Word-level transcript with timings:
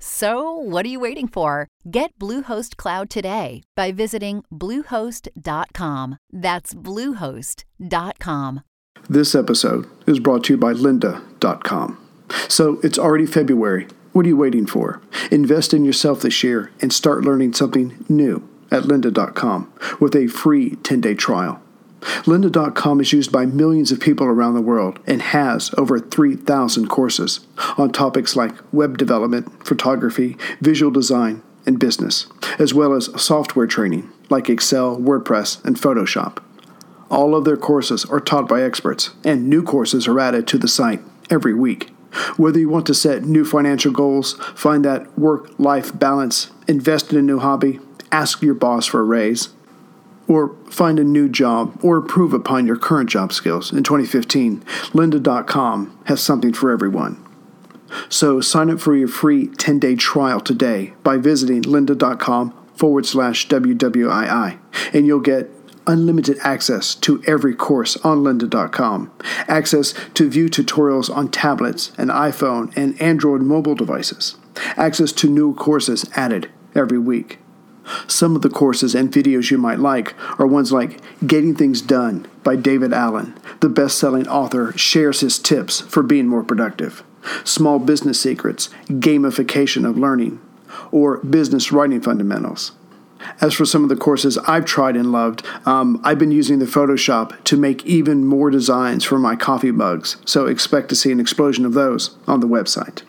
So, 0.00 0.52
what 0.52 0.86
are 0.86 0.88
you 0.88 1.00
waiting 1.00 1.26
for? 1.28 1.66
Get 1.90 2.16
Bluehost 2.18 2.76
Cloud 2.76 3.10
today 3.10 3.62
by 3.74 3.90
visiting 3.92 4.44
Bluehost.com. 4.52 6.18
That's 6.32 6.74
Bluehost.com. 6.74 8.60
This 9.08 9.34
episode 9.34 9.86
is 10.06 10.20
brought 10.20 10.44
to 10.44 10.54
you 10.54 10.56
by 10.56 10.72
Lynda.com. 10.72 11.98
So, 12.48 12.78
it's 12.82 12.98
already 12.98 13.26
February. 13.26 13.88
What 14.12 14.24
are 14.24 14.28
you 14.28 14.36
waiting 14.36 14.66
for? 14.66 15.00
Invest 15.30 15.74
in 15.74 15.84
yourself 15.84 16.20
this 16.20 16.42
year 16.44 16.70
and 16.80 16.92
start 16.92 17.24
learning 17.24 17.54
something 17.54 18.04
new 18.08 18.48
at 18.70 18.84
Lynda.com 18.84 19.72
with 20.00 20.14
a 20.14 20.28
free 20.28 20.76
10 20.76 21.00
day 21.00 21.14
trial. 21.14 21.60
Lynda.com 22.00 23.00
is 23.00 23.12
used 23.12 23.32
by 23.32 23.46
millions 23.46 23.90
of 23.90 24.00
people 24.00 24.26
around 24.26 24.54
the 24.54 24.60
world 24.60 24.98
and 25.06 25.20
has 25.20 25.72
over 25.76 25.98
3,000 25.98 26.88
courses 26.88 27.40
on 27.76 27.90
topics 27.90 28.36
like 28.36 28.54
web 28.72 28.98
development, 28.98 29.66
photography, 29.66 30.36
visual 30.60 30.92
design, 30.92 31.42
and 31.66 31.78
business, 31.78 32.26
as 32.58 32.72
well 32.72 32.94
as 32.94 33.10
software 33.20 33.66
training 33.66 34.10
like 34.30 34.48
Excel, 34.48 34.96
WordPress, 34.96 35.64
and 35.64 35.76
Photoshop. 35.76 36.42
All 37.10 37.34
of 37.34 37.44
their 37.44 37.56
courses 37.56 38.04
are 38.04 38.20
taught 38.20 38.48
by 38.48 38.62
experts, 38.62 39.10
and 39.24 39.48
new 39.48 39.62
courses 39.62 40.06
are 40.06 40.20
added 40.20 40.46
to 40.48 40.58
the 40.58 40.68
site 40.68 41.00
every 41.30 41.54
week. 41.54 41.90
Whether 42.36 42.58
you 42.58 42.68
want 42.68 42.86
to 42.86 42.94
set 42.94 43.24
new 43.24 43.44
financial 43.44 43.92
goals, 43.92 44.34
find 44.54 44.84
that 44.84 45.18
work 45.18 45.50
life 45.58 45.96
balance, 45.98 46.50
invest 46.66 47.12
in 47.12 47.18
a 47.18 47.22
new 47.22 47.38
hobby, 47.38 47.80
ask 48.10 48.42
your 48.42 48.54
boss 48.54 48.86
for 48.86 49.00
a 49.00 49.04
raise, 49.04 49.50
or 50.28 50.54
find 50.70 50.98
a 50.98 51.04
new 51.04 51.28
job 51.28 51.76
or 51.82 51.96
improve 51.96 52.32
upon 52.32 52.66
your 52.66 52.76
current 52.76 53.10
job 53.10 53.32
skills. 53.32 53.72
In 53.72 53.82
2015, 53.82 54.60
lynda.com 54.92 55.98
has 56.04 56.20
something 56.20 56.52
for 56.52 56.70
everyone. 56.70 57.24
So 58.08 58.40
sign 58.40 58.70
up 58.70 58.80
for 58.80 58.94
your 58.94 59.08
free 59.08 59.48
10 59.48 59.78
day 59.78 59.96
trial 59.96 60.40
today 60.40 60.92
by 61.02 61.16
visiting 61.16 61.62
lynda.com 61.62 62.54
forward 62.74 63.06
slash 63.06 63.48
WWII, 63.48 64.58
and 64.92 65.06
you'll 65.06 65.20
get 65.20 65.50
unlimited 65.86 66.38
access 66.42 66.94
to 66.94 67.22
every 67.26 67.54
course 67.54 67.96
on 67.98 68.18
lynda.com, 68.18 69.10
access 69.48 69.94
to 70.14 70.28
view 70.28 70.48
tutorials 70.48 71.14
on 71.14 71.30
tablets 71.30 71.92
and 71.96 72.10
iPhone 72.10 72.76
and 72.76 73.00
Android 73.00 73.40
mobile 73.40 73.74
devices, 73.74 74.36
access 74.76 75.12
to 75.12 75.28
new 75.28 75.54
courses 75.54 76.04
added 76.14 76.50
every 76.74 76.98
week 76.98 77.38
some 78.06 78.36
of 78.36 78.42
the 78.42 78.50
courses 78.50 78.94
and 78.94 79.12
videos 79.12 79.50
you 79.50 79.58
might 79.58 79.78
like 79.78 80.14
are 80.38 80.46
ones 80.46 80.72
like 80.72 81.00
Getting 81.26 81.54
Things 81.54 81.80
Done 81.82 82.26
by 82.44 82.56
David 82.56 82.92
Allen. 82.92 83.38
The 83.60 83.68
best 83.68 83.98
selling 83.98 84.28
author 84.28 84.76
shares 84.76 85.20
his 85.20 85.38
tips 85.38 85.80
for 85.80 86.02
being 86.02 86.28
more 86.28 86.44
productive. 86.44 87.02
Small 87.44 87.78
Business 87.78 88.20
Secrets, 88.20 88.70
Gamification 88.86 89.88
of 89.88 89.98
Learning, 89.98 90.40
or 90.90 91.18
Business 91.18 91.72
Writing 91.72 92.00
Fundamentals. 92.00 92.72
As 93.40 93.54
for 93.54 93.64
some 93.64 93.82
of 93.82 93.88
the 93.88 93.96
courses 93.96 94.38
I've 94.38 94.64
tried 94.64 94.96
and 94.96 95.10
loved, 95.10 95.44
um, 95.66 96.00
I've 96.04 96.18
been 96.18 96.30
using 96.30 96.60
the 96.60 96.66
Photoshop 96.66 97.42
to 97.44 97.56
make 97.56 97.84
even 97.84 98.24
more 98.24 98.50
designs 98.50 99.04
for 99.04 99.18
my 99.18 99.34
coffee 99.34 99.72
mugs, 99.72 100.16
so 100.24 100.46
expect 100.46 100.88
to 100.90 100.96
see 100.96 101.10
an 101.10 101.20
explosion 101.20 101.66
of 101.66 101.74
those 101.74 102.16
on 102.26 102.40
the 102.40 102.48
website. 102.48 103.02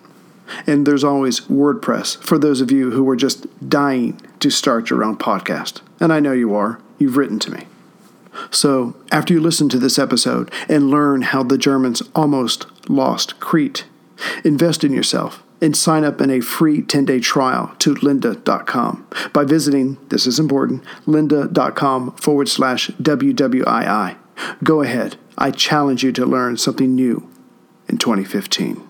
And 0.65 0.85
there's 0.85 1.03
always 1.03 1.41
WordPress 1.41 2.17
for 2.23 2.37
those 2.37 2.61
of 2.61 2.71
you 2.71 2.91
who 2.91 3.07
are 3.09 3.15
just 3.15 3.47
dying 3.69 4.19
to 4.39 4.49
start 4.49 4.89
your 4.89 5.03
own 5.03 5.17
podcast. 5.17 5.81
And 5.99 6.13
I 6.13 6.19
know 6.19 6.31
you 6.31 6.55
are. 6.55 6.79
You've 6.97 7.17
written 7.17 7.39
to 7.39 7.51
me. 7.51 7.65
So, 8.51 8.95
after 9.11 9.33
you 9.33 9.41
listen 9.41 9.69
to 9.69 9.79
this 9.79 9.99
episode 9.99 10.51
and 10.69 10.89
learn 10.89 11.23
how 11.23 11.43
the 11.43 11.57
Germans 11.57 12.01
almost 12.15 12.65
lost 12.89 13.39
Crete, 13.39 13.85
invest 14.43 14.83
in 14.83 14.93
yourself 14.93 15.43
and 15.61 15.75
sign 15.75 16.03
up 16.03 16.21
in 16.21 16.29
a 16.29 16.39
free 16.39 16.81
10 16.81 17.05
day 17.05 17.19
trial 17.19 17.75
to 17.79 17.95
lynda.com 17.95 19.07
by 19.33 19.43
visiting, 19.43 19.97
this 20.09 20.25
is 20.25 20.39
important, 20.39 20.83
lynda.com 21.05 22.11
forward 22.13 22.47
slash 22.47 22.89
WWII. 22.91 24.15
Go 24.63 24.81
ahead. 24.81 25.17
I 25.37 25.51
challenge 25.51 26.03
you 26.03 26.11
to 26.13 26.25
learn 26.25 26.57
something 26.57 26.95
new 26.95 27.29
in 27.87 27.97
2015. 27.97 28.88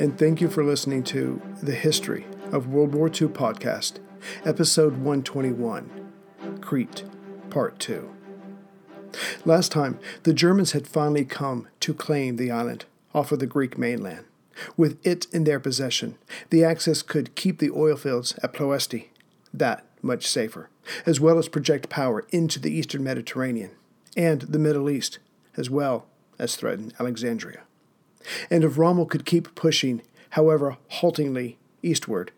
And 0.00 0.18
thank 0.18 0.40
you 0.40 0.48
for 0.48 0.64
listening 0.64 1.02
to 1.02 1.42
the 1.62 1.74
History 1.74 2.24
of 2.52 2.68
World 2.68 2.94
War 2.94 3.08
II 3.08 3.28
podcast, 3.28 3.98
episode 4.46 4.94
121 4.94 6.10
Crete, 6.62 7.04
part 7.50 7.78
2. 7.78 8.10
Last 9.44 9.70
time, 9.70 9.98
the 10.22 10.32
Germans 10.32 10.72
had 10.72 10.86
finally 10.86 11.26
come 11.26 11.68
to 11.80 11.92
claim 11.92 12.36
the 12.36 12.50
island 12.50 12.86
off 13.14 13.30
of 13.30 13.40
the 13.40 13.46
Greek 13.46 13.76
mainland. 13.76 14.24
With 14.74 14.98
it 15.06 15.26
in 15.34 15.44
their 15.44 15.60
possession, 15.60 16.16
the 16.48 16.64
Axis 16.64 17.02
could 17.02 17.34
keep 17.34 17.58
the 17.58 17.70
oil 17.70 17.96
fields 17.96 18.34
at 18.42 18.54
Ploesti, 18.54 19.08
that 19.52 19.84
much 20.00 20.26
safer, 20.26 20.70
as 21.04 21.20
well 21.20 21.36
as 21.36 21.46
project 21.46 21.90
power 21.90 22.24
into 22.30 22.58
the 22.58 22.72
eastern 22.72 23.04
Mediterranean 23.04 23.72
and 24.16 24.40
the 24.40 24.58
Middle 24.58 24.88
East, 24.88 25.18
as 25.58 25.68
well 25.68 26.06
as 26.38 26.56
threaten 26.56 26.90
Alexandria. 26.98 27.64
And 28.50 28.64
if 28.64 28.78
Rommel 28.78 29.06
could 29.06 29.24
keep 29.24 29.54
pushing, 29.54 30.02
however 30.30 30.76
haltingly, 30.88 31.58
eastward, 31.82 32.32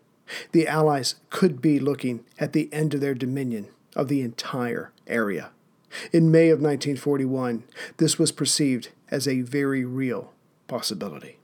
the 0.51 0.67
Allies 0.67 1.15
could 1.29 1.61
be 1.61 1.79
looking 1.79 2.23
at 2.39 2.53
the 2.53 2.71
end 2.73 2.93
of 2.93 3.01
their 3.01 3.13
dominion 3.13 3.67
of 3.95 4.07
the 4.07 4.21
entire 4.21 4.91
area. 5.07 5.51
In 6.11 6.31
May 6.31 6.49
of 6.49 6.59
1941, 6.59 7.63
this 7.97 8.17
was 8.17 8.31
perceived 8.31 8.89
as 9.11 9.27
a 9.27 9.41
very 9.41 9.85
real 9.85 10.31
possibility. 10.67 11.37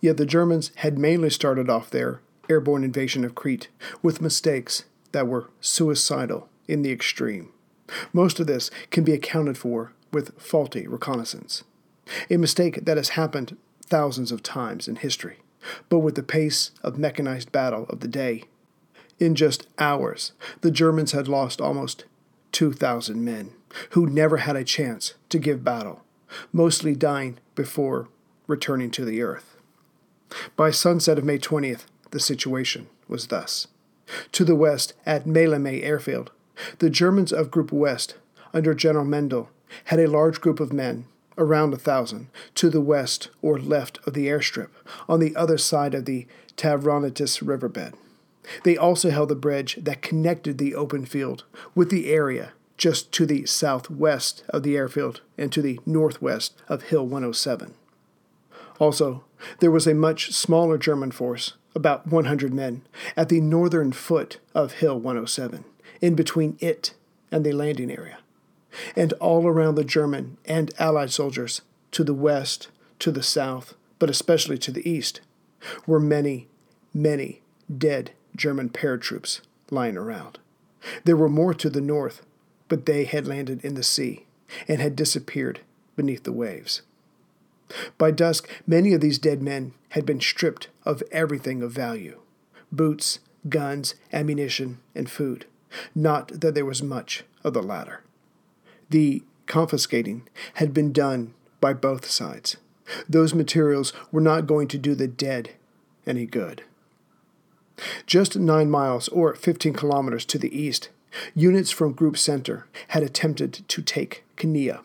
Yet 0.00 0.16
the 0.16 0.26
Germans 0.26 0.70
had 0.76 0.98
mainly 0.98 1.30
started 1.30 1.68
off 1.68 1.90
their 1.90 2.20
airborne 2.48 2.84
invasion 2.84 3.24
of 3.24 3.34
Crete 3.34 3.68
with 4.02 4.22
mistakes 4.22 4.84
that 5.12 5.26
were 5.26 5.50
suicidal 5.60 6.48
in 6.66 6.82
the 6.82 6.92
extreme. 6.92 7.50
Most 8.12 8.40
of 8.40 8.46
this 8.46 8.70
can 8.90 9.04
be 9.04 9.12
accounted 9.12 9.58
for 9.58 9.92
with 10.12 10.38
faulty 10.40 10.86
reconnaissance 10.86 11.64
a 12.30 12.36
mistake 12.36 12.84
that 12.84 12.96
has 12.96 13.10
happened 13.10 13.56
thousands 13.86 14.32
of 14.32 14.42
times 14.42 14.88
in 14.88 14.96
history, 14.96 15.38
but 15.88 16.00
with 16.00 16.14
the 16.14 16.22
pace 16.22 16.70
of 16.82 16.98
mechanized 16.98 17.52
battle 17.52 17.86
of 17.88 18.00
the 18.00 18.08
day. 18.08 18.44
In 19.18 19.34
just 19.34 19.66
hours, 19.78 20.32
the 20.60 20.70
Germans 20.70 21.12
had 21.12 21.28
lost 21.28 21.60
almost 21.60 22.04
2,000 22.52 23.24
men 23.24 23.52
who 23.90 24.06
never 24.06 24.38
had 24.38 24.56
a 24.56 24.64
chance 24.64 25.14
to 25.28 25.38
give 25.38 25.64
battle, 25.64 26.02
mostly 26.52 26.94
dying 26.94 27.38
before 27.54 28.08
returning 28.46 28.90
to 28.92 29.04
the 29.04 29.22
earth. 29.22 29.56
By 30.56 30.70
sunset 30.70 31.18
of 31.18 31.24
May 31.24 31.38
20th, 31.38 31.84
the 32.10 32.20
situation 32.20 32.88
was 33.08 33.28
thus. 33.28 33.68
To 34.32 34.44
the 34.44 34.54
west, 34.54 34.94
at 35.06 35.26
Maleme 35.26 35.82
Airfield, 35.82 36.30
the 36.78 36.90
Germans 36.90 37.32
of 37.32 37.50
Group 37.50 37.72
West, 37.72 38.16
under 38.52 38.74
General 38.74 39.04
Mendel, 39.04 39.50
had 39.84 39.98
a 39.98 40.08
large 40.08 40.40
group 40.40 40.60
of 40.60 40.72
men 40.72 41.06
around 41.36 41.74
a 41.74 41.78
thousand, 41.78 42.28
to 42.54 42.70
the 42.70 42.80
west 42.80 43.30
or 43.42 43.58
left 43.58 43.98
of 44.06 44.14
the 44.14 44.26
airstrip, 44.26 44.70
on 45.08 45.20
the 45.20 45.34
other 45.36 45.58
side 45.58 45.94
of 45.94 46.04
the 46.04 46.26
Tavronitis 46.56 47.46
riverbed. 47.46 47.94
They 48.62 48.76
also 48.76 49.10
held 49.10 49.30
the 49.30 49.34
bridge 49.34 49.78
that 49.80 50.02
connected 50.02 50.58
the 50.58 50.74
open 50.74 51.06
field 51.06 51.44
with 51.74 51.90
the 51.90 52.12
area 52.12 52.52
just 52.76 53.12
to 53.12 53.26
the 53.26 53.46
southwest 53.46 54.44
of 54.48 54.62
the 54.62 54.76
airfield 54.76 55.20
and 55.38 55.52
to 55.52 55.62
the 55.62 55.80
northwest 55.86 56.54
of 56.68 56.84
Hill 56.84 57.04
107. 57.06 57.74
Also, 58.78 59.24
there 59.60 59.70
was 59.70 59.86
a 59.86 59.94
much 59.94 60.32
smaller 60.32 60.76
German 60.76 61.12
force, 61.12 61.54
about 61.74 62.06
100 62.06 62.52
men, 62.52 62.82
at 63.16 63.28
the 63.28 63.40
northern 63.40 63.92
foot 63.92 64.38
of 64.54 64.74
Hill 64.74 64.98
107, 64.98 65.64
in 66.00 66.14
between 66.14 66.56
it 66.60 66.94
and 67.30 67.44
the 67.44 67.52
landing 67.52 67.90
area. 67.90 68.18
And 68.96 69.12
all 69.14 69.46
around 69.46 69.74
the 69.74 69.84
German 69.84 70.36
and 70.44 70.72
Allied 70.78 71.10
soldiers, 71.10 71.62
to 71.92 72.04
the 72.04 72.14
west, 72.14 72.68
to 72.98 73.10
the 73.10 73.22
south, 73.22 73.74
but 73.98 74.10
especially 74.10 74.58
to 74.58 74.72
the 74.72 74.88
east, 74.88 75.20
were 75.86 76.00
many, 76.00 76.48
many 76.92 77.40
dead 77.76 78.12
German 78.36 78.68
paratroops 78.68 79.40
lying 79.70 79.96
around. 79.96 80.38
There 81.04 81.16
were 81.16 81.28
more 81.28 81.54
to 81.54 81.70
the 81.70 81.80
north, 81.80 82.22
but 82.68 82.86
they 82.86 83.04
had 83.04 83.26
landed 83.26 83.64
in 83.64 83.74
the 83.74 83.82
sea 83.82 84.26
and 84.68 84.80
had 84.80 84.96
disappeared 84.96 85.60
beneath 85.96 86.24
the 86.24 86.32
waves. 86.32 86.82
By 87.96 88.10
dusk, 88.10 88.48
many 88.66 88.92
of 88.92 89.00
these 89.00 89.18
dead 89.18 89.42
men 89.42 89.72
had 89.90 90.04
been 90.04 90.20
stripped 90.20 90.68
of 90.84 91.02
everything 91.10 91.62
of 91.62 91.72
value 91.72 92.20
boots, 92.70 93.20
guns, 93.48 93.94
ammunition, 94.12 94.78
and 94.94 95.08
food. 95.08 95.46
Not 95.94 96.40
that 96.40 96.54
there 96.54 96.64
was 96.64 96.82
much 96.82 97.24
of 97.44 97.54
the 97.54 97.62
latter. 97.62 98.03
The 98.90 99.22
confiscating 99.46 100.28
had 100.54 100.74
been 100.74 100.92
done 100.92 101.34
by 101.60 101.72
both 101.72 102.08
sides. 102.08 102.56
Those 103.08 103.34
materials 103.34 103.92
were 104.12 104.20
not 104.20 104.46
going 104.46 104.68
to 104.68 104.78
do 104.78 104.94
the 104.94 105.08
dead 105.08 105.50
any 106.06 106.26
good. 106.26 106.62
Just 108.06 108.36
nine 108.36 108.70
miles, 108.70 109.08
or 109.08 109.34
15 109.34 109.72
kilometers 109.72 110.24
to 110.26 110.38
the 110.38 110.56
east, 110.56 110.90
units 111.34 111.70
from 111.70 111.92
Group 111.92 112.16
Center 112.18 112.66
had 112.88 113.02
attempted 113.02 113.66
to 113.68 113.82
take 113.82 114.24
Kania. 114.36 114.80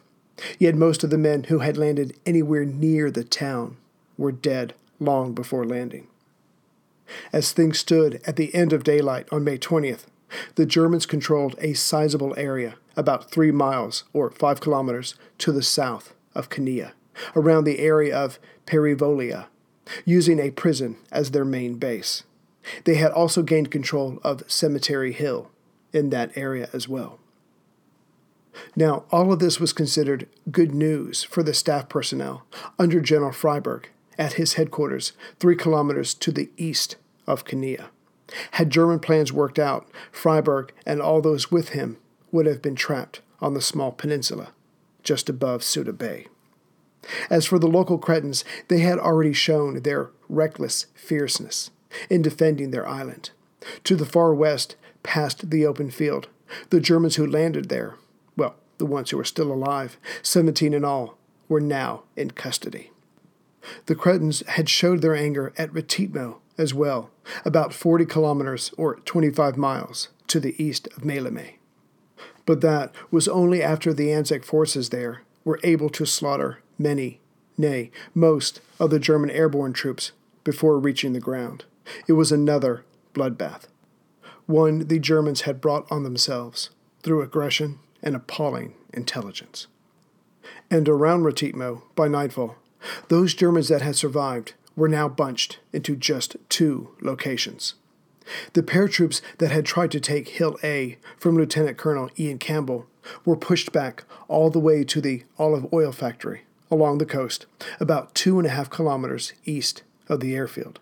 Yet 0.57 0.75
most 0.75 1.03
of 1.03 1.09
the 1.09 1.17
men 1.17 1.45
who 1.45 1.59
had 1.59 1.77
landed 1.77 2.15
anywhere 2.25 2.65
near 2.65 3.11
the 3.11 3.23
town 3.23 3.77
were 4.17 4.31
dead 4.31 4.73
long 4.99 5.33
before 5.33 5.65
landing. 5.65 6.07
As 7.33 7.51
things 7.51 7.79
stood 7.79 8.21
at 8.25 8.35
the 8.35 8.53
end 8.53 8.71
of 8.71 8.83
daylight 8.83 9.27
on 9.31 9.43
May 9.43 9.57
20th, 9.57 10.05
the 10.55 10.65
Germans 10.65 11.05
controlled 11.05 11.55
a 11.59 11.73
sizable 11.73 12.33
area 12.37 12.75
about 12.95 13.31
three 13.31 13.51
miles 13.51 14.03
or 14.13 14.29
five 14.29 14.59
kilometers 14.59 15.15
to 15.39 15.51
the 15.51 15.63
south 15.63 16.13
of 16.35 16.49
Kania, 16.49 16.91
around 17.35 17.63
the 17.63 17.79
area 17.79 18.15
of 18.15 18.39
Perivolia, 18.65 19.47
using 20.05 20.39
a 20.39 20.51
prison 20.51 20.97
as 21.11 21.31
their 21.31 21.45
main 21.45 21.75
base. 21.75 22.23
They 22.83 22.95
had 22.95 23.11
also 23.11 23.41
gained 23.41 23.71
control 23.71 24.19
of 24.23 24.43
Cemetery 24.47 25.11
Hill 25.11 25.49
in 25.93 26.09
that 26.09 26.35
area 26.37 26.69
as 26.73 26.87
well. 26.87 27.19
Now, 28.75 29.05
all 29.11 29.31
of 29.31 29.39
this 29.39 29.59
was 29.59 29.73
considered 29.73 30.27
good 30.51 30.73
news 30.73 31.23
for 31.23 31.43
the 31.43 31.53
staff 31.53 31.89
personnel 31.89 32.43
under 32.77 32.99
General 32.99 33.31
Freyberg 33.31 33.85
at 34.17 34.33
his 34.33 34.53
headquarters, 34.53 35.13
three 35.39 35.55
kilometers 35.55 36.13
to 36.15 36.31
the 36.31 36.49
east 36.57 36.97
of 37.25 37.45
Kania. 37.45 37.85
Had 38.51 38.69
German 38.69 38.99
plans 38.99 39.33
worked 39.33 39.59
out, 39.59 39.87
Freyberg 40.11 40.69
and 40.85 41.01
all 41.01 41.21
those 41.21 41.51
with 41.51 41.69
him 41.69 41.97
would 42.31 42.45
have 42.45 42.61
been 42.61 42.75
trapped 42.75 43.21
on 43.41 43.53
the 43.53 43.61
small 43.61 43.91
peninsula 43.91 44.51
just 45.03 45.29
above 45.29 45.63
Suda 45.63 45.93
Bay. 45.93 46.27
As 47.29 47.45
for 47.45 47.57
the 47.57 47.67
local 47.67 47.97
Cretans, 47.97 48.43
they 48.67 48.79
had 48.79 48.99
already 48.99 49.33
shown 49.33 49.81
their 49.81 50.09
reckless 50.27 50.87
fierceness 50.93 51.71
in 52.09 52.21
defending 52.21 52.71
their 52.71 52.87
island. 52.87 53.31
To 53.85 53.95
the 53.95 54.05
far 54.05 54.33
west, 54.33 54.75
past 55.01 55.49
the 55.49 55.65
open 55.65 55.89
field, 55.89 56.27
the 56.69 56.79
Germans 56.79 57.15
who 57.15 57.25
landed 57.25 57.69
there, 57.69 57.95
well, 58.35 58.55
the 58.77 58.85
ones 58.85 59.09
who 59.09 59.17
were 59.17 59.23
still 59.23 59.51
alive, 59.51 59.97
seventeen 60.21 60.73
in 60.73 60.85
all, 60.85 61.17
were 61.47 61.61
now 61.61 62.03
in 62.15 62.31
custody. 62.31 62.91
The 63.87 63.95
Cretans 63.95 64.43
had 64.47 64.69
showed 64.69 65.01
their 65.01 65.15
anger 65.15 65.53
at 65.57 65.71
Rethymno 65.73 66.37
as 66.59 66.73
well, 66.73 67.09
about 67.45 67.73
40 67.73 68.05
kilometers 68.05 68.71
or 68.77 68.95
25 68.97 69.57
miles 69.57 70.09
to 70.27 70.39
the 70.39 70.61
east 70.63 70.87
of 70.95 71.03
Maleme. 71.03 71.55
But 72.45 72.61
that 72.61 72.93
was 73.09 73.27
only 73.27 73.63
after 73.63 73.93
the 73.93 74.11
Anzac 74.11 74.43
forces 74.43 74.89
there 74.89 75.21
were 75.43 75.59
able 75.63 75.89
to 75.89 76.05
slaughter 76.05 76.59
many, 76.77 77.19
nay, 77.57 77.91
most 78.13 78.61
of 78.79 78.89
the 78.89 78.99
German 78.99 79.29
airborne 79.29 79.73
troops 79.73 80.11
before 80.43 80.79
reaching 80.79 81.13
the 81.13 81.19
ground. 81.19 81.65
It 82.07 82.13
was 82.13 82.31
another 82.31 82.83
bloodbath, 83.13 83.63
one 84.45 84.87
the 84.87 84.99
Germans 84.99 85.41
had 85.41 85.61
brought 85.61 85.89
on 85.91 86.03
themselves 86.03 86.71
through 87.03 87.21
aggression 87.21 87.79
and 88.03 88.15
appalling 88.15 88.73
intelligence. 88.93 89.67
And 90.71 90.87
around 90.87 91.23
Rethymno, 91.23 91.83
by 91.95 92.07
nightfall, 92.07 92.55
those 93.07 93.33
Germans 93.33 93.67
that 93.69 93.81
had 93.81 93.95
survived 93.95 94.53
were 94.79 94.89
now 94.89 95.07
bunched 95.07 95.59
into 95.73 95.95
just 95.95 96.37
two 96.47 96.95
locations. 97.01 97.75
The 98.53 98.63
paratroops 98.63 99.21
that 99.39 99.51
had 99.51 99.65
tried 99.65 99.91
to 99.91 99.99
take 99.99 100.29
Hill 100.29 100.57
A 100.63 100.97
from 101.17 101.35
Lieutenant 101.35 101.77
Colonel 101.77 102.09
Ian 102.17 102.37
Campbell 102.37 102.87
were 103.25 103.35
pushed 103.35 103.71
back 103.71 104.03
all 104.27 104.49
the 104.49 104.59
way 104.59 104.83
to 104.83 105.01
the 105.01 105.23
olive 105.37 105.71
oil 105.73 105.91
factory 105.91 106.43
along 106.71 106.99
the 106.99 107.05
coast, 107.05 107.45
about 107.79 108.13
two 108.13 108.37
and 108.37 108.47
a 108.47 108.51
half 108.51 108.69
kilometers 108.69 109.33
east 109.45 109.83
of 110.07 110.19
the 110.19 110.35
airfield. 110.35 110.79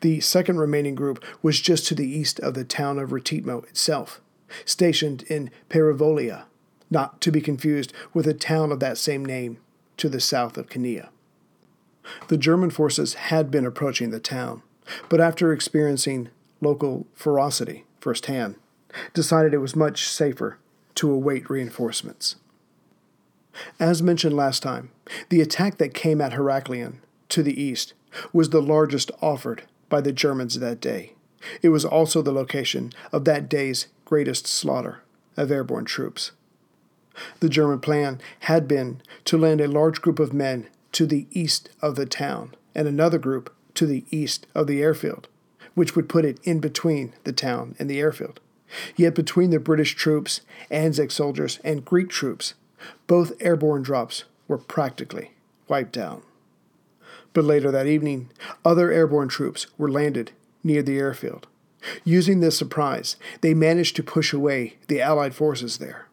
The 0.00 0.20
second 0.20 0.58
remaining 0.58 0.94
group 0.94 1.22
was 1.42 1.60
just 1.60 1.86
to 1.88 1.94
the 1.94 2.08
east 2.08 2.40
of 2.40 2.54
the 2.54 2.64
town 2.64 2.98
of 2.98 3.10
Rethymno 3.10 3.64
itself, 3.68 4.20
stationed 4.64 5.22
in 5.24 5.50
Perivolia, 5.68 6.44
not 6.90 7.20
to 7.20 7.30
be 7.30 7.40
confused 7.40 7.92
with 8.14 8.26
a 8.26 8.34
town 8.34 8.72
of 8.72 8.80
that 8.80 8.96
same 8.96 9.24
name 9.24 9.58
to 9.98 10.08
the 10.08 10.20
south 10.20 10.56
of 10.56 10.68
Kania. 10.68 11.08
The 12.28 12.36
German 12.36 12.70
forces 12.70 13.14
had 13.14 13.50
been 13.50 13.66
approaching 13.66 14.10
the 14.10 14.20
town, 14.20 14.62
but 15.08 15.20
after 15.20 15.52
experiencing 15.52 16.28
local 16.60 17.06
ferocity 17.14 17.84
firsthand, 18.00 18.56
decided 19.14 19.54
it 19.54 19.58
was 19.58 19.76
much 19.76 20.08
safer 20.08 20.58
to 20.96 21.10
await 21.10 21.48
reinforcements. 21.48 22.36
As 23.78 24.02
mentioned 24.02 24.36
last 24.36 24.62
time, 24.62 24.90
the 25.28 25.40
attack 25.40 25.78
that 25.78 25.94
came 25.94 26.20
at 26.20 26.32
Heraklion 26.32 26.98
to 27.28 27.42
the 27.42 27.60
east 27.60 27.94
was 28.32 28.50
the 28.50 28.62
largest 28.62 29.10
offered 29.20 29.64
by 29.88 30.00
the 30.00 30.12
Germans 30.12 30.58
that 30.58 30.80
day. 30.80 31.14
It 31.60 31.70
was 31.70 31.84
also 31.84 32.22
the 32.22 32.32
location 32.32 32.92
of 33.10 33.24
that 33.24 33.48
day's 33.48 33.88
greatest 34.04 34.46
slaughter 34.46 35.02
of 35.36 35.50
airborne 35.50 35.84
troops. 35.84 36.32
The 37.40 37.48
German 37.48 37.80
plan 37.80 38.20
had 38.40 38.66
been 38.66 39.02
to 39.26 39.38
land 39.38 39.60
a 39.60 39.68
large 39.68 40.00
group 40.00 40.18
of 40.18 40.32
men 40.32 40.68
to 40.92 41.06
the 41.06 41.26
east 41.30 41.70
of 41.80 41.96
the 41.96 42.06
town 42.06 42.54
and 42.74 42.86
another 42.86 43.18
group 43.18 43.54
to 43.74 43.86
the 43.86 44.04
east 44.10 44.46
of 44.54 44.66
the 44.66 44.82
airfield, 44.82 45.28
which 45.74 45.96
would 45.96 46.08
put 46.08 46.24
it 46.24 46.38
in 46.44 46.60
between 46.60 47.14
the 47.24 47.32
town 47.32 47.74
and 47.78 47.88
the 47.88 48.00
airfield. 48.00 48.40
Yet 48.96 49.14
between 49.14 49.50
the 49.50 49.58
British 49.58 49.94
troops, 49.94 50.40
Anzac 50.70 51.10
soldiers, 51.10 51.58
and 51.64 51.84
Greek 51.84 52.08
troops, 52.08 52.54
both 53.06 53.32
airborne 53.40 53.82
drops 53.82 54.24
were 54.48 54.58
practically 54.58 55.32
wiped 55.68 55.96
out. 55.96 56.22
But 57.32 57.44
later 57.44 57.70
that 57.70 57.86
evening, 57.86 58.30
other 58.64 58.90
airborne 58.90 59.28
troops 59.28 59.66
were 59.78 59.90
landed 59.90 60.32
near 60.62 60.82
the 60.82 60.98
airfield. 60.98 61.46
Using 62.04 62.40
this 62.40 62.56
surprise, 62.56 63.16
they 63.40 63.54
managed 63.54 63.96
to 63.96 64.02
push 64.02 64.32
away 64.32 64.76
the 64.88 65.00
Allied 65.00 65.34
forces 65.34 65.78
there. 65.78 66.06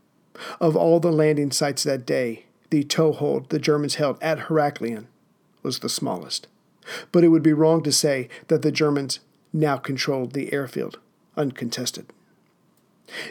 Of 0.60 0.76
all 0.76 1.00
the 1.00 1.12
landing 1.12 1.52
sites 1.52 1.84
that 1.84 2.06
day, 2.06 2.46
the 2.70 2.84
toehold 2.84 3.50
the 3.50 3.60
Germans 3.60 3.96
held 3.96 4.18
at 4.22 4.40
Heraklion 4.40 5.06
was 5.64 5.80
the 5.80 5.90
smallest. 5.90 6.48
But 7.12 7.24
it 7.24 7.30
would 7.30 7.44
be 7.44 7.54
wrong 7.54 7.84
to 7.84 7.92
say 7.92 8.30
that 8.48 8.62
the 8.62 8.72
Germans 8.72 9.20
now 9.52 9.78
controlled 9.78 10.34
the 10.34 10.54
airfield 10.54 11.00
uncontested. 11.36 12.08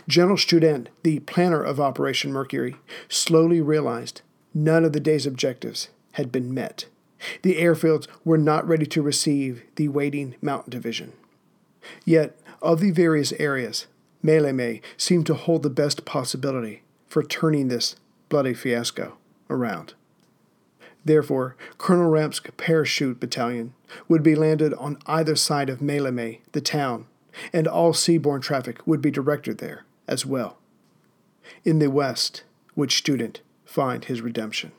General 0.08 0.36
Student, 0.36 0.88
the 1.02 1.20
planner 1.20 1.62
of 1.62 1.78
Operation 1.78 2.32
Mercury, 2.32 2.76
slowly 3.08 3.60
realized 3.60 4.22
none 4.52 4.84
of 4.84 4.92
the 4.92 5.00
day's 5.00 5.26
objectives 5.26 5.88
had 6.12 6.32
been 6.32 6.52
met. 6.52 6.86
The 7.42 7.56
airfields 7.56 8.06
were 8.24 8.38
not 8.38 8.66
ready 8.66 8.86
to 8.86 9.02
receive 9.02 9.62
the 9.76 9.88
waiting 9.88 10.34
mountain 10.40 10.70
division. 10.70 11.12
Yet, 12.04 12.38
of 12.60 12.80
the 12.80 12.90
various 12.90 13.32
areas, 13.34 13.86
Maleme 14.22 14.80
seemed 14.96 15.26
to 15.26 15.34
hold 15.34 15.62
the 15.62 15.70
best 15.70 16.04
possibility 16.04 16.82
for 17.06 17.22
turning 17.22 17.68
this 17.68 17.96
bloody 18.28 18.54
fiasco 18.54 19.16
around. 19.50 19.94
Therefore, 21.04 21.56
Colonel 21.78 22.10
Ramcke's 22.10 22.40
parachute 22.56 23.20
battalion 23.20 23.72
would 24.08 24.22
be 24.22 24.34
landed 24.34 24.74
on 24.74 24.98
either 25.06 25.36
side 25.36 25.70
of 25.70 25.80
Maleme, 25.80 26.40
the 26.52 26.60
town, 26.60 27.06
and 27.52 27.66
all 27.66 27.92
seaborne 27.92 28.42
traffic 28.42 28.86
would 28.86 29.00
be 29.00 29.10
directed 29.10 29.58
there 29.58 29.84
as 30.06 30.26
well. 30.26 30.58
In 31.64 31.78
the 31.78 31.90
west 31.90 32.44
would 32.76 32.92
Student 32.92 33.40
find 33.64 34.04
his 34.04 34.20
redemption. 34.20 34.72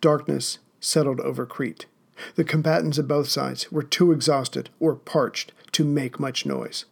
Darkness 0.00 0.58
settled 0.80 1.20
over 1.20 1.46
Crete. 1.46 1.86
The 2.36 2.44
combatants 2.44 2.98
of 2.98 3.08
both 3.08 3.28
sides 3.28 3.70
were 3.72 3.82
too 3.82 4.12
exhausted 4.12 4.70
or 4.80 4.94
parched 4.94 5.52
to 5.72 5.84
make 5.84 6.20
much 6.20 6.46
noise. 6.46 6.84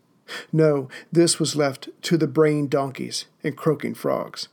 No, 0.53 0.89
this 1.13 1.39
was 1.39 1.57
left 1.57 1.89
to 2.03 2.17
the 2.17 2.27
braying 2.27 2.69
donkeys 2.69 3.27
and 3.43 3.57
croaking 3.57 3.95
frogs. 3.95 4.49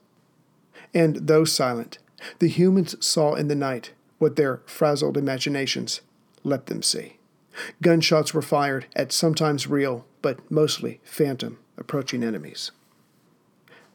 And 0.93 1.15
though 1.27 1.45
silent, 1.45 1.97
the 2.39 2.47
humans 2.47 2.95
saw 3.05 3.33
in 3.33 3.47
the 3.47 3.55
night 3.55 3.93
what 4.19 4.35
their 4.35 4.61
frazzled 4.65 5.17
imaginations 5.17 6.01
let 6.43 6.67
them 6.67 6.83
see. 6.83 7.17
Gunshots 7.81 8.33
were 8.33 8.41
fired 8.41 8.85
at 8.95 9.11
sometimes 9.11 9.67
real, 9.67 10.05
but 10.21 10.39
mostly 10.49 10.99
phantom, 11.03 11.59
approaching 11.77 12.23
enemies. 12.23 12.71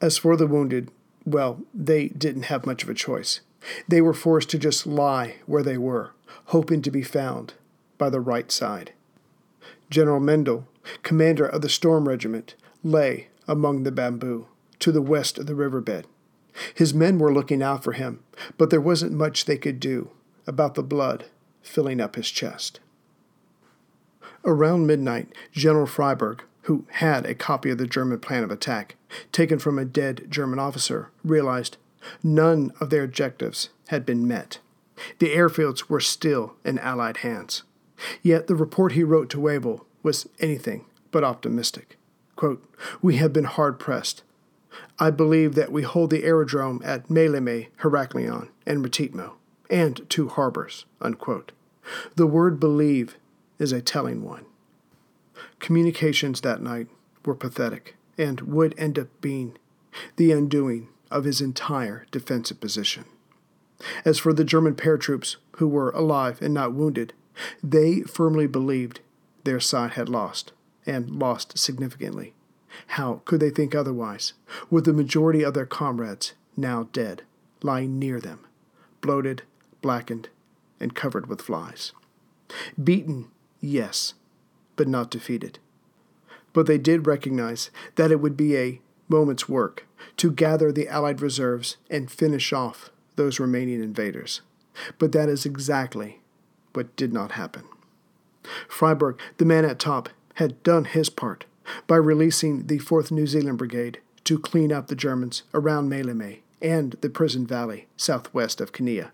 As 0.00 0.18
for 0.18 0.37
the 0.37 0.47
wounded, 0.47 0.90
well, 1.25 1.61
they 1.73 2.09
didn't 2.09 2.45
have 2.45 2.66
much 2.66 2.83
of 2.83 2.88
a 2.88 2.95
choice. 2.95 3.40
They 3.88 4.00
were 4.00 4.14
forced 4.14 4.50
to 4.50 4.59
just 4.59 4.87
lie 4.87 5.37
where 5.47 5.62
they 5.62 5.78
were, 5.78 6.12
hoping 6.47 6.83
to 6.83 6.90
be 6.90 7.02
found 7.02 7.54
by 7.99 8.11
the 8.11 8.21
right 8.21 8.52
side. 8.52 8.92
General 9.90 10.21
Mendel, 10.21 10.66
commander 11.02 11.47
of 11.47 11.62
the 11.62 11.68
Storm 11.68 12.06
Regiment, 12.06 12.54
lay 12.85 13.28
among 13.49 13.83
the 13.83 13.92
bamboo 13.92 14.47
to 14.80 14.92
the 14.92 15.02
west 15.02 15.38
of 15.38 15.47
the 15.47 15.54
riverbed. 15.54 16.06
His 16.75 16.95
men 16.95 17.19
were 17.19 17.33
looking 17.33 17.63
out 17.63 17.85
for 17.85 17.93
him, 17.93 18.21
but 18.57 18.71
there 18.71 18.81
wasn't 18.81 19.13
much 19.13 19.45
they 19.45 19.59
could 19.59 19.81
do 19.81 20.11
about 20.47 20.75
the 20.75 20.83
blood 20.83 21.27
filling 21.63 22.01
up 22.01 22.17
his 22.17 22.31
chest. 22.31 22.81
Around 24.45 24.87
midnight, 24.87 25.33
General 25.53 25.87
Freyberg, 25.87 26.41
who 26.63 26.85
had 26.93 27.27
a 27.27 27.35
copy 27.35 27.71
of 27.71 27.79
the 27.79 27.87
German 27.87 28.21
plan 28.21 28.45
of 28.45 28.51
attack, 28.51 28.97
taken 29.33 29.59
from 29.59 29.79
a 29.79 29.85
dead 29.85 30.27
German 30.29 30.59
officer, 30.59 31.11
realized 31.25 31.77
none 32.23 32.73
of 32.81 32.91
their 32.91 33.03
objectives 33.03 33.71
had 33.89 34.07
been 34.07 34.27
met. 34.27 34.59
The 35.19 35.35
airfields 35.35 35.89
were 35.89 36.01
still 36.01 36.55
in 36.65 36.79
Allied 36.79 37.19
hands. 37.19 37.63
Yet 38.23 38.47
the 38.47 38.55
report 38.55 38.93
he 38.93 39.05
wrote 39.05 39.31
to 39.31 39.41
Wavell 39.41 39.87
was 40.03 40.29
anything 40.39 40.87
but 41.11 41.25
optimistic. 41.25 41.99
Quote, 42.37 42.65
we 43.01 43.17
have 43.17 43.33
been 43.33 43.45
hard 43.45 43.79
pressed. 43.79 44.23
I 44.99 45.11
believe 45.11 45.55
that 45.55 45.73
we 45.73 45.83
hold 45.83 46.11
the 46.11 46.25
aerodrome 46.25 46.81
at 46.85 47.09
Maleme, 47.09 47.69
Heraklion, 47.81 48.49
and 48.65 48.85
Rethymno, 48.85 49.33
and 49.69 50.09
two 50.09 50.29
harbors. 50.29 50.87
Unquote. 51.00 51.53
The 52.15 52.26
word 52.26 52.59
believe 52.59 53.17
is 53.59 53.73
a 53.73 53.83
telling 53.83 54.23
one. 54.23 54.47
Communications 55.61 56.41
that 56.41 56.62
night 56.62 56.88
were 57.25 57.35
pathetic 57.35 57.97
and 58.17 58.41
would 58.43 58.75
end 58.79 58.99
up 58.99 59.09
being 59.21 59.57
the 60.17 60.33
undoing 60.33 60.88
of 61.11 61.25
his 61.25 61.41
entire 61.41 62.07
defensive 62.11 62.61
position. 62.61 63.05
As 64.05 64.19
for 64.19 64.33
the 64.33 64.45
German 64.45 64.75
paratroops 64.75 65.37
who 65.57 65.69
were 65.69 65.91
alive 65.91 66.41
and 66.41 66.55
not 66.55 66.73
wounded, 66.73 67.12
they 67.62 68.00
firmly 68.03 68.47
believed 68.47 69.00
their 69.45 69.61
side 69.61 69.93
had 69.93 70.09
lost, 70.09 70.53
and 70.87 71.11
lost 71.11 71.59
significantly. 71.59 72.33
How 72.88 73.23
could 73.25 73.40
they 73.40 73.50
think 73.50 73.75
otherwise, 73.75 74.33
with 74.71 74.85
the 74.85 74.92
majority 74.92 75.42
of 75.42 75.54
their 75.54 75.66
comrades 75.66 76.35
now 76.56 76.88
dead, 76.92 77.23
lying 77.62 77.99
near 77.99 78.21
them, 78.21 78.40
bloated, 79.00 79.42
blackened, 79.83 80.28
and 80.80 80.95
covered 80.95 81.26
with 81.26 81.42
flies? 81.42 81.92
Beaten, 82.83 83.28
yes, 83.61 84.14
but 84.76 84.88
not 84.88 85.11
defeated. 85.11 85.59
But 86.52 86.66
they 86.66 86.78
did 86.78 87.06
recognize 87.06 87.71
that 87.97 88.11
it 88.11 88.21
would 88.21 88.37
be 88.37 88.56
a 88.56 88.80
moment's 89.09 89.49
work 89.49 89.87
to 90.16 90.30
gather 90.30 90.73
the 90.73 90.88
Allied 90.88 91.21
reserves 91.21 91.76
and 91.90 92.11
finish 92.11 92.52
off 92.52 92.90
those 93.16 93.40
remaining 93.40 93.83
invaders. 93.83 94.40
But 94.99 95.12
that 95.12 95.28
is 95.28 95.47
exactly 95.47 96.21
what 96.73 96.95
did 96.97 97.12
not 97.12 97.33
happen. 97.33 97.64
Freyberg, 98.68 99.18
the 99.38 99.45
man 99.45 99.64
at 99.64 99.78
top, 99.78 100.09
had 100.35 100.62
done 100.62 100.85
his 100.85 101.09
part 101.09 101.47
by 101.87 101.96
releasing 101.96 102.66
the 102.66 102.78
4th 102.78 103.11
New 103.11 103.26
Zealand 103.26 103.58
Brigade 103.58 104.00
to 104.25 104.38
clean 104.38 104.73
up 104.73 104.88
the 104.88 104.96
Germans 104.96 105.42
around 105.54 105.90
Maleme 105.90 106.40
and 106.61 106.92
the 107.00 107.11
prison 107.11 107.46
valley 107.46 107.87
southwest 107.96 108.61
of 108.61 108.73
Canea. 108.73 109.11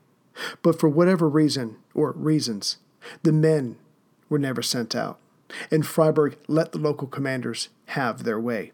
But 0.63 0.79
for 0.79 0.89
whatever 0.89 1.29
reason, 1.29 1.77
or 1.95 2.13
reasons, 2.13 2.79
the 3.23 3.33
men 3.33 3.77
were 4.29 4.39
never 4.39 4.63
sent 4.63 4.95
out, 4.97 5.19
and 5.71 5.85
Freyberg 5.85 6.37
let 6.49 6.73
the 6.73 6.79
local 6.79 7.07
commanders 7.07 7.69
have 7.87 8.25
their 8.25 8.41
way. 8.41 8.73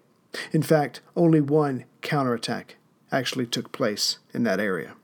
In 0.52 0.62
fact, 0.62 1.00
only 1.16 1.40
one 1.40 1.84
counterattack 2.02 2.76
actually 3.10 3.46
took 3.46 3.72
place 3.72 4.18
in 4.32 4.44
that 4.44 4.60
area. 4.60 4.94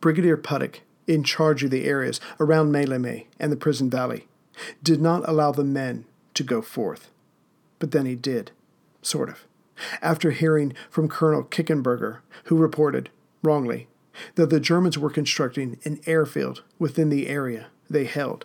Brigadier 0.00 0.36
Puttick, 0.36 0.80
in 1.06 1.24
charge 1.24 1.64
of 1.64 1.70
the 1.70 1.84
areas 1.84 2.20
around 2.38 2.72
Maleme 2.72 3.26
and 3.38 3.50
the 3.50 3.56
prison 3.56 3.90
valley, 3.90 4.28
did 4.82 5.00
not 5.00 5.28
allow 5.28 5.50
the 5.50 5.64
men 5.64 6.04
to 6.34 6.44
go 6.44 6.62
forth. 6.62 7.10
But 7.80 7.90
then 7.90 8.06
he 8.06 8.14
did, 8.14 8.52
sort 9.02 9.28
of, 9.28 9.44
after 10.00 10.30
hearing 10.30 10.74
from 10.88 11.08
Colonel 11.08 11.42
Kippenberger, 11.42 12.18
who 12.44 12.56
reported, 12.56 13.10
wrongly, 13.42 13.88
that 14.36 14.50
the 14.50 14.60
Germans 14.60 14.96
were 14.96 15.10
constructing 15.10 15.78
an 15.84 16.00
airfield 16.06 16.62
within 16.78 17.08
the 17.08 17.26
area 17.26 17.66
they 17.88 18.04
held. 18.04 18.44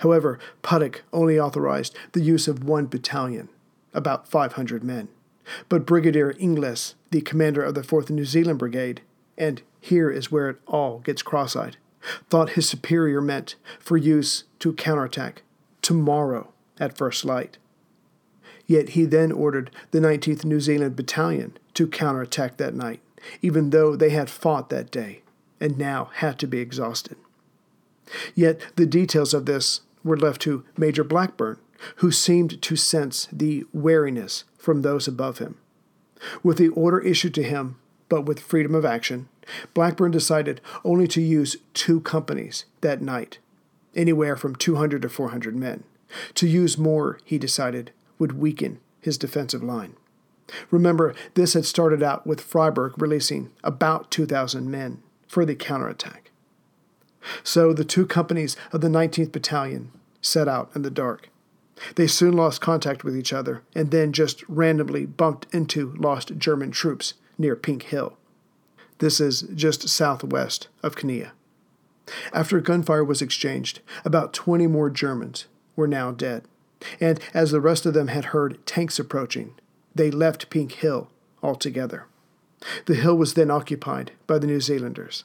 However, 0.00 0.38
Puttick 0.62 1.00
only 1.12 1.38
authorized 1.38 1.96
the 2.12 2.20
use 2.20 2.48
of 2.48 2.64
one 2.64 2.86
battalion, 2.86 3.48
about 3.94 4.28
500 4.28 4.82
men. 4.82 5.08
But 5.68 5.86
Brigadier 5.86 6.34
Inglis, 6.38 6.94
the 7.10 7.20
commander 7.20 7.62
of 7.62 7.74
the 7.74 7.82
4th 7.82 8.10
New 8.10 8.24
Zealand 8.24 8.58
Brigade, 8.58 9.00
and 9.38 9.62
here 9.80 10.10
is 10.10 10.32
where 10.32 10.50
it 10.50 10.56
all 10.66 10.98
gets 10.98 11.22
cross 11.22 11.54
eyed, 11.54 11.76
thought 12.28 12.50
his 12.50 12.68
superior 12.68 13.20
meant 13.20 13.54
for 13.78 13.96
use 13.96 14.44
to 14.58 14.72
counterattack 14.72 15.42
tomorrow 15.80 16.52
at 16.80 16.98
first 16.98 17.24
light. 17.24 17.58
Yet 18.68 18.90
he 18.90 19.06
then 19.06 19.32
ordered 19.32 19.72
the 19.90 19.98
19th 19.98 20.44
New 20.44 20.60
Zealand 20.60 20.94
Battalion 20.94 21.56
to 21.74 21.88
counterattack 21.88 22.58
that 22.58 22.74
night, 22.74 23.00
even 23.42 23.70
though 23.70 23.96
they 23.96 24.10
had 24.10 24.30
fought 24.30 24.68
that 24.68 24.92
day 24.92 25.22
and 25.58 25.76
now 25.76 26.10
had 26.14 26.38
to 26.38 26.46
be 26.46 26.60
exhausted. 26.60 27.16
Yet 28.34 28.60
the 28.76 28.86
details 28.86 29.34
of 29.34 29.46
this 29.46 29.80
were 30.04 30.16
left 30.16 30.42
to 30.42 30.64
Major 30.76 31.02
Blackburn, 31.02 31.58
who 31.96 32.12
seemed 32.12 32.60
to 32.62 32.76
sense 32.76 33.26
the 33.32 33.64
wariness 33.72 34.44
from 34.58 34.82
those 34.82 35.08
above 35.08 35.38
him. 35.38 35.56
With 36.42 36.58
the 36.58 36.68
order 36.68 37.00
issued 37.00 37.34
to 37.34 37.42
him, 37.42 37.76
but 38.08 38.22
with 38.22 38.40
freedom 38.40 38.74
of 38.74 38.84
action, 38.84 39.28
Blackburn 39.72 40.10
decided 40.10 40.60
only 40.84 41.06
to 41.08 41.22
use 41.22 41.56
two 41.72 42.00
companies 42.00 42.66
that 42.82 43.00
night, 43.00 43.38
anywhere 43.94 44.36
from 44.36 44.56
200 44.56 45.02
to 45.02 45.08
400 45.08 45.56
men. 45.56 45.84
To 46.34 46.46
use 46.46 46.76
more, 46.78 47.18
he 47.24 47.38
decided, 47.38 47.92
would 48.18 48.38
weaken 48.38 48.80
his 49.00 49.18
defensive 49.18 49.62
line. 49.62 49.94
Remember, 50.70 51.14
this 51.34 51.54
had 51.54 51.66
started 51.66 52.02
out 52.02 52.26
with 52.26 52.40
Freyberg 52.40 52.94
releasing 52.96 53.50
about 53.62 54.10
2,000 54.10 54.70
men 54.70 55.02
for 55.26 55.44
the 55.44 55.54
counterattack. 55.54 56.30
So 57.42 57.72
the 57.72 57.84
two 57.84 58.06
companies 58.06 58.56
of 58.72 58.80
the 58.80 58.88
19th 58.88 59.32
Battalion 59.32 59.92
set 60.22 60.48
out 60.48 60.70
in 60.74 60.82
the 60.82 60.90
dark. 60.90 61.28
They 61.94 62.06
soon 62.06 62.34
lost 62.34 62.60
contact 62.60 63.04
with 63.04 63.16
each 63.16 63.32
other 63.32 63.62
and 63.74 63.90
then 63.90 64.12
just 64.12 64.42
randomly 64.48 65.06
bumped 65.06 65.52
into 65.54 65.94
lost 65.96 66.36
German 66.38 66.70
troops 66.70 67.14
near 67.36 67.54
Pink 67.54 67.84
Hill. 67.84 68.16
This 68.98 69.20
is 69.20 69.42
just 69.54 69.88
southwest 69.88 70.68
of 70.82 70.96
Canea. 70.96 71.30
After 72.32 72.60
gunfire 72.60 73.04
was 73.04 73.22
exchanged, 73.22 73.80
about 74.04 74.32
20 74.32 74.66
more 74.66 74.90
Germans 74.90 75.46
were 75.76 75.86
now 75.86 76.10
dead, 76.10 76.44
and 77.00 77.20
as 77.34 77.50
the 77.50 77.60
rest 77.60 77.86
of 77.86 77.94
them 77.94 78.08
had 78.08 78.26
heard 78.26 78.64
tanks 78.66 78.98
approaching, 78.98 79.54
they 79.94 80.10
left 80.10 80.50
Pink 80.50 80.72
Hill 80.72 81.10
altogether. 81.42 82.06
The 82.86 82.94
hill 82.94 83.16
was 83.16 83.34
then 83.34 83.50
occupied 83.50 84.12
by 84.26 84.38
the 84.38 84.46
New 84.46 84.60
Zealanders. 84.60 85.24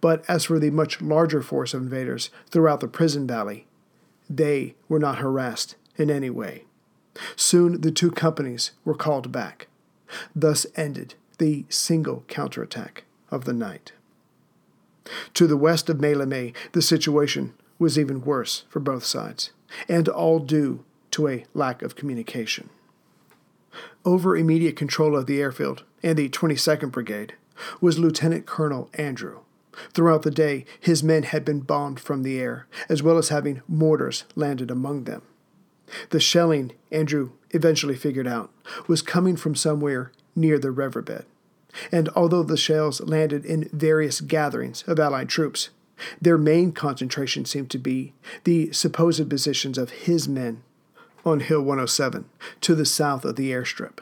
But 0.00 0.24
as 0.28 0.44
for 0.44 0.58
the 0.58 0.70
much 0.70 1.00
larger 1.02 1.42
force 1.42 1.74
of 1.74 1.82
invaders 1.82 2.30
throughout 2.50 2.80
the 2.80 2.88
prison 2.88 3.26
valley, 3.26 3.66
they 4.30 4.74
were 4.88 4.98
not 4.98 5.18
harassed 5.18 5.76
in 5.96 6.10
any 6.10 6.30
way. 6.30 6.64
Soon 7.36 7.80
the 7.80 7.90
two 7.90 8.10
companies 8.10 8.72
were 8.84 8.94
called 8.94 9.32
back. 9.32 9.68
Thus 10.34 10.66
ended 10.76 11.14
the 11.38 11.64
single 11.68 12.24
counterattack 12.28 13.04
of 13.30 13.44
the 13.44 13.52
night. 13.52 13.92
To 15.34 15.46
the 15.46 15.56
west 15.56 15.90
of 15.90 15.98
Maleme, 15.98 16.54
the 16.72 16.82
situation 16.82 17.54
was 17.78 17.98
even 17.98 18.24
worse 18.24 18.64
for 18.68 18.80
both 18.80 19.04
sides, 19.04 19.50
and 19.88 20.08
all 20.08 20.38
due 20.38 20.84
to 21.14 21.28
a 21.28 21.44
lack 21.54 21.82
of 21.82 21.96
communication. 21.96 22.70
Over 24.04 24.36
immediate 24.36 24.76
control 24.76 25.16
of 25.16 25.26
the 25.26 25.40
airfield 25.40 25.82
and 26.02 26.16
the 26.16 26.28
22nd 26.28 26.92
Brigade 26.92 27.34
was 27.80 27.98
Lieutenant 27.98 28.46
Colonel 28.46 28.90
Andrew. 28.94 29.40
Throughout 29.92 30.22
the 30.22 30.30
day, 30.30 30.64
his 30.78 31.02
men 31.02 31.24
had 31.24 31.44
been 31.44 31.60
bombed 31.60 31.98
from 31.98 32.22
the 32.22 32.38
air, 32.38 32.66
as 32.88 33.02
well 33.02 33.18
as 33.18 33.30
having 33.30 33.62
mortars 33.66 34.24
landed 34.36 34.70
among 34.70 35.04
them. 35.04 35.22
The 36.10 36.20
shelling, 36.20 36.72
Andrew 36.92 37.30
eventually 37.50 37.96
figured 37.96 38.28
out, 38.28 38.50
was 38.86 39.02
coming 39.02 39.36
from 39.36 39.56
somewhere 39.56 40.12
near 40.36 40.58
the 40.58 40.70
riverbed 40.70 41.26
and 41.90 42.08
although 42.10 42.42
the 42.42 42.56
shells 42.56 43.00
landed 43.00 43.44
in 43.44 43.68
various 43.72 44.20
gatherings 44.20 44.82
of 44.86 44.98
Allied 44.98 45.28
troops, 45.28 45.70
their 46.20 46.38
main 46.38 46.72
concentration 46.72 47.44
seemed 47.44 47.70
to 47.70 47.78
be 47.78 48.12
the 48.44 48.72
supposed 48.72 49.28
positions 49.28 49.78
of 49.78 49.90
his 49.90 50.28
men 50.28 50.62
on 51.24 51.40
Hill 51.40 51.62
107 51.62 52.26
to 52.60 52.74
the 52.74 52.84
south 52.84 53.24
of 53.24 53.36
the 53.36 53.50
airstrip. 53.50 54.00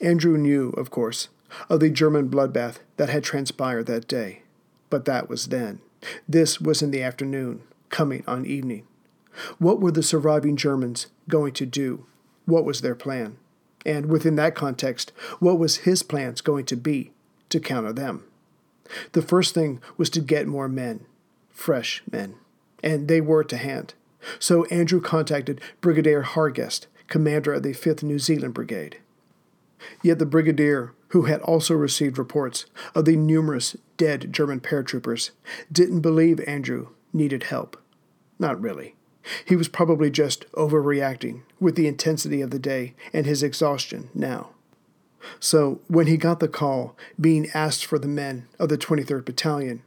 Andrew 0.00 0.36
knew, 0.36 0.70
of 0.70 0.90
course, 0.90 1.28
of 1.68 1.80
the 1.80 1.90
German 1.90 2.28
bloodbath 2.28 2.78
that 2.96 3.08
had 3.08 3.24
transpired 3.24 3.86
that 3.86 4.08
day, 4.08 4.42
but 4.90 5.04
that 5.04 5.28
was 5.28 5.46
then. 5.46 5.80
This 6.28 6.60
was 6.60 6.82
in 6.82 6.90
the 6.90 7.02
afternoon, 7.02 7.62
coming 7.88 8.24
on 8.26 8.44
evening. 8.44 8.86
What 9.58 9.80
were 9.80 9.90
the 9.90 10.02
surviving 10.02 10.56
Germans 10.56 11.06
going 11.28 11.52
to 11.54 11.66
do? 11.66 12.06
What 12.46 12.64
was 12.64 12.80
their 12.80 12.94
plan? 12.94 13.36
And 13.84 14.06
within 14.06 14.36
that 14.36 14.54
context, 14.54 15.12
what 15.38 15.58
was 15.58 15.78
his 15.78 16.02
plans 16.02 16.40
going 16.40 16.64
to 16.66 16.76
be 16.76 17.12
to 17.50 17.60
counter 17.60 17.92
them? 17.92 18.24
The 19.12 19.22
first 19.22 19.54
thing 19.54 19.80
was 19.96 20.10
to 20.10 20.20
get 20.20 20.46
more 20.46 20.68
men, 20.68 21.06
fresh 21.50 22.02
men, 22.10 22.36
and 22.82 23.08
they 23.08 23.20
were 23.20 23.44
to 23.44 23.56
hand. 23.56 23.94
So 24.38 24.64
Andrew 24.66 25.00
contacted 25.00 25.60
Brigadier 25.80 26.22
Hargest, 26.22 26.86
commander 27.08 27.54
of 27.54 27.62
the 27.62 27.70
5th 27.70 28.02
New 28.02 28.18
Zealand 28.18 28.54
Brigade. 28.54 28.98
Yet 30.02 30.18
the 30.18 30.26
brigadier, 30.26 30.92
who 31.08 31.22
had 31.22 31.40
also 31.42 31.74
received 31.74 32.18
reports 32.18 32.66
of 32.94 33.04
the 33.04 33.16
numerous 33.16 33.76
dead 33.96 34.32
German 34.32 34.60
paratroopers, 34.60 35.30
didn't 35.70 36.00
believe 36.00 36.40
Andrew 36.40 36.88
needed 37.12 37.44
help. 37.44 37.80
Not 38.38 38.60
really. 38.60 38.94
He 39.44 39.56
was 39.56 39.68
probably 39.68 40.10
just 40.10 40.50
overreacting 40.52 41.42
with 41.58 41.74
the 41.74 41.88
intensity 41.88 42.40
of 42.40 42.50
the 42.50 42.58
day 42.58 42.94
and 43.12 43.26
his 43.26 43.42
exhaustion 43.42 44.10
now. 44.14 44.50
So, 45.40 45.80
when 45.88 46.06
he 46.06 46.16
got 46.16 46.38
the 46.38 46.46
call 46.46 46.96
being 47.20 47.48
asked 47.52 47.84
for 47.84 47.98
the 47.98 48.06
men 48.06 48.46
of 48.60 48.68
the 48.68 48.78
23rd 48.78 49.24
Battalion, 49.24 49.82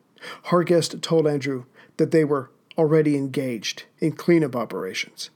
Hargest 0.45 1.01
told 1.01 1.27
Andrew 1.27 1.63
that 1.95 2.11
they 2.11 2.25
were 2.25 2.51
already 2.79 3.17
engaged 3.17 3.83
in 3.99 4.13
cleanup 4.13 4.55
operations. 4.55 5.29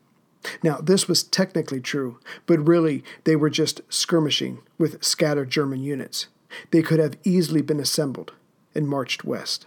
Now, 0.64 0.78
this 0.78 1.10
was 1.10 1.24
technically 1.24 1.82
true, 1.82 2.20
but 2.46 2.66
really 2.66 3.04
they 3.26 3.36
were 3.36 3.50
just 3.50 3.82
skirmishing 3.90 4.62
with 4.78 5.04
scattered 5.04 5.50
German 5.50 5.84
units. 5.84 6.28
They 6.72 6.82
could 6.82 7.00
have 7.00 7.18
easily 7.26 7.62
been 7.62 7.82
assembled 7.82 8.32
and 8.74 8.88
marched 8.88 9.26
west. 9.26 9.66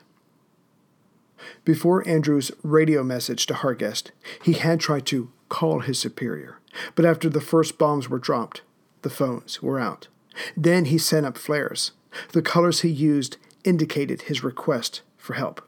Before 1.65 2.07
Andrew's 2.09 2.51
radio 2.63 3.05
message 3.05 3.47
to 3.47 3.55
Hargest, 3.55 4.11
he 4.43 4.55
had 4.55 4.81
tried 4.81 5.05
to 5.07 5.31
call 5.51 5.81
his 5.81 5.99
superior, 5.99 6.59
but 6.95 7.05
after 7.05 7.29
the 7.29 7.43
first 7.43 7.77
bombs 7.77 8.09
were 8.09 8.19
dropped, 8.19 8.63
the 9.03 9.11
phones 9.11 9.63
were 9.63 9.79
out. 9.79 10.09
Then 10.57 10.87
he 10.87 10.99
sent 10.99 11.27
up 11.27 11.37
flares. 11.37 11.93
The 12.33 12.43
colors 12.43 12.81
he 12.81 12.89
used 12.89 13.37
indicated 13.65 14.23
his 14.23 14.43
request 14.43 15.03
for 15.19 15.35
help, 15.35 15.66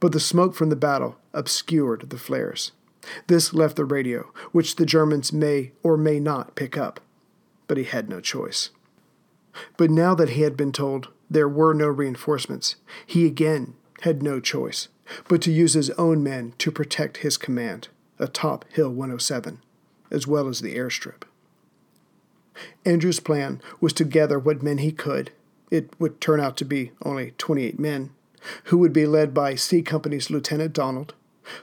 but 0.00 0.12
the 0.12 0.20
smoke 0.20 0.54
from 0.54 0.70
the 0.70 0.76
battle 0.76 1.16
obscured 1.32 2.10
the 2.10 2.18
flares. 2.18 2.72
This 3.26 3.52
left 3.52 3.76
the 3.76 3.84
radio, 3.84 4.32
which 4.52 4.76
the 4.76 4.86
Germans 4.86 5.32
may 5.32 5.72
or 5.82 5.96
may 5.96 6.18
not 6.18 6.54
pick 6.54 6.76
up, 6.76 7.00
but 7.66 7.76
he 7.76 7.84
had 7.84 8.08
no 8.08 8.20
choice. 8.20 8.70
But 9.76 9.90
now 9.90 10.14
that 10.14 10.30
he 10.30 10.42
had 10.42 10.56
been 10.56 10.72
told 10.72 11.08
there 11.30 11.48
were 11.48 11.74
no 11.74 11.88
reinforcements, 11.88 12.76
he 13.06 13.26
again 13.26 13.74
had 14.02 14.22
no 14.22 14.40
choice 14.40 14.88
but 15.28 15.42
to 15.42 15.52
use 15.52 15.74
his 15.74 15.90
own 15.90 16.22
men 16.22 16.54
to 16.58 16.70
protect 16.70 17.18
his 17.18 17.36
command 17.36 17.88
atop 18.18 18.64
Hill 18.72 18.90
107, 18.90 19.60
as 20.10 20.26
well 20.26 20.48
as 20.48 20.60
the 20.60 20.76
airstrip. 20.76 21.24
Andrew's 22.84 23.20
plan 23.20 23.60
was 23.80 23.92
to 23.94 24.04
gather 24.04 24.38
what 24.38 24.62
men 24.62 24.78
he 24.78 24.92
could. 24.92 25.32
It 25.70 25.90
would 25.98 26.20
turn 26.20 26.40
out 26.40 26.56
to 26.58 26.64
be 26.64 26.92
only 27.02 27.32
28 27.38 27.78
men, 27.78 28.10
who 28.64 28.78
would 28.78 28.92
be 28.92 29.06
led 29.06 29.32
by 29.32 29.54
C 29.54 29.82
Company's 29.82 30.30
Lieutenant 30.30 30.72
Donald, 30.72 31.14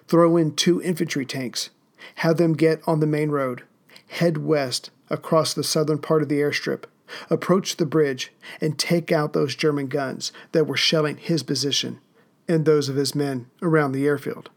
throw 0.07 0.37
in 0.37 0.55
two 0.55 0.81
infantry 0.81 1.25
tanks, 1.25 1.69
have 2.15 2.37
them 2.37 2.53
get 2.53 2.81
on 2.87 2.99
the 2.99 3.07
main 3.07 3.29
road, 3.29 3.63
head 4.07 4.37
west 4.39 4.89
across 5.09 5.53
the 5.53 5.63
southern 5.63 5.99
part 5.99 6.21
of 6.21 6.29
the 6.29 6.39
airstrip, 6.39 6.85
approach 7.29 7.77
the 7.77 7.85
bridge, 7.85 8.31
and 8.59 8.79
take 8.79 9.11
out 9.11 9.33
those 9.33 9.55
German 9.55 9.87
guns 9.87 10.31
that 10.51 10.65
were 10.65 10.77
shelling 10.77 11.17
his 11.17 11.43
position 11.43 11.99
and 12.47 12.65
those 12.65 12.89
of 12.89 12.95
his 12.95 13.15
men 13.15 13.47
around 13.61 13.91
the 13.91 14.05
airfield. 14.05 14.49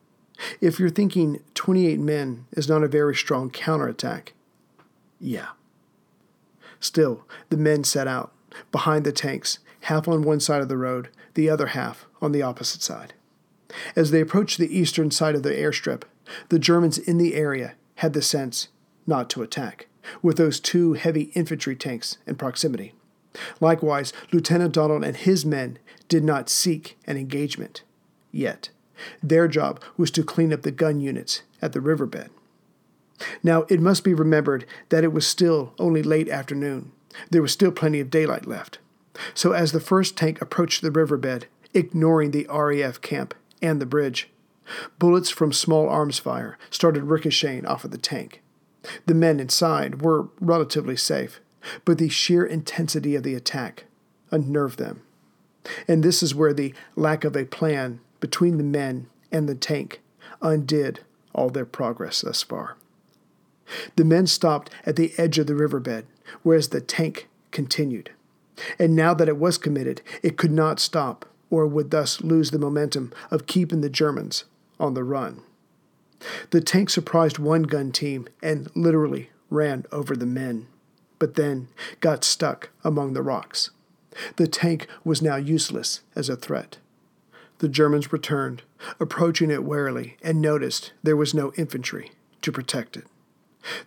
If 0.61 0.79
you're 0.79 0.91
thinking 0.91 1.41
28 1.55 2.01
men 2.01 2.47
is 2.53 2.69
not 2.69 2.83
a 2.83 2.89
very 2.89 3.15
strong 3.15 3.51
counterattack, 3.51 4.33
yeah. 5.21 5.49
Still, 6.81 7.25
the 7.49 7.57
men 7.57 7.85
set 7.85 8.07
out, 8.07 8.33
behind 8.73 9.05
the 9.05 9.13
tanks, 9.13 9.59
half 9.83 10.09
on 10.09 10.23
one 10.23 10.41
side 10.41 10.61
of 10.61 10.69
the 10.69 10.77
road, 10.77 11.09
the 11.35 11.49
other 11.49 11.69
half 11.69 12.07
on 12.25 12.33
the 12.33 12.43
opposite 12.43 12.83
side. 12.83 13.15
As 13.97 14.11
they 14.11 14.21
approached 14.21 14.59
the 14.59 14.77
eastern 14.77 15.11
side 15.11 15.35
of 15.35 15.43
the 15.43 15.51
airstrip, 15.51 16.03
the 16.49 16.59
Germans 16.59 16.99
in 16.99 17.19
the 17.19 17.35
area 17.35 17.75
had 17.97 18.13
the 18.13 18.23
sense 18.23 18.69
not 19.07 19.29
to 19.31 19.43
attack, 19.43 19.87
with 20.23 20.37
those 20.37 20.61
two 20.61 20.95
heavy 20.95 21.25
infantry 21.35 21.77
tanks 21.77 22.19
in 22.27 22.37
proximity. 22.37 22.93
Likewise, 23.61 24.13
Lieutenant 24.33 24.73
Donald 24.73 25.05
and 25.05 25.17
his 25.17 25.45
men 25.45 25.79
did 26.09 26.25
not 26.25 26.49
seek 26.49 26.97
an 27.07 27.17
engagement 27.17 27.83
yet. 28.33 28.71
Their 29.23 29.49
job 29.49 29.83
was 29.97 30.11
to 30.13 30.23
clean 30.23 30.53
up 30.53 30.63
the 30.63 30.71
gun 30.71 31.01
units 31.01 31.43
at 31.61 31.73
the 31.73 31.81
riverbed. 31.81 32.31
Now, 33.43 33.65
it 33.69 33.81
must 33.81 34.05
be 34.05 34.15
remembered 34.15 34.67
that 34.89 35.05
it 35.05 35.13
was 35.13 35.27
still 35.27 35.73
only 35.79 36.03
late 36.03 36.29
afternoon. 36.29 36.93
There 37.31 37.43
was 37.43 37.53
still 37.53 37.73
plenty 37.73 38.01
of 38.01 38.11
daylight 38.11 38.47
left. 38.47 38.79
So, 39.35 39.53
as 39.53 39.73
the 39.73 39.81
first 39.81 40.17
tank 40.17 40.41
approached 40.41 40.83
the 40.83 40.91
riverbed, 40.91 41.47
ignoring 41.75 42.31
the 42.31 42.47
RAF 42.51 43.01
camp 43.01 43.35
and 43.61 43.81
the 43.81 43.87
bridge, 43.87 44.31
bullets 44.99 45.31
from 45.31 45.53
small 45.53 45.89
arms 45.89 46.19
fire 46.19 46.59
started 46.71 47.05
ricocheting 47.05 47.67
off 47.67 47.85
of 47.85 47.91
the 47.91 47.99
tank. 47.99 48.43
The 49.07 49.15
men 49.15 49.41
inside 49.41 50.03
were 50.03 50.29
relatively 50.41 50.97
safe, 50.97 51.41
but 51.85 51.99
the 51.99 52.09
sheer 52.09 52.45
intensity 52.45 53.15
of 53.15 53.23
the 53.23 53.35
attack 53.35 53.85
unnerved 54.31 54.79
them. 54.79 55.03
And 55.89 56.03
this 56.03 56.23
is 56.23 56.35
where 56.35 56.53
the 56.53 56.75
lack 56.95 57.25
of 57.25 57.37
a 57.37 57.47
plan 57.47 58.01
between 58.21 58.59
the 58.59 58.65
men 58.65 59.07
and 59.33 59.49
the 59.49 59.55
tank 59.55 60.01
undid 60.43 61.01
all 61.35 61.49
their 61.49 61.65
progress 61.65 62.21
thus 62.21 62.43
far. 62.43 62.77
The 63.97 64.05
men 64.05 64.27
stopped 64.27 64.71
at 64.85 64.97
the 64.97 65.13
edge 65.17 65.39
of 65.39 65.47
the 65.47 65.55
riverbed, 65.55 66.07
whereas 66.43 66.69
the 66.69 66.81
tank 66.81 67.29
continued. 67.51 68.11
And 68.79 68.95
now 68.95 69.15
that 69.15 69.29
it 69.29 69.39
was 69.39 69.59
committed, 69.59 70.03
it 70.23 70.37
could 70.37 70.53
not 70.53 70.79
stop, 70.79 71.27
or 71.55 71.67
would 71.67 71.91
thus 71.91 72.21
lose 72.21 72.51
the 72.51 72.59
momentum 72.59 73.13
of 73.31 73.47
keeping 73.47 73.81
the 73.81 73.89
Germans 73.89 74.45
on 74.81 74.95
the 74.95 75.05
run. 75.05 75.43
The 76.51 76.61
tank 76.61 76.91
surprised 76.91 77.39
one 77.39 77.65
gun 77.65 77.93
team 77.93 78.29
and 78.43 78.71
literally 78.75 79.31
ran 79.51 79.85
over 79.93 80.17
the 80.17 80.27
men 80.27 80.67
but 81.19 81.35
then 81.35 81.69
got 82.01 82.25
stuck 82.25 82.71
among 82.83 83.13
the 83.13 83.23
rocks. 83.23 83.71
The 84.37 84.47
tank 84.47 84.87
was 85.05 85.23
now 85.23 85.37
useless 85.37 86.03
as 86.15 86.29
a 86.29 86.37
threat. 86.37 86.79
The 87.59 87.69
Germans 87.69 88.13
returned, 88.13 88.63
approaching 89.01 89.51
it 89.51 89.65
warily, 89.65 90.17
and 90.23 90.41
noticed 90.41 90.93
there 91.03 91.17
was 91.17 91.33
no 91.33 91.53
infantry 91.57 92.13
to 92.43 92.53
protect 92.53 92.97
it. 92.97 93.07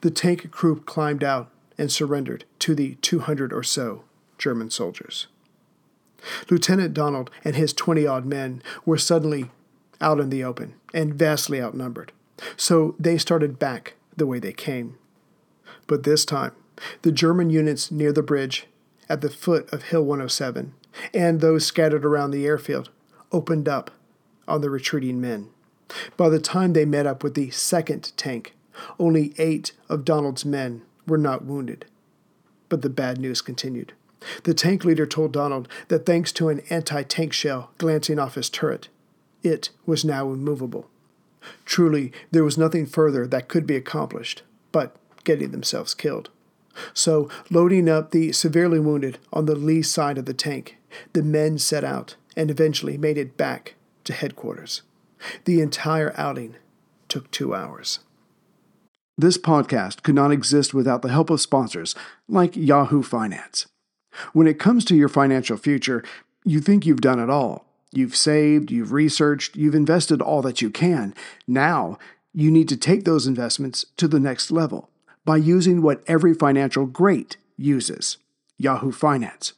The 0.02 0.10
tank 0.10 0.50
crew 0.52 0.80
climbed 0.82 1.24
out 1.24 1.52
and 1.78 1.92
surrendered 1.92 2.46
to 2.60 2.74
the 2.74 2.96
200 3.02 3.54
or 3.54 3.62
so 3.62 4.04
German 4.38 4.72
soldiers. 4.72 5.28
Lieutenant 6.50 6.94
Donald 6.94 7.30
and 7.44 7.56
his 7.56 7.74
20 7.74 8.06
odd 8.06 8.26
men 8.26 8.62
were 8.86 8.98
suddenly 8.98 9.52
out 10.02 10.20
in 10.20 10.30
the 10.30 10.44
open 10.44 10.76
and 10.94 11.16
vastly 11.16 11.62
outnumbered, 11.62 12.12
so 12.56 12.96
they 13.00 13.18
started 13.18 13.60
back 13.60 13.96
the 14.16 14.28
way 14.28 14.40
they 14.40 14.54
came. 14.54 14.98
But 15.88 16.04
this 16.04 16.26
time, 16.26 16.52
the 17.02 17.12
German 17.12 17.50
units 17.50 17.92
near 17.92 18.12
the 18.12 18.24
bridge, 18.24 18.68
at 19.10 19.22
the 19.22 19.30
foot 19.30 19.72
of 19.72 19.84
Hill 19.84 20.04
107, 20.04 20.74
and 21.14 21.40
those 21.40 21.66
scattered 21.66 22.06
around 22.06 22.32
the 22.32 22.46
airfield 22.46 22.90
opened 23.32 23.68
up 23.68 23.92
on 24.48 24.62
the 24.62 24.70
retreating 24.70 25.22
men. 25.22 25.50
By 26.18 26.30
the 26.30 26.40
time 26.40 26.74
they 26.74 26.86
met 26.86 27.06
up 27.06 27.24
with 27.24 27.34
the 27.34 27.50
second 27.52 28.12
tank, 28.18 28.54
only 29.00 29.34
eight 29.38 29.72
of 29.90 30.06
Donald's 30.06 30.46
men 30.46 30.82
were 31.08 31.18
not 31.18 31.46
wounded. 31.46 31.86
But 32.70 32.82
the 32.82 32.90
bad 32.90 33.18
news 33.20 33.42
continued. 33.42 33.94
The 34.44 34.54
tank 34.54 34.84
leader 34.84 35.06
told 35.06 35.34
Donald 35.34 35.68
that 35.88 36.06
thanks 36.06 36.32
to 36.34 36.50
an 36.50 36.62
anti 36.70 37.04
tank 37.04 37.34
shell 37.34 37.72
glancing 37.78 38.20
off 38.20 38.36
his 38.36 38.50
turret, 38.50 38.90
it 39.44 39.70
was 39.86 40.04
now 40.04 40.32
immovable. 40.32 40.90
Truly, 41.66 42.12
there 42.32 42.44
was 42.44 42.58
nothing 42.58 42.86
further 42.86 43.26
that 43.28 43.48
could 43.48 43.66
be 43.66 43.76
accomplished 43.76 44.44
but 44.72 44.96
getting 45.24 45.52
themselves 45.52 45.94
killed. 45.94 46.30
So, 46.94 47.30
loading 47.50 47.90
up 47.90 48.12
the 48.12 48.32
severely 48.32 48.80
wounded 48.80 49.18
on 49.34 49.46
the 49.46 49.56
lee 49.56 49.82
side 49.82 50.18
of 50.18 50.26
the 50.26 50.34
tank, 50.34 50.78
the 51.14 51.24
men 51.24 51.58
set 51.58 51.84
out 51.84 52.16
and 52.36 52.52
eventually 52.52 52.98
made 52.98 53.18
it 53.18 53.38
back 53.38 53.76
to 54.04 54.14
headquarters. 54.14 54.84
The 55.46 55.62
entire 55.62 56.14
outing 56.18 56.56
took 57.08 57.32
two 57.32 57.56
hours. 57.56 58.00
This 59.18 59.38
podcast 59.38 60.04
could 60.04 60.14
not 60.14 60.32
exist 60.32 60.74
without 60.74 61.02
the 61.02 61.10
help 61.10 61.32
of 61.32 61.42
sponsors 61.42 61.96
like 62.28 62.56
Yahoo 62.56 63.02
Finance. 63.02 63.66
When 64.34 64.48
it 64.48 64.60
comes 64.60 64.86
to 64.86 64.96
your 64.96 65.10
financial 65.10 65.58
future, 65.58 66.04
you 66.44 66.60
think 66.62 66.86
you've 66.86 67.02
done 67.02 67.20
it 67.20 67.30
all. 67.30 67.66
You've 67.92 68.16
saved, 68.16 68.72
you've 68.72 68.92
researched, 68.92 69.56
you've 69.56 69.76
invested 69.76 70.22
all 70.22 70.42
that 70.42 70.62
you 70.62 70.70
can. 70.70 71.14
Now, 71.48 71.98
you 72.34 72.52
need 72.52 72.70
to 72.70 72.78
take 72.78 73.04
those 73.04 73.28
investments 73.28 73.86
to 73.98 74.08
the 74.08 74.20
next 74.20 74.52
level 74.52 74.90
by 75.26 75.38
using 75.38 75.82
what 75.82 76.04
every 76.08 76.34
financial 76.34 76.86
great 76.86 77.38
uses 77.58 78.18
Yahoo 78.58 78.92
Finance. 78.92 79.54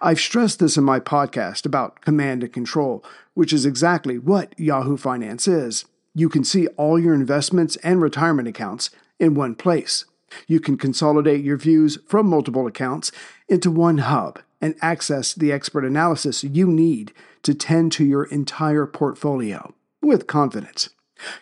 I've 0.00 0.20
stressed 0.20 0.58
this 0.58 0.76
in 0.76 0.84
my 0.84 1.00
podcast 1.00 1.66
about 1.66 2.00
command 2.00 2.42
and 2.42 2.52
control, 2.52 3.04
which 3.34 3.52
is 3.52 3.66
exactly 3.66 4.18
what 4.18 4.58
Yahoo 4.58 4.96
Finance 4.96 5.46
is. 5.46 5.84
You 6.14 6.28
can 6.28 6.44
see 6.44 6.66
all 6.78 6.98
your 6.98 7.14
investments 7.14 7.76
and 7.76 8.00
retirement 8.00 8.48
accounts 8.48 8.90
in 9.20 9.34
one 9.34 9.54
place. 9.54 10.06
You 10.46 10.60
can 10.60 10.76
consolidate 10.76 11.44
your 11.44 11.56
views 11.56 11.98
from 12.06 12.26
multiple 12.26 12.66
accounts 12.66 13.12
into 13.48 13.70
one 13.70 13.98
hub 13.98 14.40
and 14.60 14.74
access 14.80 15.34
the 15.34 15.52
expert 15.52 15.84
analysis 15.84 16.44
you 16.44 16.66
need 16.66 17.12
to 17.42 17.54
tend 17.54 17.92
to 17.92 18.04
your 18.04 18.24
entire 18.24 18.86
portfolio 18.86 19.74
with 20.02 20.26
confidence. 20.26 20.88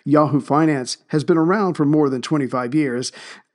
Yahoo 0.05 0.41
Finance 0.41 0.99
has 1.09 1.25
been 1.25 1.39
around 1.39 1.75
for 1.75 1.85
more 1.85 2.09
than 2.09 2.23
25 2.23 2.75
years, 2.75 3.13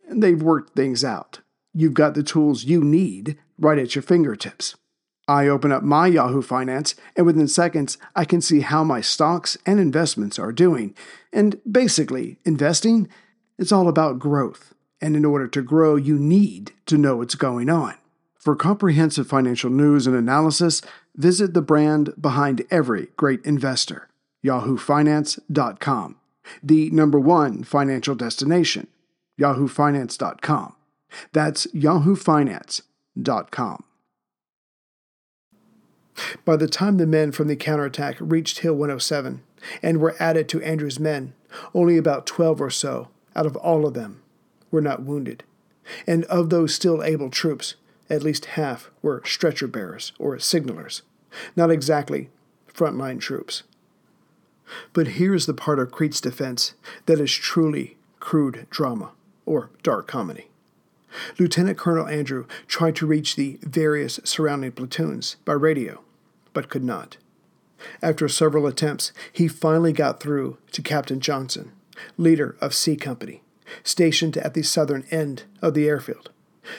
and 0.08 0.22
they've 0.22 0.42
worked 0.42 0.76
things 0.76 1.04
out. 1.04 1.40
You've 1.74 1.94
got 1.94 2.14
the 2.14 2.24
tools 2.24 2.64
you 2.64 2.84
need 2.84 3.38
right 3.58 3.78
at 3.78 3.96
your 3.96 4.02
fingertips. 4.02 4.76
I 5.28 5.48
open 5.48 5.72
up 5.72 5.84
my 5.84 6.08
Yahoo 6.08 6.42
Finance, 6.42 6.96
and 7.16 7.26
within 7.26 7.48
seconds, 7.48 8.00
I 8.16 8.26
can 8.26 8.42
see 8.42 8.62
how 8.62 8.84
my 8.84 9.00
stocks 9.00 9.58
and 9.66 9.80
investments 9.80 10.40
are 10.40 10.52
doing. 10.52 10.96
And 11.32 11.62
basically, 11.72 12.40
investing 12.46 13.08
is 13.60 13.72
all 13.72 13.88
about 13.88 14.18
growth. 14.18 14.74
And 15.02 15.16
in 15.16 15.26
order 15.26 15.48
to 15.48 15.62
grow, 15.62 15.96
you 15.96 16.18
need 16.18 16.74
to 16.88 16.98
know 16.98 17.18
what's 17.18 17.36
going 17.36 17.70
on. 17.70 17.96
For 18.40 18.56
comprehensive 18.56 19.28
financial 19.28 19.70
news 19.70 20.08
and 20.08 20.16
analysis, 20.16 20.82
visit 21.16 21.54
the 21.54 21.62
brand 21.62 22.14
behind 22.20 22.66
every 22.72 23.10
great 23.18 23.44
investor, 23.44 24.08
yahoofinance.com, 24.44 26.16
the 26.64 26.90
number 26.92 27.20
one 27.20 27.64
financial 27.64 28.16
destination, 28.16 28.88
yahoofinance.com. 29.40 30.76
That's 31.34 31.68
yahoofinance.com. 31.68 33.84
By 36.46 36.56
the 36.56 36.68
time 36.68 36.98
the 36.98 37.08
men 37.08 37.32
from 37.32 37.48
the 37.48 37.56
counterattack 37.56 38.18
reached 38.20 38.60
Hill 38.60 38.74
107 38.74 39.42
and 39.82 40.00
were 40.00 40.16
added 40.20 40.50
to 40.50 40.62
Andrew's 40.62 41.00
men, 41.00 41.34
only 41.74 41.98
about 41.98 42.26
12 42.26 42.62
or 42.62 42.70
so 42.70 43.10
out 43.36 43.46
of 43.46 43.56
all 43.58 43.86
of 43.86 43.94
them 43.94 44.22
were 44.72 44.82
not 44.82 45.04
wounded. 45.04 45.44
And 46.06 46.26
of 46.26 46.50
those 46.50 46.76
still 46.76 47.04
able 47.04 47.30
troops, 47.30 47.76
at 48.10 48.24
least 48.24 48.46
half 48.46 48.92
were 49.02 49.22
stretcher 49.26 49.68
bearers 49.68 50.12
or 50.20 50.38
signalers, 50.38 51.02
not 51.56 51.72
exactly 51.72 52.30
frontline 52.74 53.20
troops. 53.20 53.64
But 54.94 55.08
here's 55.08 55.46
the 55.46 55.54
part 55.54 55.80
of 55.80 55.92
Crete's 55.92 56.22
defense 56.22 56.74
that 57.06 57.20
is 57.20 57.32
truly 57.32 57.98
crude 58.20 58.68
drama 58.70 59.12
or 59.46 59.70
dark 59.84 60.08
comedy. 60.08 60.48
Lieutenant 61.40 61.78
Colonel 61.78 62.08
Andrew 62.08 62.46
tried 62.68 62.96
to 62.98 63.08
reach 63.08 63.36
the 63.36 63.58
various 63.64 64.20
surrounding 64.24 64.72
platoons 64.72 65.38
by 65.44 65.54
radio, 65.54 66.02
but 66.54 66.70
could 66.70 66.84
not. 66.84 67.18
After 68.02 68.28
several 68.28 68.68
attempts, 68.68 69.12
he 69.32 69.48
finally 69.48 69.94
got 69.94 70.20
through 70.20 70.58
to 70.72 70.82
Captain 70.82 71.20
Johnson, 71.20 71.72
leader 72.18 72.56
of 72.62 72.74
C 72.76 72.96
Company, 72.96 73.42
stationed 73.84 74.38
at 74.38 74.54
the 74.54 74.64
southern 74.64 75.06
end 75.12 75.44
of 75.62 75.74
the 75.74 75.88
airfield. 75.88 76.30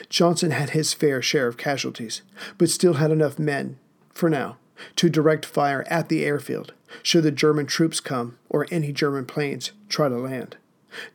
Johnson 0.09 0.51
had 0.51 0.71
his 0.71 0.93
fair 0.93 1.21
share 1.21 1.47
of 1.47 1.57
casualties, 1.57 2.21
but 2.57 2.69
still 2.69 2.93
had 2.95 3.11
enough 3.11 3.39
men, 3.39 3.77
for 4.13 4.29
now, 4.29 4.57
to 4.95 5.09
direct 5.09 5.45
fire 5.45 5.85
at 5.89 6.09
the 6.09 6.23
airfield 6.23 6.73
should 7.03 7.23
the 7.23 7.31
German 7.31 7.65
troops 7.65 7.99
come 7.99 8.37
or 8.49 8.67
any 8.71 8.91
German 8.91 9.25
planes 9.25 9.71
try 9.89 10.09
to 10.09 10.17
land. 10.17 10.57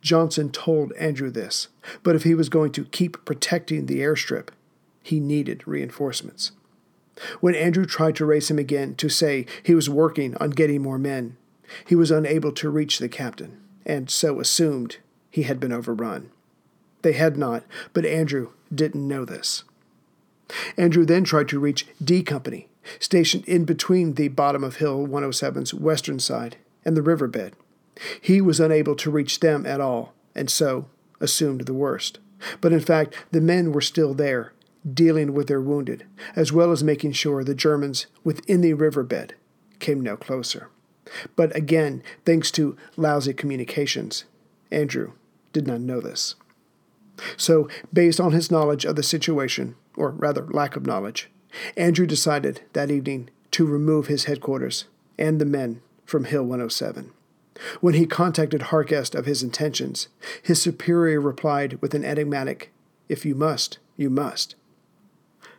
Johnson 0.01 0.51
told 0.51 0.93
Andrew 0.95 1.31
this, 1.31 1.69
but 2.03 2.17
if 2.17 2.23
he 2.23 2.35
was 2.35 2.49
going 2.49 2.73
to 2.73 2.85
keep 2.87 3.23
protecting 3.25 3.87
the 3.87 4.01
airstrip, 4.01 4.49
he 5.03 5.21
needed 5.21 5.67
reinforcements. 5.67 6.53
When 7.41 7.55
Andrew 7.55 7.87
tried 7.87 8.17
to 8.17 8.27
race 8.27 8.51
him 8.51 8.59
again 8.59 8.95
to 8.97 9.09
say 9.09 9.47
he 9.63 9.75
was 9.75 9.89
working 9.89 10.37
on 10.37 10.51
getting 10.51 10.83
more 10.83 10.99
men, 10.99 11.37
he 11.87 11.95
was 11.95 12.11
unable 12.11 12.53
to 12.53 12.71
reach 12.71 12.99
the 12.99 13.09
captain, 13.09 13.61
and 13.85 14.11
so 14.11 14.41
assumed 14.41 14.99
he 15.37 15.43
had 15.43 15.61
been 15.61 15.71
overrun. 15.71 16.31
They 17.03 17.13
had 17.13 17.37
not, 17.37 17.63
but 17.93 18.07
Andrew 18.07 18.53
didn't 18.75 19.07
know 19.07 19.27
this. 19.27 19.65
Andrew 20.79 21.05
then 21.05 21.25
tried 21.25 21.51
to 21.51 21.61
reach 21.61 21.87
D 22.03 22.23
Company, 22.23 22.69
stationed 22.99 23.45
in 23.45 23.67
between 23.67 24.15
the 24.15 24.29
bottom 24.29 24.65
of 24.65 24.77
Hill 24.77 25.07
107's 25.07 25.75
western 25.75 26.21
side 26.21 26.57
and 26.87 26.97
the 26.97 27.03
riverbed. 27.03 27.53
He 28.19 28.41
was 28.41 28.61
unable 28.61 28.95
to 28.95 29.11
reach 29.11 29.41
them 29.41 29.67
at 29.67 29.79
all, 29.79 30.15
and 30.35 30.49
so 30.49 30.87
assumed 31.21 31.67
the 31.67 31.75
worst. 31.75 32.19
But 32.63 32.73
in 32.73 32.81
fact, 32.81 33.15
the 33.31 33.43
men 33.43 33.73
were 33.73 33.83
still 33.83 34.15
there, 34.15 34.55
dealing 34.91 35.35
with 35.35 35.49
their 35.49 35.61
wounded, 35.61 36.07
as 36.35 36.51
well 36.51 36.73
as 36.73 36.83
making 36.83 37.13
sure 37.13 37.45
the 37.45 37.55
Germans 37.55 38.07
within 38.25 38.63
the 38.63 38.73
riverbed 38.73 39.35
came 39.81 40.01
no 40.01 40.17
closer. 40.17 40.71
But 41.37 41.55
again, 41.55 42.03
thanks 42.25 42.51
to 42.53 42.75
lousy 42.97 43.35
communications, 43.35 44.25
Andrew 44.71 45.13
did 45.57 45.67
not 45.67 45.81
know 45.81 46.03
this. 46.03 46.35
So, 47.39 47.67
based 47.91 48.21
on 48.21 48.33
his 48.33 48.51
knowledge 48.51 48.85
of 48.85 48.95
the 48.95 49.03
situation, 49.03 49.75
or 49.97 50.11
rather 50.11 50.47
lack 50.49 50.77
of 50.77 50.85
knowledge, 50.85 51.31
Andrew 51.79 52.05
decided 52.07 52.61
that 52.75 52.91
evening 52.91 53.31
to 53.53 53.65
remove 53.65 54.07
his 54.07 54.25
headquarters 54.25 54.85
and 55.19 55.41
the 55.41 55.47
men 55.47 55.81
from 56.05 56.25
Hill 56.25 56.43
107. 56.43 57.11
When 57.81 57.95
he 57.95 58.05
contacted 58.05 58.65
Hargest 58.65 59.15
of 59.15 59.25
his 59.25 59.43
intentions, 59.43 60.09
his 60.43 60.61
superior 60.61 61.23
replied 61.23 61.81
with 61.81 61.95
an 61.95 62.05
enigmatic, 62.05 62.71
If 63.09 63.25
you 63.25 63.35
must, 63.35 63.79
you 63.97 64.11
must. 64.11 64.57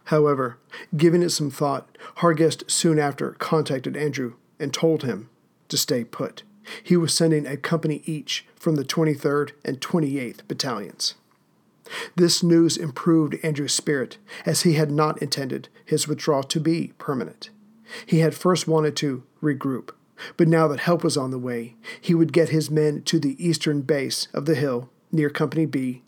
However, 0.06 0.60
giving 0.96 1.24
it 1.24 1.32
some 1.32 1.50
thought, 1.50 1.98
Hargest 2.18 2.70
soon 2.70 3.00
after 3.00 3.32
contacted 3.40 3.98
Andrew 3.98 4.36
and 4.60 4.72
told 4.72 5.02
him 5.02 5.32
to 5.70 5.76
stay 5.76 6.04
put. 6.04 6.44
He 6.84 6.96
was 6.98 7.14
sending 7.14 7.48
a 7.48 7.58
company 7.58 8.04
each 8.06 8.46
from 8.58 8.76
the 8.76 8.84
23rd 8.84 9.52
and 9.64 9.80
28th 9.80 10.48
battalions. 10.48 11.16
This 12.16 12.44
news 12.44 12.76
improved 12.76 13.38
Andrew's 13.44 13.74
spirit, 13.74 14.18
as 14.46 14.62
he 14.62 14.74
had 14.74 14.92
not 14.92 15.22
intended 15.22 15.70
his 15.86 16.08
withdrawal 16.08 16.44
to 16.44 16.60
be 16.60 16.94
permanent. 16.98 17.50
He 18.06 18.20
had 18.20 18.36
first 18.36 18.68
wanted 18.68 18.96
to 18.98 19.24
regroup, 19.42 19.92
but 20.36 20.48
now 20.48 20.68
that 20.68 20.82
help 20.82 21.04
was 21.04 21.16
on 21.16 21.32
the 21.32 21.40
way, 21.40 21.76
he 22.02 22.14
would 22.14 22.34
get 22.34 22.50
his 22.50 22.70
men 22.70 23.04
to 23.04 23.20
the 23.20 23.42
eastern 23.46 23.82
base 23.82 24.28
of 24.34 24.46
the 24.46 24.56
hill 24.56 24.90
near 25.12 25.30
Company 25.30 25.66
B, 25.66 26.02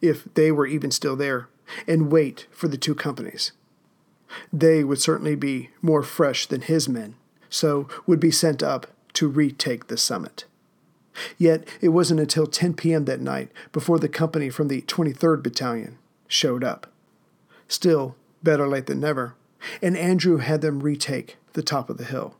if 0.00 0.28
they 0.34 0.52
were 0.52 0.66
even 0.66 0.90
still 0.90 1.16
there, 1.16 1.48
and 1.88 2.12
wait 2.12 2.46
for 2.50 2.68
the 2.68 2.76
two 2.76 2.94
companies. 2.94 3.52
They 4.52 4.84
would 4.84 5.00
certainly 5.00 5.34
be 5.34 5.70
more 5.82 6.02
fresh 6.02 6.46
than 6.46 6.60
his 6.60 6.88
men, 6.88 7.16
so 7.48 7.88
would 8.06 8.20
be 8.20 8.30
sent 8.30 8.62
up 8.62 8.86
to 9.14 9.28
retake 9.28 9.86
the 9.86 9.96
summit. 9.96 10.44
Yet 11.38 11.66
it 11.80 11.88
wasn't 11.90 12.20
until 12.20 12.46
10 12.46 12.74
p.m. 12.74 13.04
that 13.06 13.20
night 13.20 13.50
before 13.72 13.98
the 13.98 14.08
company 14.08 14.50
from 14.50 14.68
the 14.68 14.82
23rd 14.82 15.42
Battalion 15.42 15.98
showed 16.28 16.64
up. 16.64 16.86
Still, 17.68 18.16
better 18.42 18.68
late 18.68 18.86
than 18.86 19.00
never, 19.00 19.34
and 19.82 19.96
Andrew 19.96 20.38
had 20.38 20.60
them 20.60 20.80
retake 20.80 21.36
the 21.54 21.62
top 21.62 21.90
of 21.90 21.98
the 21.98 22.04
hill, 22.04 22.36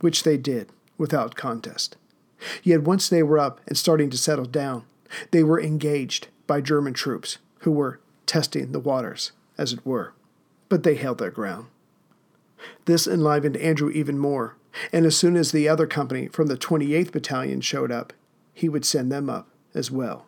which 0.00 0.22
they 0.22 0.36
did 0.36 0.68
without 0.98 1.36
contest. 1.36 1.96
Yet 2.62 2.82
once 2.82 3.08
they 3.08 3.22
were 3.22 3.38
up 3.38 3.60
and 3.66 3.76
starting 3.76 4.10
to 4.10 4.18
settle 4.18 4.44
down, 4.44 4.84
they 5.30 5.42
were 5.42 5.60
engaged 5.60 6.28
by 6.46 6.60
German 6.60 6.92
troops 6.92 7.38
who 7.60 7.70
were 7.70 8.00
testing 8.26 8.72
the 8.72 8.80
waters, 8.80 9.32
as 9.56 9.72
it 9.72 9.86
were, 9.86 10.12
but 10.68 10.82
they 10.82 10.96
held 10.96 11.18
their 11.18 11.30
ground. 11.30 11.66
This 12.84 13.06
enlivened 13.06 13.56
Andrew 13.56 13.90
even 13.90 14.18
more, 14.18 14.56
and 14.92 15.06
as 15.06 15.16
soon 15.16 15.36
as 15.36 15.52
the 15.52 15.68
other 15.68 15.86
company 15.86 16.28
from 16.28 16.46
the 16.46 16.56
28th 16.56 17.12
Battalion 17.12 17.60
showed 17.60 17.90
up, 17.90 18.12
he 18.52 18.68
would 18.68 18.84
send 18.84 19.10
them 19.10 19.28
up 19.28 19.48
as 19.74 19.90
well. 19.90 20.26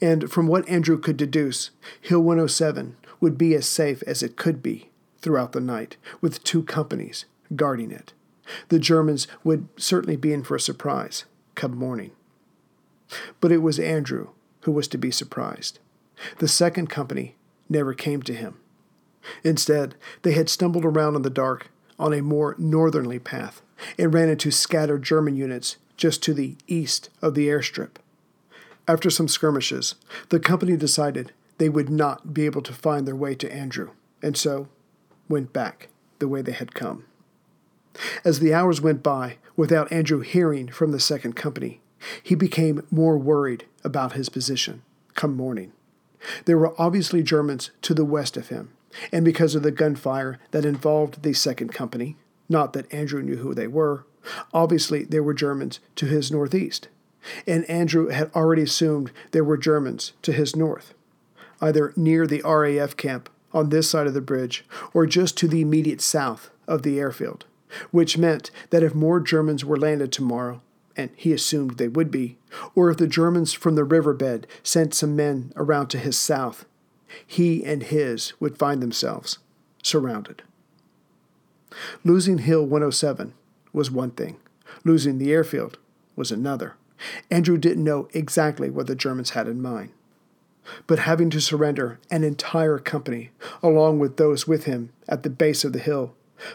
And 0.00 0.30
from 0.30 0.46
what 0.46 0.68
Andrew 0.68 0.98
could 0.98 1.16
deduce, 1.16 1.70
Hill 2.00 2.20
107 2.20 2.96
would 3.20 3.38
be 3.38 3.54
as 3.54 3.66
safe 3.66 4.02
as 4.06 4.22
it 4.22 4.36
could 4.36 4.62
be 4.62 4.90
throughout 5.20 5.52
the 5.52 5.60
night, 5.60 5.96
with 6.20 6.42
two 6.44 6.62
companies 6.62 7.26
guarding 7.54 7.90
it. 7.90 8.12
The 8.68 8.78
Germans 8.78 9.26
would 9.44 9.68
certainly 9.76 10.16
be 10.16 10.32
in 10.32 10.42
for 10.42 10.56
a 10.56 10.60
surprise 10.60 11.24
come 11.54 11.76
morning. 11.76 12.12
But 13.40 13.52
it 13.52 13.58
was 13.58 13.78
Andrew 13.78 14.28
who 14.62 14.72
was 14.72 14.88
to 14.88 14.98
be 14.98 15.10
surprised. 15.10 15.78
The 16.38 16.48
second 16.48 16.88
company 16.88 17.36
never 17.68 17.94
came 17.94 18.22
to 18.22 18.34
him. 18.34 18.58
Instead, 19.42 19.94
they 20.22 20.32
had 20.32 20.48
stumbled 20.48 20.84
around 20.84 21.16
in 21.16 21.22
the 21.22 21.30
dark 21.30 21.70
on 22.00 22.12
a 22.12 22.22
more 22.22 22.56
northerly 22.58 23.18
path 23.18 23.62
and 23.98 24.12
ran 24.12 24.28
into 24.28 24.50
scattered 24.50 25.02
German 25.02 25.36
units 25.36 25.76
just 25.96 26.22
to 26.24 26.34
the 26.34 26.56
east 26.66 27.10
of 27.22 27.34
the 27.34 27.48
airstrip. 27.48 27.96
After 28.88 29.10
some 29.10 29.28
skirmishes, 29.28 29.94
the 30.30 30.40
company 30.40 30.76
decided 30.76 31.32
they 31.58 31.68
would 31.68 31.90
not 31.90 32.34
be 32.34 32.46
able 32.46 32.62
to 32.62 32.72
find 32.72 33.06
their 33.06 33.14
way 33.14 33.34
to 33.36 33.52
Andrew, 33.52 33.90
and 34.22 34.36
so 34.36 34.68
went 35.28 35.52
back 35.52 35.88
the 36.18 36.28
way 36.28 36.42
they 36.42 36.52
had 36.52 36.74
come. 36.74 37.04
As 38.24 38.40
the 38.40 38.54
hours 38.54 38.80
went 38.80 39.02
by 39.02 39.36
without 39.56 39.92
Andrew 39.92 40.20
hearing 40.20 40.68
from 40.68 40.92
the 40.92 41.00
second 41.00 41.36
company, 41.36 41.80
he 42.22 42.34
became 42.34 42.86
more 42.90 43.18
worried 43.18 43.66
about 43.84 44.14
his 44.14 44.28
position 44.28 44.82
come 45.14 45.36
morning. 45.36 45.72
There 46.46 46.56
were 46.56 46.74
obviously 46.80 47.22
Germans 47.22 47.70
to 47.82 47.92
the 47.92 48.04
west 48.04 48.38
of 48.38 48.48
him, 48.48 48.70
and 49.12 49.24
because 49.24 49.54
of 49.54 49.62
the 49.62 49.70
gunfire 49.70 50.38
that 50.50 50.64
involved 50.64 51.22
the 51.22 51.32
second 51.32 51.72
company, 51.72 52.16
not 52.48 52.72
that 52.72 52.92
Andrew 52.92 53.22
knew 53.22 53.36
who 53.36 53.54
they 53.54 53.66
were, 53.66 54.04
obviously 54.52 55.04
there 55.04 55.22
were 55.22 55.34
Germans 55.34 55.80
to 55.96 56.06
his 56.06 56.30
northeast, 56.30 56.88
and 57.46 57.64
Andrew 57.70 58.08
had 58.08 58.30
already 58.34 58.62
assumed 58.62 59.12
there 59.30 59.44
were 59.44 59.56
Germans 59.56 60.12
to 60.22 60.32
his 60.32 60.56
north. 60.56 60.94
either 61.60 61.92
near 61.96 62.26
the 62.26 62.42
RAF 62.42 62.96
camp 62.96 63.28
on 63.52 63.68
this 63.68 63.90
side 63.90 64.06
of 64.06 64.14
the 64.14 64.20
bridge 64.20 64.64
or 64.94 65.06
just 65.06 65.36
to 65.36 65.48
the 65.48 65.60
immediate 65.60 66.00
south 66.00 66.50
of 66.66 66.82
the 66.82 66.98
airfield, 66.98 67.44
which 67.90 68.18
meant 68.18 68.50
that 68.70 68.82
if 68.82 68.94
more 68.94 69.20
Germans 69.20 69.64
were 69.64 69.76
landed 69.76 70.12
tomorrow, 70.12 70.62
and 70.96 71.10
he 71.16 71.32
assumed 71.32 71.72
they 71.72 71.88
would 71.88 72.10
be, 72.10 72.36
or 72.74 72.90
if 72.90 72.96
the 72.96 73.06
Germans 73.06 73.52
from 73.52 73.74
the 73.74 73.84
riverbed 73.84 74.46
sent 74.62 74.94
some 74.94 75.14
men 75.14 75.52
around 75.56 75.88
to 75.88 75.98
his 75.98 76.18
south, 76.18 76.64
he 77.26 77.64
and 77.64 77.84
his 77.84 78.32
would 78.40 78.58
find 78.58 78.82
themselves 78.82 79.38
surrounded. 79.82 80.42
Losing 82.04 82.38
Hill 82.38 82.62
107 82.62 83.34
was 83.72 83.90
one 83.90 84.10
thing, 84.10 84.36
losing 84.84 85.18
the 85.18 85.32
airfield 85.32 85.78
was 86.16 86.30
another. 86.30 86.74
Andrew 87.30 87.56
didn't 87.56 87.84
know 87.84 88.08
exactly 88.12 88.70
what 88.70 88.86
the 88.86 88.94
Germans 88.94 89.30
had 89.30 89.48
in 89.48 89.62
mind. 89.62 89.90
But 90.86 91.00
having 91.00 91.30
to 91.30 91.40
surrender 91.40 91.98
an 92.10 92.22
entire 92.22 92.78
company, 92.78 93.30
along 93.62 93.98
with 93.98 94.16
those 94.16 94.46
with 94.46 94.64
him 94.64 94.90
at 95.08 95.22
the 95.22 95.30
base 95.30 95.64
of 95.64 95.72
the 95.72 95.78
hill, 95.78 96.14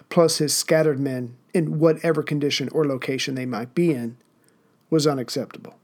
plus 0.09 0.37
his 0.37 0.53
scattered 0.53 0.99
men 0.99 1.35
in 1.53 1.79
whatever 1.79 2.21
condition 2.21 2.69
or 2.69 2.85
location 2.85 3.35
they 3.35 3.45
might 3.45 3.73
be 3.73 3.91
in, 3.91 4.17
was 4.89 5.07
unacceptable. 5.07 5.75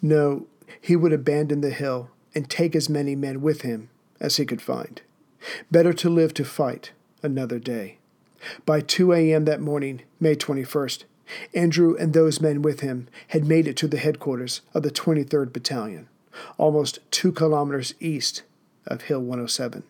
No, 0.00 0.46
he 0.80 0.94
would 0.94 1.12
abandon 1.12 1.60
the 1.60 1.70
hill 1.70 2.10
and 2.38 2.48
take 2.48 2.76
as 2.76 2.88
many 2.88 3.16
men 3.16 3.40
with 3.40 3.62
him 3.62 3.90
as 4.20 4.36
he 4.36 4.46
could 4.46 4.62
find. 4.62 5.02
Better 5.72 5.92
to 5.94 6.08
live 6.08 6.32
to 6.34 6.44
fight 6.44 6.92
another 7.20 7.58
day. 7.58 7.98
By 8.64 8.80
2 8.80 9.12
a.m. 9.12 9.44
that 9.46 9.60
morning, 9.60 10.02
May 10.20 10.36
21st, 10.36 11.02
Andrew 11.52 11.96
and 11.96 12.12
those 12.12 12.40
men 12.40 12.62
with 12.62 12.78
him 12.78 13.08
had 13.28 13.44
made 13.44 13.66
it 13.66 13.76
to 13.78 13.88
the 13.88 13.98
headquarters 13.98 14.60
of 14.72 14.84
the 14.84 14.92
23rd 14.92 15.52
Battalion, 15.52 16.08
almost 16.58 17.00
two 17.10 17.32
kilometers 17.32 17.94
east 17.98 18.44
of 18.86 19.02
Hill 19.02 19.18
107. 19.18 19.82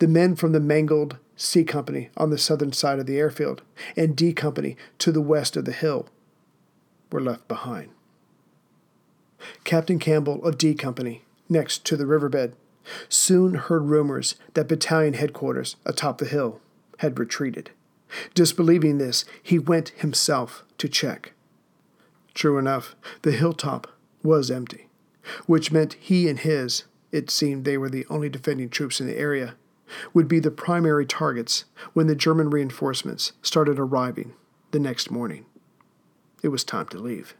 The 0.00 0.08
men 0.08 0.34
from 0.34 0.50
the 0.50 0.58
mangled 0.58 1.16
C 1.36 1.62
Company 1.62 2.10
on 2.16 2.30
the 2.30 2.38
southern 2.38 2.72
side 2.72 2.98
of 2.98 3.06
the 3.06 3.18
airfield 3.18 3.62
and 3.96 4.16
D 4.16 4.32
Company 4.32 4.76
to 4.98 5.12
the 5.12 5.20
west 5.20 5.56
of 5.56 5.64
the 5.64 5.70
hill 5.70 6.08
were 7.12 7.20
left 7.20 7.46
behind. 7.46 7.90
Captain 9.62 10.00
Campbell 10.00 10.44
of 10.44 10.58
D 10.58 10.74
Company, 10.74 11.22
next 11.48 11.84
to 11.86 11.96
the 11.96 12.06
riverbed, 12.06 12.54
soon 13.08 13.54
heard 13.54 13.84
rumors 13.84 14.36
that 14.54 14.68
battalion 14.68 15.14
headquarters 15.14 15.76
atop 15.84 16.18
the 16.18 16.26
hill 16.26 16.60
had 16.98 17.18
retreated. 17.18 17.70
Disbelieving 18.34 18.98
this, 18.98 19.24
he 19.42 19.58
went 19.58 19.90
himself 19.90 20.64
to 20.78 20.88
check. 20.88 21.32
True 22.34 22.58
enough, 22.58 22.94
the 23.22 23.32
hilltop 23.32 23.88
was 24.22 24.50
empty, 24.50 24.88
which 25.46 25.72
meant 25.72 25.94
he 25.94 26.28
and 26.28 26.38
his, 26.38 26.84
it 27.10 27.30
seemed 27.30 27.64
they 27.64 27.78
were 27.78 27.88
the 27.88 28.06
only 28.08 28.28
defending 28.28 28.68
troops 28.68 29.00
in 29.00 29.06
the 29.06 29.18
area, 29.18 29.54
would 30.12 30.28
be 30.28 30.40
the 30.40 30.50
primary 30.50 31.06
targets 31.06 31.64
when 31.92 32.06
the 32.06 32.14
German 32.14 32.50
reinforcements 32.50 33.32
started 33.42 33.78
arriving 33.78 34.34
the 34.72 34.80
next 34.80 35.10
morning. 35.10 35.46
It 36.42 36.48
was 36.48 36.64
time 36.64 36.86
to 36.88 36.98
leave. 36.98 37.34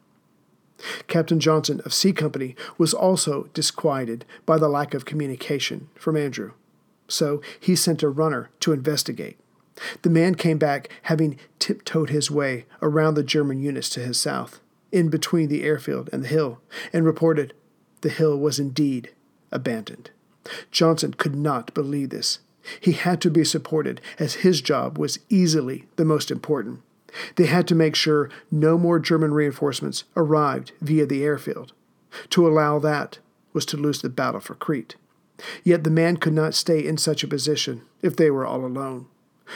Captain 1.06 1.40
Johnson 1.40 1.80
of 1.84 1.94
C 1.94 2.12
Company 2.12 2.54
was 2.76 2.92
also 2.92 3.44
disquieted 3.54 4.24
by 4.44 4.58
the 4.58 4.68
lack 4.68 4.94
of 4.94 5.04
communication 5.04 5.88
from 5.94 6.16
Andrew, 6.16 6.52
so 7.08 7.40
he 7.58 7.74
sent 7.74 8.02
a 8.02 8.08
runner 8.08 8.50
to 8.60 8.72
investigate. 8.72 9.38
The 10.02 10.10
man 10.10 10.34
came 10.34 10.58
back 10.58 10.88
having 11.02 11.38
tiptoed 11.58 12.10
his 12.10 12.30
way 12.30 12.64
around 12.80 13.14
the 13.14 13.22
German 13.22 13.60
units 13.60 13.88
to 13.90 14.00
his 14.00 14.18
south, 14.18 14.60
in 14.92 15.08
between 15.08 15.48
the 15.48 15.62
airfield 15.64 16.08
and 16.12 16.24
the 16.24 16.28
hill, 16.28 16.60
and 16.92 17.04
reported 17.04 17.52
the 18.00 18.08
hill 18.08 18.38
was 18.38 18.58
indeed 18.58 19.10
abandoned. 19.52 20.10
Johnson 20.70 21.14
could 21.14 21.34
not 21.34 21.74
believe 21.74 22.10
this. 22.10 22.38
He 22.80 22.92
had 22.92 23.20
to 23.20 23.30
be 23.30 23.44
supported, 23.44 24.00
as 24.18 24.34
his 24.34 24.60
job 24.60 24.98
was 24.98 25.18
easily 25.28 25.86
the 25.96 26.04
most 26.04 26.30
important. 26.30 26.80
They 27.36 27.46
had 27.46 27.66
to 27.68 27.74
make 27.74 27.94
sure 27.94 28.30
no 28.50 28.78
more 28.78 28.98
German 28.98 29.32
reinforcements 29.32 30.04
arrived 30.16 30.72
via 30.80 31.06
the 31.06 31.24
airfield. 31.24 31.72
To 32.30 32.46
allow 32.46 32.78
that 32.78 33.18
was 33.52 33.66
to 33.66 33.76
lose 33.76 34.02
the 34.02 34.08
battle 34.08 34.40
for 34.40 34.54
Crete. 34.54 34.96
Yet 35.64 35.84
the 35.84 35.90
man 35.90 36.16
could 36.16 36.32
not 36.32 36.54
stay 36.54 36.84
in 36.84 36.96
such 36.96 37.22
a 37.22 37.28
position 37.28 37.82
if 38.02 38.16
they 38.16 38.30
were 38.30 38.46
all 38.46 38.64
alone. 38.64 39.06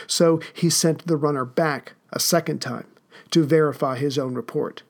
So 0.07 0.40
he 0.53 0.70
sent 0.70 1.07
the 1.07 1.16
runner 1.16 1.44
back 1.44 1.94
a 2.12 2.20
second 2.20 2.61
time 2.61 2.87
to 3.31 3.44
verify 3.44 3.96
his 3.96 4.18
own 4.18 4.35
report. 4.35 4.83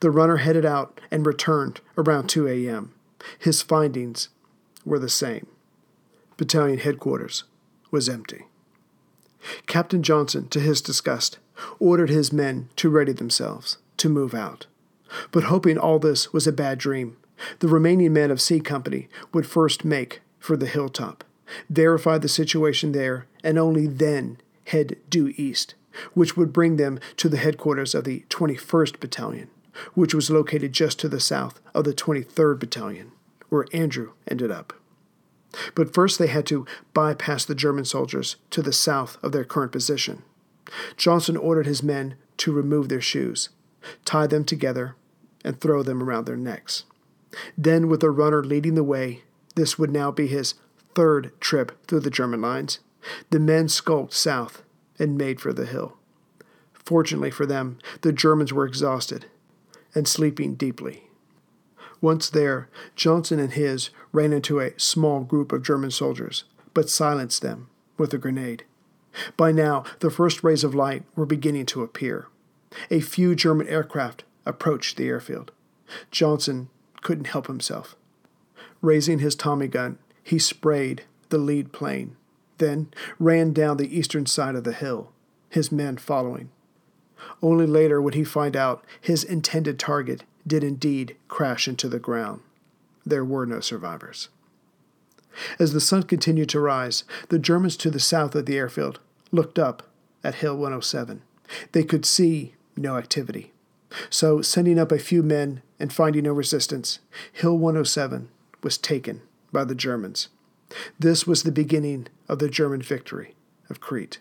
The 0.00 0.10
runner 0.10 0.38
headed 0.38 0.64
out 0.64 1.00
and 1.10 1.26
returned 1.26 1.80
around 1.98 2.28
2 2.28 2.48
a.m. 2.48 2.94
His 3.38 3.62
findings 3.62 4.28
were 4.84 4.98
the 4.98 5.08
same. 5.08 5.46
Battalion 6.36 6.78
headquarters 6.78 7.44
was 7.90 8.08
empty. 8.08 8.46
Captain 9.66 10.02
Johnson, 10.02 10.48
to 10.48 10.60
his 10.60 10.80
disgust, 10.80 11.38
ordered 11.78 12.10
his 12.10 12.32
men 12.32 12.68
to 12.76 12.88
ready 12.88 13.12
themselves 13.12 13.78
to 13.98 14.08
move 14.08 14.34
out. 14.34 14.66
But 15.30 15.44
hoping 15.44 15.78
all 15.78 15.98
this 15.98 16.32
was 16.32 16.46
a 16.46 16.52
bad 16.52 16.78
dream, 16.78 17.16
the 17.60 17.68
remaining 17.68 18.12
men 18.12 18.30
of 18.30 18.40
C 18.40 18.60
Company 18.60 19.08
would 19.32 19.46
first 19.46 19.84
make 19.84 20.20
for 20.38 20.56
the 20.56 20.66
hilltop, 20.66 21.24
verify 21.70 22.18
the 22.18 22.28
situation 22.28 22.92
there, 22.92 23.26
and 23.42 23.58
only 23.58 23.86
then 23.86 24.38
head 24.66 24.96
due 25.08 25.32
east, 25.36 25.74
which 26.14 26.36
would 26.36 26.52
bring 26.52 26.76
them 26.76 26.98
to 27.16 27.28
the 27.28 27.36
headquarters 27.36 27.94
of 27.94 28.04
the 28.04 28.24
21st 28.28 29.00
Battalion, 29.00 29.50
which 29.94 30.14
was 30.14 30.30
located 30.30 30.72
just 30.72 30.98
to 31.00 31.08
the 31.08 31.20
south 31.20 31.60
of 31.74 31.84
the 31.84 31.94
23rd 31.94 32.58
Battalion, 32.58 33.12
where 33.48 33.66
Andrew 33.72 34.12
ended 34.28 34.50
up. 34.50 34.72
But 35.74 35.94
first 35.94 36.18
they 36.18 36.26
had 36.26 36.46
to 36.46 36.66
bypass 36.92 37.44
the 37.44 37.54
German 37.54 37.84
soldiers 37.84 38.36
to 38.50 38.62
the 38.62 38.72
south 38.72 39.22
of 39.22 39.32
their 39.32 39.44
current 39.44 39.72
position. 39.72 40.22
Johnson 40.96 41.36
ordered 41.36 41.66
his 41.66 41.82
men 41.82 42.16
to 42.38 42.52
remove 42.52 42.88
their 42.88 43.00
shoes, 43.00 43.50
tie 44.04 44.26
them 44.26 44.44
together, 44.44 44.96
and 45.44 45.60
throw 45.60 45.82
them 45.82 46.02
around 46.02 46.24
their 46.24 46.36
necks. 46.36 46.84
Then, 47.58 47.88
with 47.88 48.02
a 48.02 48.10
runner 48.10 48.42
leading 48.42 48.74
the 48.74 48.84
way, 48.84 49.22
this 49.56 49.78
would 49.78 49.90
now 49.90 50.10
be 50.10 50.26
his 50.26 50.54
third 50.94 51.32
trip 51.40 51.86
through 51.86 52.00
the 52.00 52.10
German 52.10 52.40
lines. 52.40 52.78
The 53.30 53.40
men 53.40 53.68
skulked 53.68 54.14
south 54.14 54.62
and 54.98 55.18
made 55.18 55.40
for 55.40 55.52
the 55.52 55.66
hill. 55.66 55.96
Fortunately 56.72 57.30
for 57.30 57.46
them, 57.46 57.78
the 58.02 58.12
Germans 58.12 58.52
were 58.52 58.66
exhausted 58.66 59.26
and 59.94 60.06
sleeping 60.06 60.54
deeply. 60.54 61.04
Once 62.00 62.28
there, 62.28 62.68
Johnson 62.96 63.38
and 63.38 63.52
his 63.52 63.90
ran 64.12 64.32
into 64.32 64.60
a 64.60 64.78
small 64.78 65.20
group 65.20 65.52
of 65.52 65.62
German 65.62 65.90
soldiers, 65.90 66.44
but 66.74 66.90
silenced 66.90 67.42
them 67.42 67.68
with 67.96 68.12
a 68.12 68.18
grenade. 68.18 68.64
By 69.36 69.52
now, 69.52 69.84
the 70.00 70.10
first 70.10 70.42
rays 70.42 70.64
of 70.64 70.74
light 70.74 71.04
were 71.16 71.26
beginning 71.26 71.66
to 71.66 71.82
appear. 71.82 72.28
A 72.90 73.00
few 73.00 73.34
German 73.34 73.68
aircraft 73.68 74.24
approached 74.46 74.96
the 74.96 75.08
airfield. 75.08 75.52
Johnson 76.10 76.68
couldn't 77.02 77.26
help 77.26 77.46
himself. 77.46 77.96
Raising 78.80 79.20
his 79.20 79.34
Tommy 79.34 79.68
gun, 79.68 79.98
he 80.22 80.38
sprayed 80.38 81.04
the 81.28 81.38
lead 81.38 81.72
plane, 81.72 82.16
then 82.58 82.88
ran 83.18 83.52
down 83.52 83.76
the 83.76 83.96
eastern 83.96 84.26
side 84.26 84.54
of 84.54 84.64
the 84.64 84.72
hill, 84.72 85.12
his 85.48 85.70
men 85.70 85.96
following. 85.96 86.50
Only 87.42 87.66
later 87.66 88.00
would 88.02 88.14
he 88.14 88.24
find 88.24 88.56
out 88.56 88.84
his 89.00 89.24
intended 89.24 89.78
target 89.78 90.24
did 90.46 90.62
indeed 90.62 91.16
crash 91.28 91.66
into 91.68 91.88
the 91.88 91.98
ground. 91.98 92.40
There 93.06 93.24
were 93.24 93.46
no 93.46 93.60
survivors. 93.60 94.28
As 95.58 95.72
the 95.72 95.80
sun 95.80 96.04
continued 96.04 96.48
to 96.50 96.60
rise, 96.60 97.04
the 97.28 97.38
Germans 97.38 97.76
to 97.78 97.90
the 97.90 98.00
south 98.00 98.34
of 98.34 98.46
the 98.46 98.56
airfield 98.56 99.00
looked 99.34 99.58
up 99.58 99.82
at 100.22 100.36
Hill 100.36 100.54
107. 100.54 101.22
They 101.72 101.84
could 101.84 102.06
see 102.06 102.54
no 102.76 102.96
activity. 102.96 103.52
So, 104.10 104.42
sending 104.42 104.78
up 104.78 104.90
a 104.90 104.98
few 104.98 105.22
men 105.22 105.62
and 105.78 105.92
finding 105.92 106.24
no 106.24 106.32
resistance, 106.32 107.00
Hill 107.32 107.56
107 107.58 108.28
was 108.62 108.78
taken 108.78 109.22
by 109.52 109.64
the 109.64 109.74
Germans. 109.74 110.28
This 110.98 111.26
was 111.26 111.42
the 111.42 111.52
beginning 111.52 112.08
of 112.28 112.38
the 112.38 112.48
German 112.48 112.82
victory 112.82 113.34
of 113.70 113.80
Crete. 113.80 114.18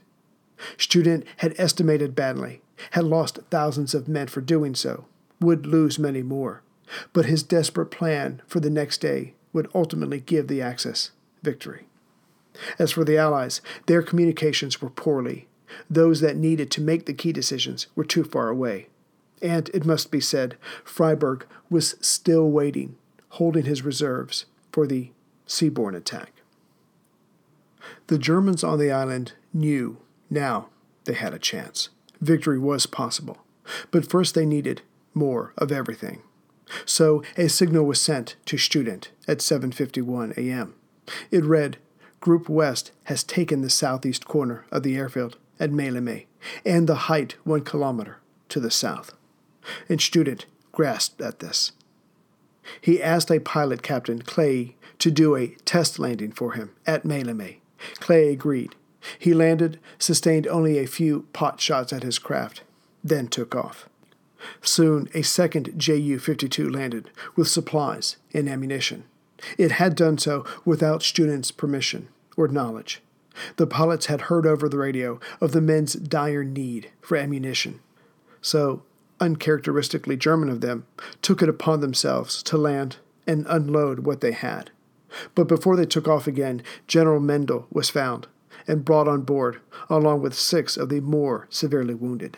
Student 0.77 1.25
had 1.37 1.55
estimated 1.57 2.15
badly, 2.15 2.61
had 2.91 3.05
lost 3.05 3.39
thousands 3.49 3.93
of 3.93 4.07
men 4.07 4.27
for 4.27 4.41
doing 4.41 4.75
so, 4.75 5.05
would 5.39 5.65
lose 5.65 5.97
many 5.97 6.21
more, 6.21 6.61
but 7.11 7.25
his 7.25 7.43
desperate 7.43 7.87
plan 7.87 8.41
for 8.47 8.59
the 8.59 8.69
next 8.69 8.99
day 8.99 9.33
would 9.51 9.69
ultimately 9.73 10.19
give 10.19 10.47
the 10.47 10.61
Axis 10.61 11.11
victory. 11.41 11.87
As 12.77 12.91
for 12.91 13.03
the 13.03 13.17
Allies, 13.17 13.61
their 13.85 14.01
communications 14.01 14.81
were 14.81 14.89
poorly. 14.89 15.47
Those 15.89 16.21
that 16.21 16.37
needed 16.37 16.69
to 16.71 16.81
make 16.81 17.05
the 17.05 17.13
key 17.13 17.31
decisions 17.31 17.87
were 17.95 18.03
too 18.03 18.23
far 18.23 18.49
away. 18.49 18.87
And, 19.41 19.69
it 19.73 19.85
must 19.85 20.11
be 20.11 20.21
said, 20.21 20.55
Freyberg 20.85 21.43
was 21.69 21.95
still 21.99 22.49
waiting, 22.49 22.95
holding 23.29 23.65
his 23.65 23.83
reserves 23.83 24.45
for 24.71 24.87
the 24.87 25.11
seaborne 25.47 25.95
attack. 25.95 26.31
The 28.07 28.17
Germans 28.17 28.63
on 28.63 28.79
the 28.79 28.91
island 28.91 29.33
knew 29.53 29.97
now 30.29 30.69
they 31.05 31.13
had 31.13 31.33
a 31.33 31.39
chance. 31.39 31.89
Victory 32.21 32.59
was 32.59 32.85
possible. 32.85 33.39
But 33.91 34.09
first 34.09 34.35
they 34.35 34.45
needed 34.45 34.81
more 35.13 35.53
of 35.57 35.71
everything. 35.71 36.21
So 36.85 37.23
a 37.37 37.49
signal 37.49 37.85
was 37.85 38.01
sent 38.01 38.35
to 38.45 38.57
Student 38.57 39.11
at 39.27 39.39
7:51 39.39 40.37
a.m. 40.37 40.75
It 41.31 41.43
read, 41.43 41.77
Group 42.23 42.47
West 42.47 42.93
has 43.03 43.21
taken 43.21 43.59
the 43.59 43.69
southeast 43.69 44.25
corner 44.25 44.63
of 44.71 44.83
the 44.83 44.95
airfield 44.95 45.35
at 45.59 45.71
Maleme 45.71 46.23
and 46.65 46.87
the 46.87 47.11
height 47.11 47.35
one 47.43 47.65
kilometer 47.65 48.19
to 48.47 48.61
the 48.61 48.71
south. 48.71 49.13
And 49.89 49.99
Student 49.99 50.45
grasped 50.71 51.19
at 51.19 51.39
this. 51.39 51.73
He 52.79 53.03
asked 53.03 53.29
a 53.29 53.39
pilot 53.39 53.83
captain, 53.83 54.21
Kleye, 54.21 54.75
to 54.99 55.11
do 55.11 55.35
a 55.35 55.57
test 55.65 55.99
landing 55.99 56.31
for 56.31 56.53
him 56.53 56.71
at 56.87 57.03
Maleme. 57.03 57.57
Kleye 57.95 58.31
agreed. 58.31 58.73
He 59.19 59.33
landed, 59.33 59.77
sustained 59.99 60.47
only 60.47 60.77
a 60.77 60.87
few 60.87 61.27
pot 61.33 61.59
shots 61.59 61.91
at 61.91 62.03
his 62.03 62.19
craft, 62.19 62.61
then 63.03 63.27
took 63.27 63.53
off. 63.53 63.89
Soon, 64.61 65.09
a 65.13 65.23
second 65.23 65.77
Ju 65.77 66.17
52 66.17 66.69
landed 66.69 67.11
with 67.35 67.49
supplies 67.49 68.15
and 68.33 68.47
ammunition. 68.47 69.03
It 69.57 69.73
had 69.73 69.95
done 69.95 70.17
so 70.17 70.45
without 70.63 71.03
Student's 71.03 71.51
permission 71.51 72.07
or 72.37 72.47
knowledge. 72.47 73.01
The 73.55 73.67
pilots 73.67 74.07
had 74.07 74.21
heard 74.21 74.45
over 74.45 74.69
the 74.69 74.77
radio 74.77 75.19
of 75.41 75.51
the 75.51 75.61
men's 75.61 75.93
dire 75.93 76.43
need 76.43 76.91
for 77.01 77.17
ammunition. 77.17 77.79
So, 78.41 78.83
uncharacteristically 79.19 80.17
German 80.17 80.49
of 80.49 80.61
them, 80.61 80.85
took 81.21 81.41
it 81.41 81.49
upon 81.49 81.79
themselves 81.79 82.43
to 82.43 82.57
land 82.57 82.97
and 83.25 83.45
unload 83.47 83.99
what 83.99 84.21
they 84.21 84.33
had. 84.33 84.71
But 85.35 85.47
before 85.47 85.75
they 85.75 85.85
took 85.85 86.07
off 86.07 86.27
again, 86.27 86.61
General 86.87 87.21
Meindl 87.21 87.65
was 87.71 87.89
found 87.89 88.27
and 88.67 88.85
brought 88.85 89.07
on 89.07 89.21
board, 89.21 89.59
along 89.89 90.21
with 90.21 90.33
six 90.33 90.77
of 90.77 90.89
the 90.89 90.99
more 90.99 91.47
severely 91.49 91.93
wounded. 91.93 92.37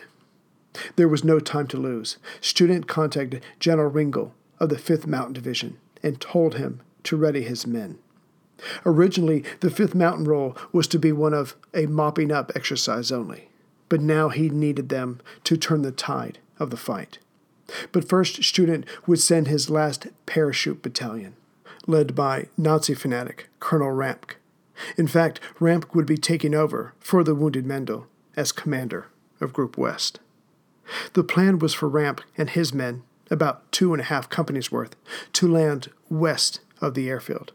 There 0.96 1.08
was 1.08 1.24
no 1.24 1.40
time 1.40 1.66
to 1.68 1.76
lose. 1.76 2.18
Student 2.40 2.86
contacted 2.86 3.44
General 3.58 3.90
Ringel 3.90 4.32
of 4.58 4.68
the 4.68 4.76
5th 4.76 5.06
Mountain 5.06 5.34
Division 5.34 5.78
and 6.02 6.20
told 6.20 6.54
him 6.54 6.82
to 7.04 7.16
ready 7.16 7.42
his 7.42 7.66
men. 7.66 7.98
Originally, 8.84 9.44
the 9.60 9.68
5th 9.68 9.94
Mountain 9.94 10.24
roll 10.24 10.56
was 10.72 10.86
to 10.88 10.98
be 10.98 11.12
one 11.12 11.34
of 11.34 11.56
a 11.74 11.86
mopping 11.86 12.32
up 12.32 12.52
exercise 12.54 13.12
only, 13.12 13.48
but 13.88 14.00
now 14.00 14.28
he 14.28 14.48
needed 14.48 14.88
them 14.88 15.20
to 15.44 15.56
turn 15.56 15.82
the 15.82 15.92
tide 15.92 16.38
of 16.58 16.70
the 16.70 16.76
fight. 16.76 17.18
But 17.92 18.08
first, 18.08 18.42
Student 18.44 18.86
would 19.06 19.20
send 19.20 19.48
his 19.48 19.70
last 19.70 20.06
parachute 20.24 20.82
battalion, 20.82 21.34
led 21.86 22.14
by 22.14 22.48
Nazi 22.56 22.94
fanatic 22.94 23.48
Colonel 23.60 23.90
Ramcke. 23.90 24.36
In 24.96 25.06
fact, 25.06 25.40
Ramcke 25.58 25.94
would 25.94 26.06
be 26.06 26.16
taking 26.16 26.54
over 26.54 26.94
for 27.00 27.24
the 27.24 27.34
wounded 27.34 27.64
Meindl 27.64 28.06
as 28.36 28.52
commander 28.52 29.08
of 29.40 29.52
Group 29.52 29.76
West. 29.76 30.20
The 31.14 31.24
plan 31.24 31.58
was 31.58 31.74
for 31.74 31.90
Ramcke 31.90 32.22
and 32.36 32.50
his 32.50 32.72
men, 32.72 33.02
about 33.30 33.70
two 33.72 33.92
and 33.92 34.00
a 34.00 34.04
half 34.04 34.28
companies 34.28 34.70
worth, 34.70 34.94
to 35.32 35.48
land 35.48 35.90
west 36.08 36.60
of 36.80 36.94
the 36.94 37.08
airfield, 37.08 37.52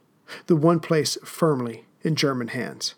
the 0.48 0.56
one 0.56 0.80
place 0.80 1.18
firmly 1.24 1.86
in 2.04 2.16
German 2.16 2.50
hands. 2.50 2.96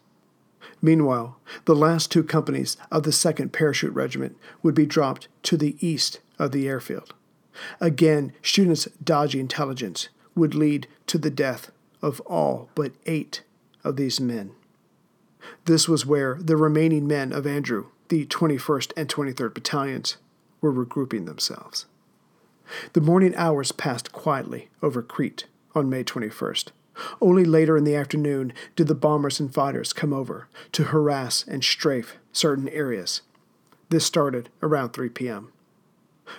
Meanwhile, 0.81 1.37
the 1.65 1.75
last 1.75 2.11
two 2.11 2.23
companies 2.23 2.77
of 2.91 3.03
the 3.03 3.11
2nd 3.11 3.51
Parachute 3.51 3.93
Regiment 3.93 4.37
would 4.61 4.75
be 4.75 4.85
dropped 4.85 5.27
to 5.43 5.57
the 5.57 5.77
east 5.79 6.19
of 6.37 6.51
the 6.51 6.67
airfield. 6.67 7.13
Again, 7.79 8.33
Student's 8.41 8.85
dodgy 9.03 9.39
intelligence 9.39 10.09
would 10.35 10.55
lead 10.55 10.87
to 11.07 11.17
the 11.17 11.29
death 11.29 11.71
of 12.01 12.19
all 12.21 12.69
but 12.75 12.91
eight 13.05 13.43
of 13.83 13.95
these 13.95 14.19
men. 14.19 14.51
This 15.65 15.87
was 15.87 16.05
where 16.05 16.37
the 16.39 16.57
remaining 16.57 17.07
men 17.07 17.31
of 17.31 17.45
Andrew, 17.45 17.87
the 18.09 18.25
21st 18.25 18.91
and 18.97 19.07
23rd 19.07 19.53
Battalions, 19.53 20.17
were 20.61 20.73
regrouping 20.73 21.25
themselves. 21.25 21.85
The 22.93 23.01
morning 23.01 23.35
hours 23.35 23.71
passed 23.71 24.11
quietly 24.11 24.69
over 24.81 25.01
Crete 25.01 25.45
on 25.75 25.89
May 25.89 26.03
21st. 26.03 26.69
Only 27.21 27.45
later 27.45 27.77
in 27.77 27.84
the 27.84 27.95
afternoon 27.95 28.53
did 28.75 28.88
the 28.88 28.95
bombers 28.95 29.39
and 29.39 29.53
fighters 29.53 29.93
come 29.93 30.13
over 30.13 30.47
to 30.73 30.86
harass 30.86 31.43
and 31.47 31.63
strafe 31.63 32.17
certain 32.32 32.69
areas. 32.69 33.21
This 33.89 34.06
started 34.06 34.49
around 34.62 34.89
3 34.89 35.10
p.m. 35.10 35.51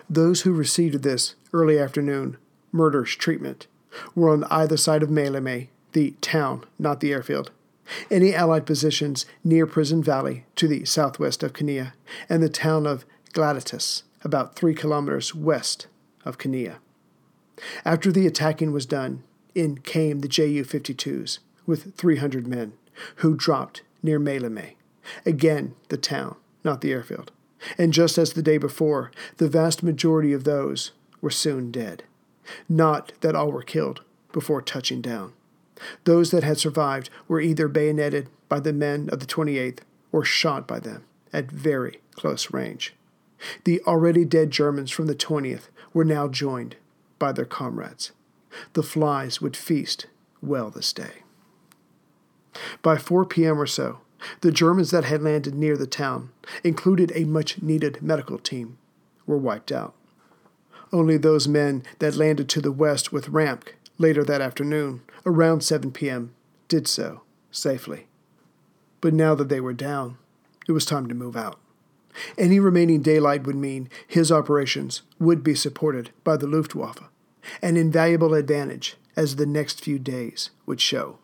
Those 0.09 0.43
who 0.43 0.53
received 0.53 1.03
this 1.03 1.35
early 1.53 1.79
afternoon 1.79 2.37
murderous 2.73 3.12
treatment 3.12 3.67
were 4.14 4.31
on 4.31 4.45
either 4.45 4.77
side 4.77 5.03
of 5.03 5.11
Maleme, 5.11 5.69
the 5.93 6.12
town, 6.21 6.64
not 6.79 7.01
the 7.01 7.12
airfield. 7.12 7.51
Any 8.11 8.35
Allied 8.35 8.67
positions 8.67 9.27
near 9.45 9.67
Prison 9.67 10.03
Valley 10.03 10.47
to 10.57 10.67
the 10.67 10.85
southwest 10.85 11.43
of 11.43 11.53
Canea, 11.53 11.93
and 12.29 12.43
the 12.43 12.49
town 12.49 12.87
of 12.87 13.05
Galatas, 13.33 14.03
about 14.23 14.57
three 14.57 14.75
kilometers 14.75 15.35
west 15.35 15.87
of 16.25 16.38
Canea. 16.38 16.77
After 17.85 18.11
the 18.11 18.27
attacking 18.27 18.73
was 18.73 18.87
done, 18.87 19.23
in 19.55 19.79
came 19.79 20.21
the 20.21 20.29
Ju 20.29 20.64
52s 20.64 21.38
with 21.67 21.95
300 21.97 22.47
men, 22.47 22.73
who 23.17 23.35
dropped 23.35 23.83
near 24.03 24.21
Maleme. 24.21 24.75
Again, 25.25 25.75
the 25.88 25.97
town, 25.97 26.37
not 26.62 26.81
the 26.81 26.93
airfield. 26.93 27.31
And 27.79 27.93
just 27.93 28.19
as 28.19 28.33
the 28.33 28.43
day 28.43 28.59
before, 28.59 29.11
the 29.38 29.49
vast 29.49 29.83
majority 29.83 30.33
of 30.33 30.45
those 30.45 30.93
were 31.21 31.31
soon 31.31 31.71
dead. 31.71 32.03
Not 32.69 33.12
that 33.21 33.35
all 33.35 33.51
were 33.51 33.62
killed 33.62 34.03
before 34.33 34.61
touching 34.61 35.01
down. 35.01 35.33
Those 36.05 36.31
that 36.31 36.45
had 36.45 36.59
survived 36.59 37.11
were 37.27 37.40
either 37.40 37.69
bayoneted 37.69 38.29
by 38.49 38.61
the 38.61 38.73
men 38.73 39.09
of 39.11 39.21
the 39.21 39.27
28th 39.27 39.79
or 40.12 40.25
shot 40.25 40.67
by 40.69 40.79
them 40.79 41.05
at 41.33 41.51
very 41.51 42.01
close 42.14 42.53
range. 42.53 42.95
The 43.64 43.83
already 43.83 44.25
dead 44.25 44.51
Germans 44.51 44.90
from 44.90 45.07
the 45.07 45.14
20th 45.14 45.69
were 45.93 46.05
now 46.05 46.29
joined 46.29 46.77
by 47.19 47.33
their 47.33 47.45
comrades. 47.45 48.12
The 48.75 48.83
flies 48.83 49.40
would 49.40 49.57
feast 49.57 50.07
well 50.40 50.71
this 50.71 50.93
day. 50.93 51.23
By 52.83 52.99
4 52.99 53.25
p.m. 53.25 53.61
or 53.61 53.67
so, 53.67 54.01
the 54.40 54.53
Germans 54.53 54.90
that 54.90 55.05
had 55.05 55.23
landed 55.23 55.55
near 55.55 55.77
the 55.77 55.87
town, 55.87 56.31
included 56.62 57.12
a 57.14 57.25
much 57.25 57.61
needed 57.62 58.01
medical 58.03 58.38
team, 58.38 58.79
were 59.27 59.37
wiped 59.37 59.73
out. 59.73 59.95
Only 60.93 61.17
those 61.17 61.49
men 61.49 61.83
that 61.99 62.17
landed 62.17 62.49
to 62.51 62.61
the 62.61 62.73
west 62.73 63.12
with 63.12 63.33
Ramcke 63.33 63.75
later 63.99 64.25
that 64.25 64.40
afternoon, 64.40 65.03
around 65.27 65.62
7 65.62 65.93
p.m., 65.93 66.35
did 66.69 66.88
so 66.88 67.23
safely. 67.51 68.07
But 69.01 69.14
now 69.14 69.35
that 69.35 69.49
they 69.49 69.61
were 69.61 69.73
down, 69.73 70.19
it 70.67 70.73
was 70.73 70.85
time 70.85 71.09
to 71.09 71.14
move 71.14 71.37
out. 71.37 71.59
Any 72.38 72.61
remaining 72.61 73.03
daylight 73.03 73.45
would 73.45 73.57
mean 73.57 73.88
his 74.07 74.31
operations 74.31 75.03
would 75.19 75.43
be 75.43 75.55
supported 75.55 76.11
by 76.23 76.37
the 76.37 76.47
Luftwaffe, 76.47 77.03
an 77.62 77.76
invaluable 77.76 78.35
advantage 78.35 78.96
as 79.16 79.37
the 79.37 79.46
next 79.46 79.83
few 79.83 79.98
days 79.98 80.50
would 80.66 80.80
show. 80.80 81.18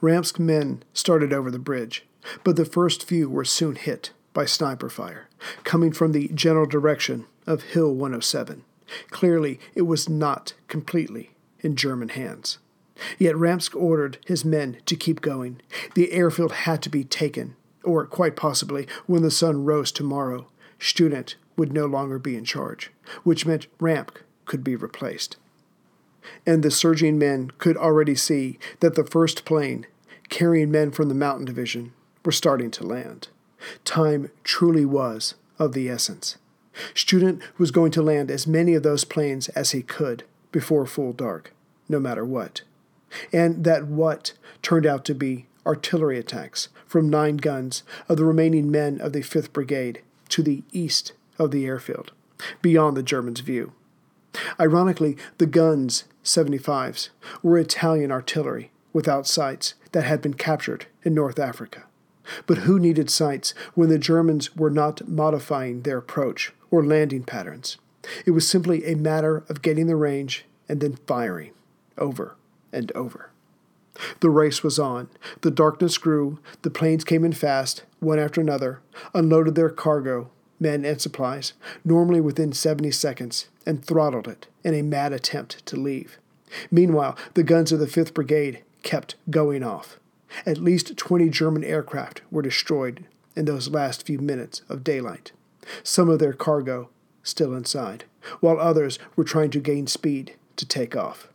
Ramcke's 0.00 0.38
men 0.38 0.82
started 0.92 1.32
over 1.32 1.50
the 1.50 1.58
bridge, 1.58 2.06
but 2.44 2.56
the 2.56 2.64
first 2.64 3.04
few 3.04 3.28
were 3.28 3.44
soon 3.44 3.74
hit 3.76 4.12
by 4.32 4.44
sniper 4.44 4.88
fire, 4.88 5.28
coming 5.64 5.92
from 5.92 6.12
the 6.12 6.28
general 6.28 6.66
direction 6.66 7.26
of 7.46 7.62
Hill 7.62 7.92
107. 7.92 8.64
Clearly, 9.10 9.58
it 9.74 9.82
was 9.82 10.08
not 10.08 10.54
completely 10.68 11.30
in 11.60 11.76
German 11.76 12.10
hands. 12.10 12.58
Yet 13.18 13.36
Ramcke 13.36 13.76
ordered 13.76 14.18
his 14.26 14.44
men 14.44 14.78
to 14.86 14.96
keep 14.96 15.20
going. 15.20 15.60
The 15.94 16.12
airfield 16.12 16.52
had 16.52 16.82
to 16.82 16.88
be 16.88 17.04
taken, 17.04 17.56
or 17.84 18.06
quite 18.06 18.36
possibly, 18.36 18.86
when 19.06 19.22
the 19.22 19.30
sun 19.30 19.64
rose 19.64 19.92
tomorrow, 19.92 20.48
Student 20.78 21.36
would 21.56 21.72
no 21.72 21.86
longer 21.86 22.18
be 22.18 22.36
in 22.36 22.44
charge, 22.44 22.92
which 23.24 23.46
meant 23.46 23.66
Ramcke 23.78 24.22
could 24.48 24.64
be 24.64 24.74
replaced. 24.74 25.36
And 26.44 26.62
the 26.62 26.70
surging 26.70 27.18
men 27.18 27.52
could 27.58 27.76
already 27.76 28.16
see 28.16 28.58
that 28.80 28.96
the 28.96 29.04
first 29.04 29.44
plane, 29.44 29.86
carrying 30.28 30.70
men 30.70 30.90
from 30.90 31.08
the 31.08 31.14
mountain 31.14 31.44
division, 31.44 31.92
were 32.24 32.32
starting 32.32 32.70
to 32.72 32.84
land. 32.84 33.28
Time 33.84 34.30
truly 34.42 34.84
was 34.84 35.34
of 35.58 35.72
the 35.72 35.88
essence. 35.88 36.36
Student 36.94 37.42
was 37.56 37.70
going 37.70 37.90
to 37.92 38.02
land 38.02 38.30
as 38.30 38.46
many 38.46 38.74
of 38.74 38.82
those 38.82 39.04
planes 39.04 39.48
as 39.50 39.70
he 39.70 39.82
could 39.82 40.24
before 40.52 40.86
full 40.86 41.12
dark, 41.12 41.52
no 41.88 41.98
matter 41.98 42.24
what. 42.24 42.62
And 43.32 43.64
that 43.64 43.86
what 43.86 44.32
turned 44.62 44.86
out 44.86 45.04
to 45.06 45.14
be 45.14 45.46
artillery 45.66 46.18
attacks 46.18 46.68
from 46.86 47.10
nine 47.10 47.36
guns 47.36 47.82
of 48.08 48.16
the 48.16 48.24
remaining 48.24 48.70
men 48.70 49.00
of 49.00 49.12
the 49.12 49.20
5th 49.20 49.52
Brigade 49.52 50.02
to 50.30 50.42
the 50.42 50.62
east 50.72 51.12
of 51.38 51.50
the 51.50 51.66
airfield, 51.66 52.12
beyond 52.62 52.96
the 52.96 53.02
Germans' 53.02 53.40
view. 53.40 53.72
Ironically, 54.60 55.16
the 55.38 55.46
guns, 55.46 56.04
75s, 56.24 57.08
were 57.42 57.58
Italian 57.58 58.12
artillery 58.12 58.70
without 58.92 59.26
sights 59.26 59.74
that 59.92 60.04
had 60.04 60.20
been 60.20 60.34
captured 60.34 60.86
in 61.02 61.14
North 61.14 61.38
Africa. 61.38 61.84
But 62.46 62.58
who 62.58 62.78
needed 62.78 63.10
sights 63.10 63.54
when 63.74 63.88
the 63.88 63.98
Germans 63.98 64.54
were 64.54 64.70
not 64.70 65.08
modifying 65.08 65.82
their 65.82 65.98
approach 65.98 66.52
or 66.70 66.84
landing 66.84 67.24
patterns? 67.24 67.78
It 68.26 68.32
was 68.32 68.48
simply 68.48 68.84
a 68.84 68.96
matter 68.96 69.44
of 69.48 69.62
getting 69.62 69.86
the 69.86 69.96
range 69.96 70.44
and 70.68 70.80
then 70.80 70.98
firing 71.06 71.52
over 71.96 72.36
and 72.72 72.92
over. 72.92 73.30
The 74.20 74.30
race 74.30 74.62
was 74.62 74.78
on. 74.78 75.08
The 75.40 75.50
darkness 75.50 75.98
grew. 75.98 76.38
The 76.62 76.70
planes 76.70 77.04
came 77.04 77.24
in 77.24 77.32
fast, 77.32 77.82
one 77.98 78.18
after 78.18 78.40
another, 78.40 78.80
unloaded 79.14 79.54
their 79.54 79.70
cargo, 79.70 80.30
men 80.60 80.84
and 80.84 81.00
supplies, 81.00 81.52
normally 81.84 82.20
within 82.20 82.52
70 82.52 82.90
seconds, 82.90 83.48
and 83.66 83.84
throttled 83.84 84.28
it 84.28 84.46
in 84.64 84.74
a 84.74 84.82
mad 84.82 85.12
attempt 85.12 85.64
to 85.66 85.76
leave. 85.76 86.18
Meanwhile, 86.70 87.16
the 87.34 87.42
guns 87.42 87.72
of 87.72 87.78
the 87.78 87.86
5th 87.86 88.14
Brigade 88.14 88.62
kept 88.82 89.16
going 89.30 89.62
off. 89.62 89.98
At 90.46 90.58
least 90.58 90.96
20 90.96 91.28
German 91.30 91.64
aircraft 91.64 92.22
were 92.30 92.42
destroyed 92.42 93.04
in 93.36 93.44
those 93.44 93.68
last 93.68 94.06
few 94.06 94.18
minutes 94.18 94.62
of 94.68 94.84
daylight, 94.84 95.32
some 95.82 96.08
of 96.08 96.18
their 96.18 96.32
cargo 96.32 96.88
still 97.22 97.54
inside, 97.54 98.04
while 98.40 98.58
others 98.58 98.98
were 99.16 99.24
trying 99.24 99.50
to 99.50 99.60
gain 99.60 99.86
speed 99.86 100.34
to 100.56 100.66
take 100.66 100.96
off. 100.96 101.28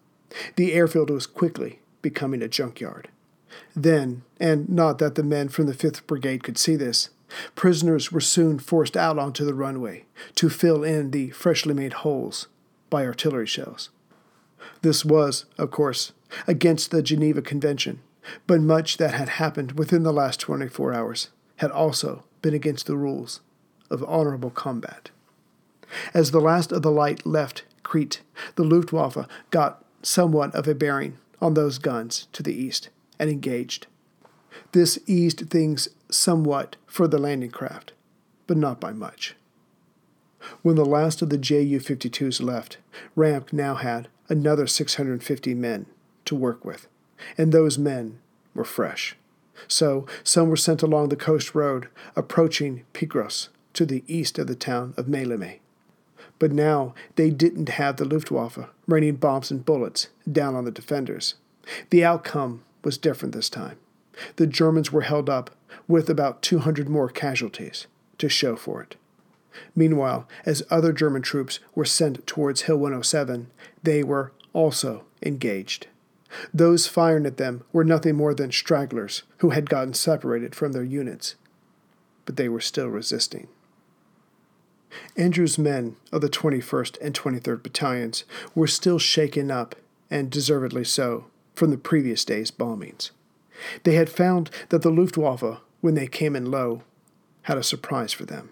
The 0.56 0.74
airfield 0.74 1.10
was 1.10 1.28
quickly 1.28 1.80
becoming 2.02 2.42
a 2.42 2.48
junkyard. 2.48 3.10
Then, 3.76 4.24
and 4.40 4.68
not 4.68 4.98
that 4.98 5.16
the 5.16 5.24
men 5.24 5.50
from 5.50 5.68
the 5.68 5.74
5th 5.74 6.06
Brigade 6.08 6.44
could 6.44 6.58
see 6.58 6.76
this, 6.76 7.10
prisoners 7.56 8.12
were 8.12 8.22
soon 8.22 8.60
forced 8.60 8.98
out 8.98 9.18
onto 9.18 9.46
the 9.46 9.54
runway 9.54 10.06
to 10.36 10.50
fill 10.50 10.84
in 10.84 11.12
the 11.12 11.30
freshly 11.32 11.74
made 11.74 11.94
holes 11.94 12.48
by 12.90 13.06
artillery 13.06 13.48
shells. 13.48 13.90
This 14.82 15.04
was, 15.04 15.46
of 15.58 15.72
course, 15.72 16.14
against 16.48 16.92
the 16.92 17.02
Geneva 17.02 17.42
Convention, 17.42 18.02
but 18.48 18.62
much 18.62 18.98
that 18.98 19.14
had 19.14 19.30
happened 19.30 19.74
within 19.74 20.04
the 20.04 20.14
last 20.14 20.40
24 20.40 20.94
hours 20.94 21.30
had 21.58 21.72
also 21.72 22.24
been 22.42 22.54
against 22.54 22.88
the 22.88 22.98
rules 22.98 23.42
of 23.90 24.04
honorable 24.04 24.50
combat. 24.50 25.10
As 26.14 26.32
the 26.32 26.42
last 26.42 26.72
of 26.72 26.82
the 26.82 26.92
light 26.92 27.26
left 27.26 27.64
Crete, 27.84 28.22
the 28.56 28.64
Luftwaffe 28.64 29.28
got 29.52 29.84
somewhat 30.02 30.54
of 30.56 30.68
a 30.68 30.76
bearing 30.76 31.18
on 31.42 31.54
those 31.54 31.78
guns 31.78 32.28
to 32.34 32.42
the 32.42 32.54
east 32.54 32.90
and 33.20 33.30
engaged. 33.30 33.88
This 34.72 35.00
eased 35.06 35.50
things 35.50 35.88
somewhat 36.14 36.76
for 36.86 37.08
the 37.08 37.18
landing 37.18 37.52
craft, 37.52 37.94
but 38.48 38.58
not 38.58 38.80
by 38.80 38.92
much. 38.92 39.36
When 40.62 40.76
the 40.76 40.86
last 40.86 41.22
of 41.22 41.30
the 41.30 41.38
Ju 41.38 41.56
52s 41.80 42.42
left, 42.42 42.78
Ramcke 43.16 43.54
now 43.54 43.76
had 43.76 44.08
another 44.30 44.68
650 44.68 45.54
men 45.54 45.86
to 46.26 46.36
work 46.36 46.66
with, 46.66 46.88
and 47.38 47.52
those 47.52 47.78
men 47.78 48.20
were 48.54 48.66
fresh. 48.66 49.16
So 49.68 50.06
some 50.24 50.50
were 50.50 50.58
sent 50.58 50.84
along 50.84 51.10
the 51.10 51.16
coast 51.16 51.56
road, 51.56 51.88
approaching 52.16 52.86
Pirgos 52.94 53.50
to 53.74 53.86
the 53.86 54.04
east 54.08 54.38
of 54.38 54.48
the 54.48 54.56
town 54.56 54.94
of 54.98 55.06
Maleme. 55.06 55.60
But 56.40 56.52
now 56.52 56.94
they 57.16 57.30
didn't 57.30 57.70
have 57.70 57.98
the 57.98 58.06
Luftwaffe 58.06 58.70
raining 58.88 59.16
bombs 59.16 59.52
and 59.52 59.66
bullets 59.66 60.10
down 60.30 60.56
on 60.56 60.66
the 60.66 60.72
defenders. 60.72 61.36
The 61.90 62.04
outcome 62.04 62.64
was 62.84 62.98
different 62.98 63.34
this 63.34 63.50
time. 63.50 63.78
The 64.36 64.48
Germans 64.48 64.92
were 64.92 65.02
held 65.02 65.30
up 65.30 65.52
with 65.88 66.10
about 66.10 66.42
200 66.42 66.90
more 66.90 67.10
casualties 67.10 67.88
to 68.18 68.30
show 68.30 68.56
for 68.56 68.82
it. 68.82 68.96
Meanwhile, 69.76 70.28
as 70.46 70.64
other 70.70 70.92
German 70.92 71.22
troops 71.22 71.60
were 71.76 71.86
sent 71.86 72.26
towards 72.26 72.64
Hill 72.64 72.78
107, 72.78 73.48
they 73.84 74.04
were 74.04 74.32
also 74.54 75.04
engaged. 75.22 75.88
Those 76.54 76.88
firing 76.88 77.26
at 77.26 77.38
them 77.38 77.64
were 77.72 77.84
nothing 77.84 78.16
more 78.16 78.34
than 78.34 78.52
stragglers 78.52 79.24
who 79.38 79.52
had 79.52 79.70
gotten 79.70 79.94
separated 79.94 80.56
from 80.56 80.72
their 80.72 80.84
units, 80.84 81.36
but 82.26 82.38
they 82.38 82.50
were 82.50 82.62
still 82.62 82.88
resisting. 82.88 83.48
Andrew's 85.16 85.58
men 85.58 85.96
of 86.12 86.22
the 86.22 86.30
21st 86.30 86.98
and 87.02 87.14
23rd 87.14 87.64
Battalions 87.64 88.24
were 88.54 88.68
still 88.68 89.00
shaken 89.00 89.50
up, 89.52 89.76
and 90.10 90.30
deservedly 90.30 90.84
so, 90.84 91.26
from 91.56 91.72
the 91.72 91.78
previous 91.78 92.24
day's 92.26 92.52
bombings. 92.52 93.12
They 93.84 93.96
had 93.96 94.10
found 94.10 94.50
that 94.70 94.82
the 94.82 94.90
Luftwaffe, 94.90 95.60
when 95.82 95.96
they 95.96 96.08
came 96.08 96.36
in 96.36 96.50
low, 96.50 96.84
had 97.44 97.58
a 97.58 97.64
surprise 97.64 98.14
for 98.14 98.26
them. 98.26 98.52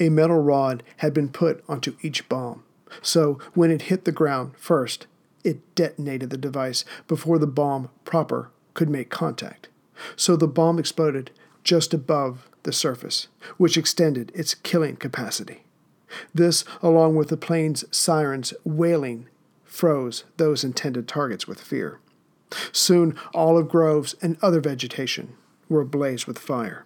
A 0.00 0.08
metal 0.08 0.40
rod 0.40 0.82
had 0.98 1.12
been 1.12 1.28
put 1.28 1.62
onto 1.68 1.96
each 2.02 2.28
bomb, 2.28 2.62
so 3.02 3.38
when 3.54 3.70
it 3.70 3.82
hit 3.82 4.04
the 4.04 4.12
ground 4.12 4.52
first, 4.56 5.06
it 5.44 5.74
detonated 5.74 6.30
the 6.30 6.36
device 6.36 6.84
before 7.08 7.38
the 7.38 7.46
bomb 7.46 7.90
proper 8.04 8.50
could 8.74 8.88
make 8.88 9.10
contact. 9.10 9.68
So 10.16 10.36
the 10.36 10.48
bomb 10.48 10.78
exploded 10.78 11.30
just 11.64 11.94
above 11.94 12.48
the 12.62 12.72
surface, 12.72 13.28
which 13.56 13.76
extended 13.76 14.32
its 14.34 14.54
killing 14.54 14.96
capacity. 14.96 15.64
This, 16.34 16.64
along 16.82 17.16
with 17.16 17.28
the 17.28 17.36
plane's 17.36 17.84
sirens 17.94 18.54
wailing, 18.64 19.28
froze 19.64 20.24
those 20.36 20.64
intended 20.64 21.06
targets 21.08 21.46
with 21.46 21.60
fear. 21.60 22.00
Soon, 22.72 23.18
olive 23.34 23.68
groves 23.68 24.14
and 24.22 24.36
other 24.40 24.60
vegetation 24.60 25.34
were 25.68 25.80
ablaze 25.80 26.26
with 26.26 26.38
fire. 26.38 26.84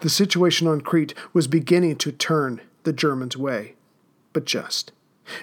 The 0.00 0.10
situation 0.10 0.66
on 0.66 0.82
Crete 0.82 1.14
was 1.32 1.46
beginning 1.46 1.96
to 1.96 2.12
turn 2.12 2.60
the 2.84 2.92
Germans' 2.92 3.36
way, 3.36 3.74
but 4.32 4.44
just. 4.44 4.92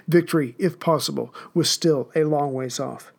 Victory, 0.07 0.55
if 0.57 0.79
possible, 0.79 1.33
was 1.53 1.69
still 1.69 2.11
a 2.15 2.23
long 2.23 2.53
ways 2.53 2.79
off. 2.79 3.11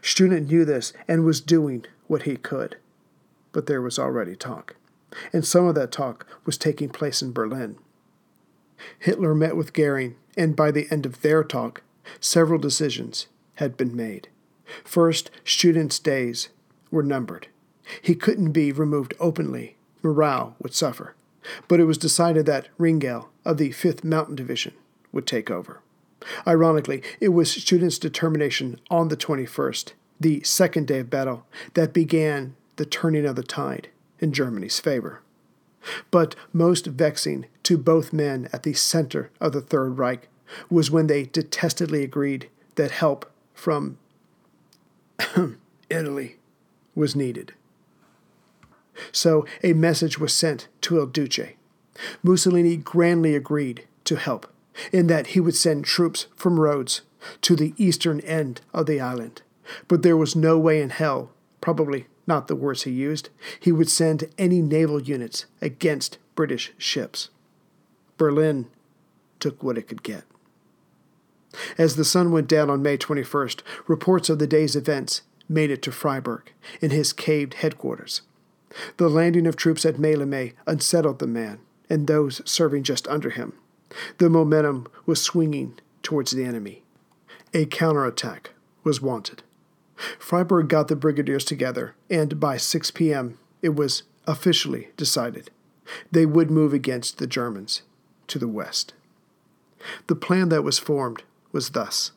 Student 0.00 0.48
knew 0.48 0.64
this 0.64 0.92
and 1.08 1.24
was 1.24 1.40
doing 1.40 1.84
what 2.06 2.22
he 2.22 2.36
could. 2.36 2.76
But 3.52 3.66
there 3.66 3.82
was 3.82 3.98
already 3.98 4.36
talk, 4.36 4.76
and 5.32 5.44
some 5.44 5.66
of 5.66 5.74
that 5.74 5.92
talk 5.92 6.26
was 6.44 6.56
taking 6.56 6.88
place 6.88 7.20
in 7.22 7.32
Berlin. 7.32 7.76
Hitler 8.98 9.34
met 9.34 9.56
with 9.56 9.72
Goering, 9.72 10.16
and 10.36 10.56
by 10.56 10.70
the 10.70 10.88
end 10.90 11.04
of 11.04 11.20
their 11.20 11.44
talk, 11.44 11.82
several 12.18 12.58
decisions 12.58 13.26
had 13.56 13.76
been 13.76 13.94
made. 13.94 14.28
First, 14.84 15.30
Student's 15.44 15.98
days 15.98 16.48
were 16.90 17.02
numbered. 17.02 17.48
He 18.00 18.14
couldn't 18.14 18.52
be 18.52 18.72
removed 18.72 19.14
openly, 19.18 19.76
morale 20.02 20.56
would 20.60 20.74
suffer. 20.74 21.14
But 21.68 21.80
it 21.80 21.84
was 21.84 21.98
decided 21.98 22.46
that 22.46 22.68
Ringel 22.78 23.26
of 23.44 23.58
the 23.58 23.70
5th 23.70 24.04
Mountain 24.04 24.36
Division 24.36 24.74
would 25.10 25.26
take 25.26 25.50
over. 25.50 25.80
Ironically, 26.46 27.02
it 27.20 27.30
was 27.30 27.50
Student's 27.50 27.98
determination 27.98 28.80
on 28.90 29.08
the 29.08 29.16
21st, 29.16 29.92
the 30.20 30.42
second 30.44 30.86
day 30.86 31.00
of 31.00 31.10
battle, 31.10 31.46
that 31.74 31.92
began 31.92 32.54
the 32.76 32.86
turning 32.86 33.26
of 33.26 33.36
the 33.36 33.42
tide 33.42 33.88
in 34.20 34.32
Germany's 34.32 34.78
favor. 34.78 35.20
But 36.12 36.36
most 36.52 36.86
vexing 36.86 37.46
to 37.64 37.76
both 37.76 38.12
men 38.12 38.48
at 38.52 38.62
the 38.62 38.72
center 38.72 39.30
of 39.40 39.52
the 39.52 39.60
Third 39.60 39.98
Reich 39.98 40.28
was 40.70 40.90
when 40.90 41.08
they 41.08 41.26
detestedly 41.26 42.04
agreed 42.04 42.48
that 42.76 42.92
help 42.92 43.30
from 43.52 43.98
Italy 45.90 46.36
was 46.94 47.16
needed. 47.16 47.54
So 49.10 49.46
a 49.62 49.72
message 49.72 50.18
was 50.18 50.34
sent 50.34 50.68
to 50.82 50.98
Il 50.98 51.06
Duce. 51.06 51.54
Mussolini 52.22 52.76
grandly 52.76 53.34
agreed 53.34 53.86
to 54.04 54.16
help, 54.16 54.50
in 54.92 55.06
that 55.06 55.28
he 55.28 55.40
would 55.40 55.54
send 55.54 55.84
troops 55.84 56.26
from 56.36 56.58
Rhodes 56.58 57.02
to 57.42 57.56
the 57.56 57.74
eastern 57.76 58.20
end 58.20 58.60
of 58.72 58.86
the 58.86 59.00
island. 59.00 59.42
But 59.88 60.02
there 60.02 60.16
was 60.16 60.34
no 60.34 60.58
way 60.58 60.80
in 60.80 60.90
hell, 60.90 61.30
probably 61.60 62.06
not 62.26 62.48
the 62.48 62.56
words 62.56 62.82
he 62.82 62.90
used, 62.90 63.28
he 63.58 63.72
would 63.72 63.88
send 63.88 64.28
any 64.38 64.62
naval 64.62 65.02
units 65.02 65.46
against 65.60 66.18
British 66.34 66.72
ships. 66.78 67.30
Berlin 68.16 68.68
took 69.40 69.62
what 69.62 69.78
it 69.78 69.88
could 69.88 70.02
get. 70.02 70.24
As 71.78 71.96
the 71.96 72.04
sun 72.04 72.32
went 72.32 72.48
down 72.48 72.70
on 72.70 72.82
May 72.82 72.96
21st, 72.96 73.60
reports 73.86 74.28
of 74.28 74.38
the 74.38 74.46
day's 74.46 74.76
events 74.76 75.22
made 75.48 75.70
it 75.70 75.82
to 75.82 75.90
Freyberg, 75.90 76.48
in 76.80 76.90
his 76.90 77.12
caved 77.12 77.54
headquarters. 77.54 78.22
The 78.96 79.10
landing 79.10 79.46
of 79.46 79.56
troops 79.56 79.84
at 79.84 79.98
Maleme 79.98 80.54
unsettled 80.66 81.18
the 81.18 81.26
man 81.26 81.58
and 81.90 82.06
those 82.06 82.40
serving 82.44 82.82
just 82.84 83.06
under 83.08 83.30
him. 83.30 83.52
The 84.16 84.30
momentum 84.30 84.86
was 85.04 85.20
swinging 85.20 85.78
towards 86.02 86.30
the 86.30 86.44
enemy. 86.44 86.84
A 87.52 87.66
counterattack 87.66 88.50
was 88.82 89.02
wanted. 89.02 89.42
Freyberg 90.18 90.68
got 90.68 90.88
the 90.88 90.96
brigadiers 90.96 91.44
together, 91.44 91.94
and 92.08 92.40
by 92.40 92.56
6 92.56 92.90
p.m., 92.92 93.38
it 93.60 93.74
was 93.76 94.04
officially 94.26 94.88
decided 94.96 95.50
they 96.10 96.24
would 96.24 96.50
move 96.50 96.72
against 96.72 97.18
the 97.18 97.26
Germans 97.26 97.82
to 98.28 98.38
the 98.38 98.48
west. 98.48 98.94
The 100.06 100.16
plan 100.16 100.48
that 100.48 100.62
was 100.62 100.78
formed 100.78 101.22
was 101.52 101.70
thus 101.70 102.12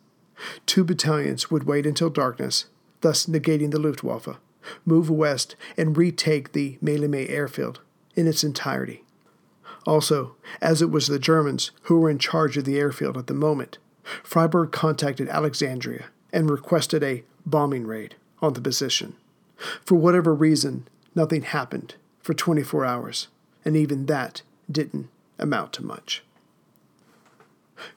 two 0.66 0.84
battalions 0.84 1.50
would 1.50 1.64
wait 1.64 1.86
until 1.86 2.10
darkness, 2.10 2.66
thus 3.02 3.26
negating 3.26 3.72
the 3.72 3.80
Luftwaffe, 3.80 4.38
move 4.86 5.10
west, 5.10 5.56
and 5.78 5.98
retake 5.98 6.52
the 6.52 6.78
Maleme 6.82 7.30
airfield 7.30 7.80
in 8.16 8.28
its 8.28 8.44
entirety. 8.44 9.04
Also, 9.86 10.36
as 10.62 10.82
it 10.82 10.90
was 10.90 11.08
the 11.08 11.20
Germans 11.20 11.72
who 11.84 12.00
were 12.00 12.10
in 12.10 12.18
charge 12.18 12.58
of 12.58 12.66
the 12.66 12.78
airfield 12.78 13.18
at 13.18 13.28
the 13.28 13.34
moment, 13.34 13.78
Freyberg 14.24 14.72
contacted 14.72 15.30
Alexandria 15.30 16.06
and 16.34 16.50
requested 16.50 17.04
a 17.04 17.24
bombing 17.46 17.86
raid 17.86 18.16
on 18.42 18.54
the 18.54 18.62
position. 18.62 19.16
For 19.84 19.96
whatever 19.96 20.34
reason, 20.34 20.88
nothing 21.14 21.44
happened 21.44 21.96
for 22.20 22.34
24 22.34 22.86
hours, 22.86 23.28
and 23.64 23.78
even 23.78 24.08
that 24.08 24.42
didn't 24.70 25.10
amount 25.38 25.74
to 25.74 25.86
much. 25.86 26.24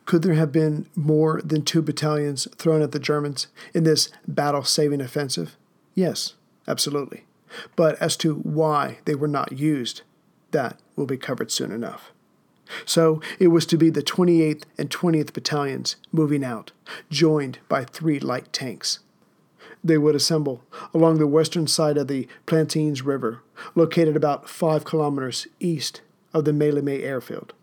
Could 0.05 0.23
there 0.23 0.35
have 0.35 0.53
been 0.53 0.87
more 0.97 1.41
than 1.43 1.63
two 1.63 1.83
battalions 1.83 2.49
thrown 2.57 2.83
at 2.83 2.93
the 2.93 2.99
Germans 2.99 3.47
in 3.73 3.85
this 3.85 4.11
battle 4.27 4.65
saving 4.65 5.01
offensive? 5.01 5.57
Yes, 5.95 6.35
absolutely. 6.67 7.25
But 7.77 8.01
as 8.01 8.17
to 8.19 8.35
why 8.35 8.99
they 9.05 9.15
were 9.15 9.29
not 9.29 9.53
used, 9.53 10.03
that 10.51 10.79
will 10.97 11.07
be 11.07 11.17
covered 11.17 11.51
soon 11.51 11.73
enough. 11.73 12.13
So 12.85 13.21
it 13.39 13.49
was 13.49 13.65
to 13.67 13.79
be 13.79 13.91
the 13.91 14.03
28th 14.03 14.65
and 14.77 14.91
20th 14.91 15.33
Battalions 15.33 15.97
moving 16.13 16.45
out, 16.45 16.73
joined 17.11 17.59
by 17.69 17.85
three 17.85 18.21
light 18.21 18.53
tanks. 18.53 18.99
They 19.83 19.97
would 19.97 20.15
assemble 20.15 20.65
along 20.93 21.19
the 21.19 21.27
western 21.27 21.67
side 21.67 21.97
of 21.97 22.09
the 22.09 22.29
Platanias 22.47 23.05
River, 23.05 23.43
located 23.75 24.17
about 24.17 24.49
five 24.49 24.85
kilometers 24.85 25.47
east 25.61 26.03
of 26.35 26.45
the 26.45 26.53
Maleme 26.53 27.03
airfield. 27.03 27.55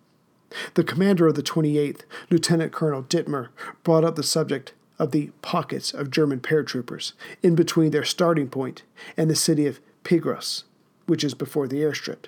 The 0.75 0.83
commander 0.83 1.27
of 1.27 1.35
the 1.35 1.43
28th, 1.43 2.01
Lieutenant 2.29 2.71
Colonel 2.71 3.03
Dittmer, 3.03 3.49
brought 3.83 4.03
up 4.03 4.15
the 4.15 4.23
subject 4.23 4.73
of 4.97 5.11
the 5.11 5.31
pockets 5.41 5.93
of 5.93 6.11
German 6.11 6.39
paratroopers 6.39 7.13
in 7.43 7.55
between 7.55 7.91
their 7.91 8.05
starting 8.05 8.49
point 8.49 8.83
and 9.17 9.29
the 9.29 9.35
city 9.35 9.67
of 9.67 9.79
Pirgos, 10.03 10.63
which 11.05 11.23
is 11.23 11.33
before 11.33 11.67
the 11.67 11.81
airstrip. 11.81 12.25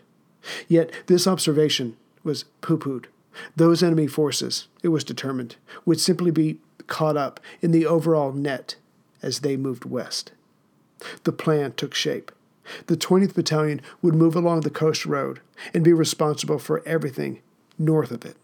Yet 0.67 0.91
this 1.07 1.27
observation 1.27 1.97
was 2.23 2.45
pooh 2.61 2.77
poohed. 2.77 3.05
Those 3.55 3.83
enemy 3.83 4.07
forces, 4.07 4.67
it 4.83 4.89
was 4.89 5.03
determined, 5.03 5.57
would 5.85 5.99
simply 5.99 6.31
be 6.31 6.59
caught 6.87 7.17
up 7.17 7.39
in 7.61 7.71
the 7.71 7.85
overall 7.85 8.31
net 8.31 8.75
as 9.21 9.39
they 9.39 9.57
moved 9.57 9.85
west. 9.85 10.31
The 11.23 11.31
plan 11.31 11.73
took 11.73 11.93
shape. 11.93 12.31
The 12.87 12.97
20th 12.97 13.35
Battalion 13.35 13.81
would 14.01 14.15
move 14.15 14.35
along 14.35 14.61
the 14.61 14.69
coast 14.69 15.05
road 15.05 15.39
and 15.73 15.83
be 15.83 15.93
responsible 15.93 16.59
for 16.59 16.85
everything 16.85 17.41
north 17.77 18.11
of 18.11 18.25
it. 18.25 18.37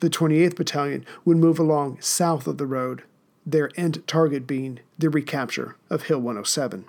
The 0.00 0.10
28th 0.10 0.56
Battalion 0.56 1.04
would 1.24 1.36
move 1.36 1.58
along 1.58 2.00
south 2.00 2.46
of 2.46 2.58
the 2.58 2.66
road, 2.66 3.02
their 3.44 3.70
end 3.76 4.06
target 4.06 4.46
being 4.46 4.80
the 4.98 5.10
recapture 5.10 5.76
of 5.90 6.04
Hill 6.04 6.18
107. 6.18 6.84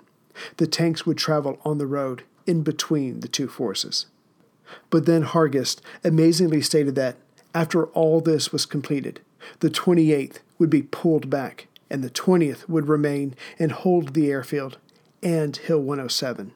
The 0.56 0.66
tanks 0.66 1.04
would 1.04 1.18
travel 1.18 1.58
on 1.64 1.78
the 1.78 1.86
road 1.86 2.22
in 2.46 2.62
between 2.62 3.20
the 3.20 3.28
two 3.28 3.48
forces. 3.48 4.06
But 4.90 5.06
then 5.06 5.22
Hargest 5.22 5.82
amazingly 6.02 6.62
stated 6.62 6.94
that 6.96 7.16
after 7.54 7.86
all 7.86 8.20
this 8.20 8.52
was 8.52 8.66
completed, 8.66 9.20
the 9.60 9.70
28th 9.70 10.38
would 10.58 10.70
be 10.70 10.82
pulled 10.82 11.30
back 11.30 11.68
and 11.88 12.02
the 12.02 12.10
20th 12.10 12.68
would 12.68 12.88
remain 12.88 13.34
and 13.58 13.72
hold 13.72 14.14
the 14.14 14.30
airfield 14.30 14.78
and 15.22 15.56
Hill 15.56 15.80
107. 15.80 16.52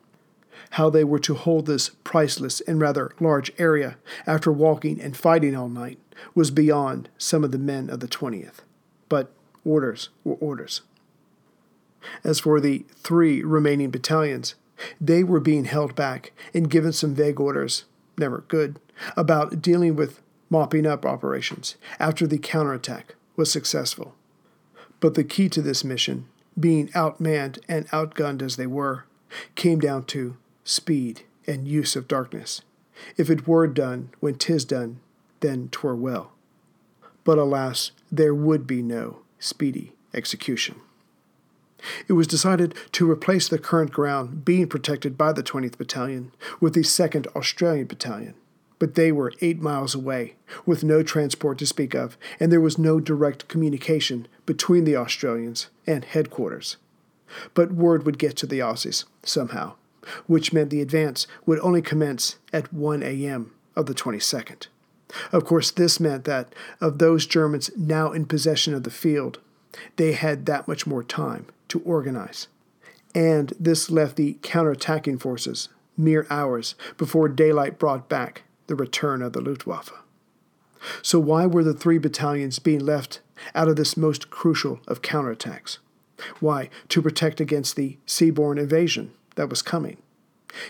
How 0.70 0.88
they 0.88 1.04
were 1.04 1.18
to 1.20 1.34
hold 1.34 1.66
this 1.66 1.90
priceless 2.04 2.60
and 2.62 2.80
rather 2.80 3.12
large 3.20 3.52
area 3.58 3.96
after 4.26 4.52
walking 4.52 5.00
and 5.00 5.16
fighting 5.16 5.56
all 5.56 5.68
night 5.68 5.98
was 6.34 6.50
beyond 6.50 7.08
some 7.18 7.44
of 7.44 7.50
the 7.50 7.58
men 7.58 7.90
of 7.90 8.00
the 8.00 8.08
20th. 8.08 8.60
But 9.08 9.32
orders 9.64 10.10
were 10.24 10.36
orders. 10.36 10.82
As 12.24 12.40
for 12.40 12.60
the 12.60 12.84
three 12.96 13.42
remaining 13.42 13.90
battalions, 13.90 14.54
they 15.00 15.24
were 15.24 15.40
being 15.40 15.64
held 15.64 15.94
back 15.94 16.32
and 16.54 16.70
given 16.70 16.92
some 16.92 17.14
vague 17.14 17.40
orders, 17.40 17.84
never 18.16 18.44
good, 18.48 18.78
about 19.16 19.60
dealing 19.60 19.96
with 19.96 20.22
mopping 20.48 20.86
up 20.86 21.04
operations 21.04 21.76
after 21.98 22.26
the 22.26 22.38
counterattack 22.38 23.14
was 23.36 23.50
successful. 23.50 24.14
But 25.00 25.14
the 25.14 25.24
key 25.24 25.48
to 25.50 25.62
this 25.62 25.84
mission, 25.84 26.26
being 26.58 26.88
outmanned 26.88 27.58
and 27.68 27.88
outgunned 27.88 28.42
as 28.42 28.56
they 28.56 28.66
were, 28.66 29.04
came 29.54 29.78
down 29.78 30.04
to 30.04 30.36
speed 30.70 31.22
and 31.46 31.66
use 31.66 31.96
of 31.96 32.08
darkness. 32.08 32.62
If 33.16 33.28
it 33.28 33.46
were 33.46 33.66
done 33.66 34.10
when 34.20 34.36
'tis 34.36 34.64
done, 34.64 35.00
then 35.40 35.68
'twere 35.70 35.94
well. 35.94 36.32
But 37.24 37.38
alas, 37.38 37.92
there 38.10 38.34
would 38.34 38.66
be 38.66 38.82
no 38.82 39.20
speedy 39.38 39.92
execution. 40.14 40.76
It 42.08 42.12
was 42.12 42.26
decided 42.26 42.74
to 42.92 43.10
replace 43.10 43.48
the 43.48 43.58
current 43.58 43.90
ground 43.90 44.44
being 44.44 44.68
protected 44.68 45.16
by 45.16 45.32
the 45.32 45.42
20th 45.42 45.78
Battalion 45.78 46.32
with 46.60 46.74
the 46.74 46.84
2nd 46.84 47.26
Australian 47.34 47.86
Battalion, 47.86 48.34
but 48.78 48.94
they 48.94 49.10
were 49.10 49.32
eight 49.40 49.60
miles 49.60 49.94
away, 49.94 50.36
with 50.66 50.84
no 50.84 51.02
transport 51.02 51.58
to 51.58 51.66
speak 51.66 51.94
of, 51.94 52.18
and 52.38 52.52
there 52.52 52.60
was 52.60 52.78
no 52.78 53.00
direct 53.00 53.48
communication 53.48 54.28
between 54.44 54.84
the 54.84 54.96
Australians 54.96 55.68
and 55.86 56.04
headquarters. 56.04 56.76
But 57.54 57.72
word 57.72 58.04
would 58.04 58.18
get 58.18 58.36
to 58.36 58.46
the 58.46 58.58
Aussies, 58.58 59.04
somehow, 59.22 59.74
which 60.26 60.52
meant 60.52 60.70
the 60.70 60.80
advance 60.80 61.26
would 61.46 61.58
only 61.60 61.82
commence 61.82 62.36
at 62.52 62.72
1 62.72 63.02
a.m. 63.02 63.52
of 63.76 63.86
the 63.86 63.94
22nd. 63.94 64.66
Of 65.32 65.44
course, 65.44 65.70
this 65.70 65.98
meant 66.00 66.24
that 66.24 66.54
of 66.80 66.98
those 66.98 67.26
Germans 67.26 67.70
now 67.76 68.12
in 68.12 68.26
possession 68.26 68.74
of 68.74 68.84
the 68.84 68.90
field, 68.90 69.38
they 69.96 70.12
had 70.12 70.46
that 70.46 70.68
much 70.68 70.86
more 70.86 71.02
time 71.02 71.46
to 71.68 71.80
organize. 71.80 72.48
And 73.14 73.52
this 73.58 73.90
left 73.90 74.16
the 74.16 74.34
counterattacking 74.42 75.20
forces 75.20 75.68
mere 75.96 76.26
hours 76.30 76.74
before 76.96 77.28
daylight 77.28 77.78
brought 77.78 78.08
back 78.08 78.42
the 78.68 78.76
return 78.76 79.20
of 79.20 79.32
the 79.32 79.40
Luftwaffe. 79.40 79.92
So, 81.02 81.18
why 81.18 81.44
were 81.44 81.64
the 81.64 81.74
three 81.74 81.98
battalions 81.98 82.58
being 82.58 82.80
left 82.80 83.20
out 83.54 83.68
of 83.68 83.76
this 83.76 83.96
most 83.96 84.30
crucial 84.30 84.80
of 84.88 85.02
counterattacks? 85.02 85.78
Why, 86.38 86.70
to 86.88 87.02
protect 87.02 87.40
against 87.40 87.76
the 87.76 87.98
seaborne 88.06 88.58
invasion 88.58 89.12
that 89.40 89.48
was 89.48 89.62
coming. 89.62 89.96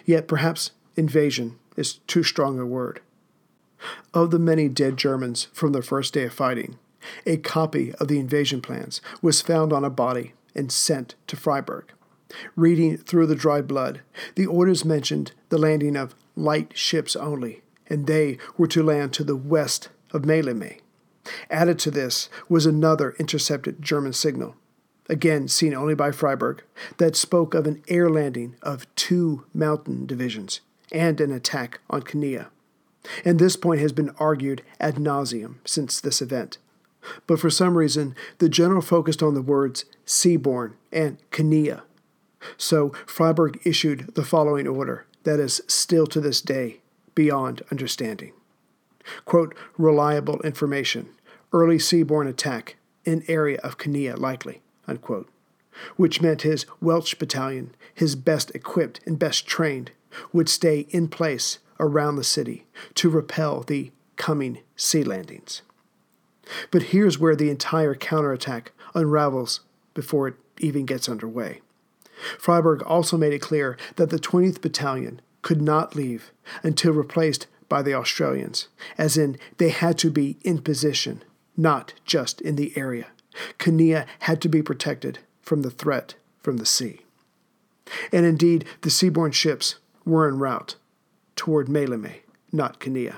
Yet 0.04 0.28
perhaps 0.28 0.70
invasion 0.94 1.58
is 1.76 1.94
too 2.06 2.22
strong 2.22 2.60
a 2.60 2.64
word. 2.64 3.00
Of 4.14 4.30
the 4.30 4.38
many 4.38 4.68
dead 4.68 4.96
Germans 4.96 5.48
from 5.52 5.72
the 5.72 5.82
first 5.82 6.14
day 6.14 6.22
of 6.22 6.32
fighting, 6.32 6.78
a 7.26 7.36
copy 7.36 7.92
of 7.96 8.06
the 8.06 8.20
invasion 8.20 8.62
plans 8.62 9.00
was 9.20 9.42
found 9.42 9.72
on 9.72 9.84
a 9.84 9.90
body 9.90 10.34
and 10.54 10.70
sent 10.70 11.16
to 11.26 11.36
Freyberg. 11.36 11.86
Reading 12.54 12.96
through 12.96 13.26
the 13.26 13.34
dry 13.34 13.60
blood, 13.60 14.02
the 14.36 14.46
orders 14.46 14.84
mentioned 14.84 15.32
the 15.48 15.58
landing 15.58 15.96
of 15.96 16.14
light 16.36 16.70
ships 16.76 17.16
only, 17.16 17.62
and 17.88 18.06
they 18.06 18.38
were 18.56 18.68
to 18.68 18.84
land 18.84 19.12
to 19.14 19.24
the 19.24 19.34
west 19.34 19.88
of 20.12 20.22
Maleme. 20.22 20.78
Added 21.50 21.80
to 21.80 21.90
this 21.90 22.28
was 22.48 22.66
another 22.66 23.16
intercepted 23.18 23.82
German 23.82 24.12
signal, 24.12 24.54
again 25.10 25.48
seen 25.48 25.74
only 25.74 25.94
by 25.94 26.10
Freyberg, 26.10 26.60
that 26.96 27.16
spoke 27.16 27.52
of 27.52 27.66
an 27.66 27.82
air 27.88 28.08
landing 28.08 28.56
of 28.62 28.86
two 28.94 29.44
mountain 29.52 30.06
divisions 30.06 30.60
and 30.92 31.20
an 31.20 31.32
attack 31.32 31.80
on 31.90 32.02
Canea. 32.02 32.46
And 33.24 33.38
this 33.38 33.56
point 33.56 33.80
has 33.80 33.92
been 33.92 34.14
argued 34.18 34.62
ad 34.78 34.96
nauseum 34.96 35.56
since 35.64 36.00
this 36.00 36.22
event. 36.22 36.58
But 37.26 37.40
for 37.40 37.50
some 37.50 37.76
reason, 37.76 38.14
the 38.38 38.48
general 38.48 38.82
focused 38.82 39.22
on 39.22 39.34
the 39.34 39.42
words 39.42 39.84
seaborne 40.06 40.74
and 40.92 41.18
Canea. 41.30 41.82
So 42.56 42.90
Freyberg 43.06 43.64
issued 43.66 44.14
the 44.14 44.24
following 44.24 44.68
order 44.68 45.06
that 45.24 45.40
is 45.40 45.60
still 45.66 46.06
to 46.08 46.20
this 46.20 46.40
day 46.40 46.80
beyond 47.14 47.62
understanding. 47.70 48.32
Quote, 49.24 49.54
reliable 49.76 50.40
information, 50.42 51.08
early 51.52 51.78
seaborne 51.78 52.28
attack 52.28 52.76
in 53.04 53.24
area 53.28 53.58
of 53.62 53.78
Canea 53.78 54.18
likely, 54.18 54.60
unquote, 54.90 55.28
which 55.96 56.20
meant 56.20 56.42
his 56.42 56.66
Welsh 56.80 57.14
battalion, 57.14 57.74
his 57.94 58.16
best 58.16 58.50
equipped 58.54 59.00
and 59.06 59.18
best 59.18 59.46
trained, 59.46 59.92
would 60.32 60.48
stay 60.48 60.86
in 60.90 61.08
place 61.08 61.58
around 61.78 62.16
the 62.16 62.24
city 62.24 62.66
to 62.94 63.08
repel 63.08 63.62
the 63.62 63.92
coming 64.16 64.58
sea 64.76 65.04
landings. 65.04 65.62
But 66.70 66.84
here's 66.84 67.18
where 67.18 67.36
the 67.36 67.50
entire 67.50 67.94
counterattack 67.94 68.72
unravels 68.94 69.60
before 69.94 70.28
it 70.28 70.34
even 70.58 70.84
gets 70.84 71.08
underway. 71.08 71.60
Freyberg 72.38 72.82
also 72.84 73.16
made 73.16 73.32
it 73.32 73.40
clear 73.40 73.78
that 73.96 74.10
the 74.10 74.18
20th 74.18 74.60
Battalion 74.60 75.22
could 75.42 75.62
not 75.62 75.96
leave 75.96 76.32
until 76.62 76.92
replaced 76.92 77.46
by 77.68 77.80
the 77.82 77.94
Australians, 77.94 78.68
as 78.98 79.16
in 79.16 79.38
they 79.56 79.70
had 79.70 79.96
to 79.98 80.10
be 80.10 80.36
in 80.42 80.60
position, 80.60 81.22
not 81.56 81.94
just 82.04 82.40
in 82.40 82.56
the 82.56 82.76
area. 82.76 83.06
Canea 83.58 84.06
had 84.20 84.40
to 84.42 84.48
be 84.48 84.62
protected 84.62 85.18
from 85.42 85.62
the 85.62 85.70
threat 85.70 86.14
from 86.42 86.56
the 86.56 86.66
sea. 86.66 87.00
And 88.12 88.24
indeed, 88.24 88.64
the 88.82 88.90
seaborne 88.90 89.32
ships 89.32 89.76
were 90.04 90.28
en 90.28 90.38
route 90.38 90.76
toward 91.36 91.68
Maleme, 91.68 92.20
not 92.52 92.80
Canea. 92.80 93.16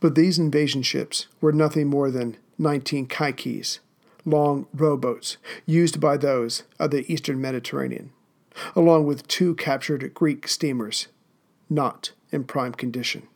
But 0.00 0.14
these 0.14 0.38
invasion 0.38 0.82
ships 0.82 1.26
were 1.40 1.52
nothing 1.52 1.88
more 1.88 2.10
than 2.10 2.36
19 2.58 3.06
kaikis, 3.08 3.80
long 4.24 4.66
rowboats 4.72 5.36
used 5.66 6.00
by 6.00 6.16
those 6.16 6.62
of 6.78 6.90
the 6.90 7.10
eastern 7.12 7.40
Mediterranean, 7.40 8.12
along 8.76 9.06
with 9.06 9.28
two 9.28 9.54
captured 9.56 10.14
Greek 10.14 10.48
steamers, 10.48 11.08
not 11.68 12.12
in 12.30 12.44
prime 12.44 12.72
condition. 12.72 13.26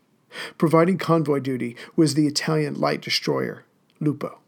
Providing 0.58 0.98
convoy 0.98 1.40
duty 1.40 1.76
was 1.96 2.14
the 2.14 2.26
Italian 2.26 2.74
light 2.74 3.00
destroyer, 3.00 3.64
Lupo. 4.00 4.38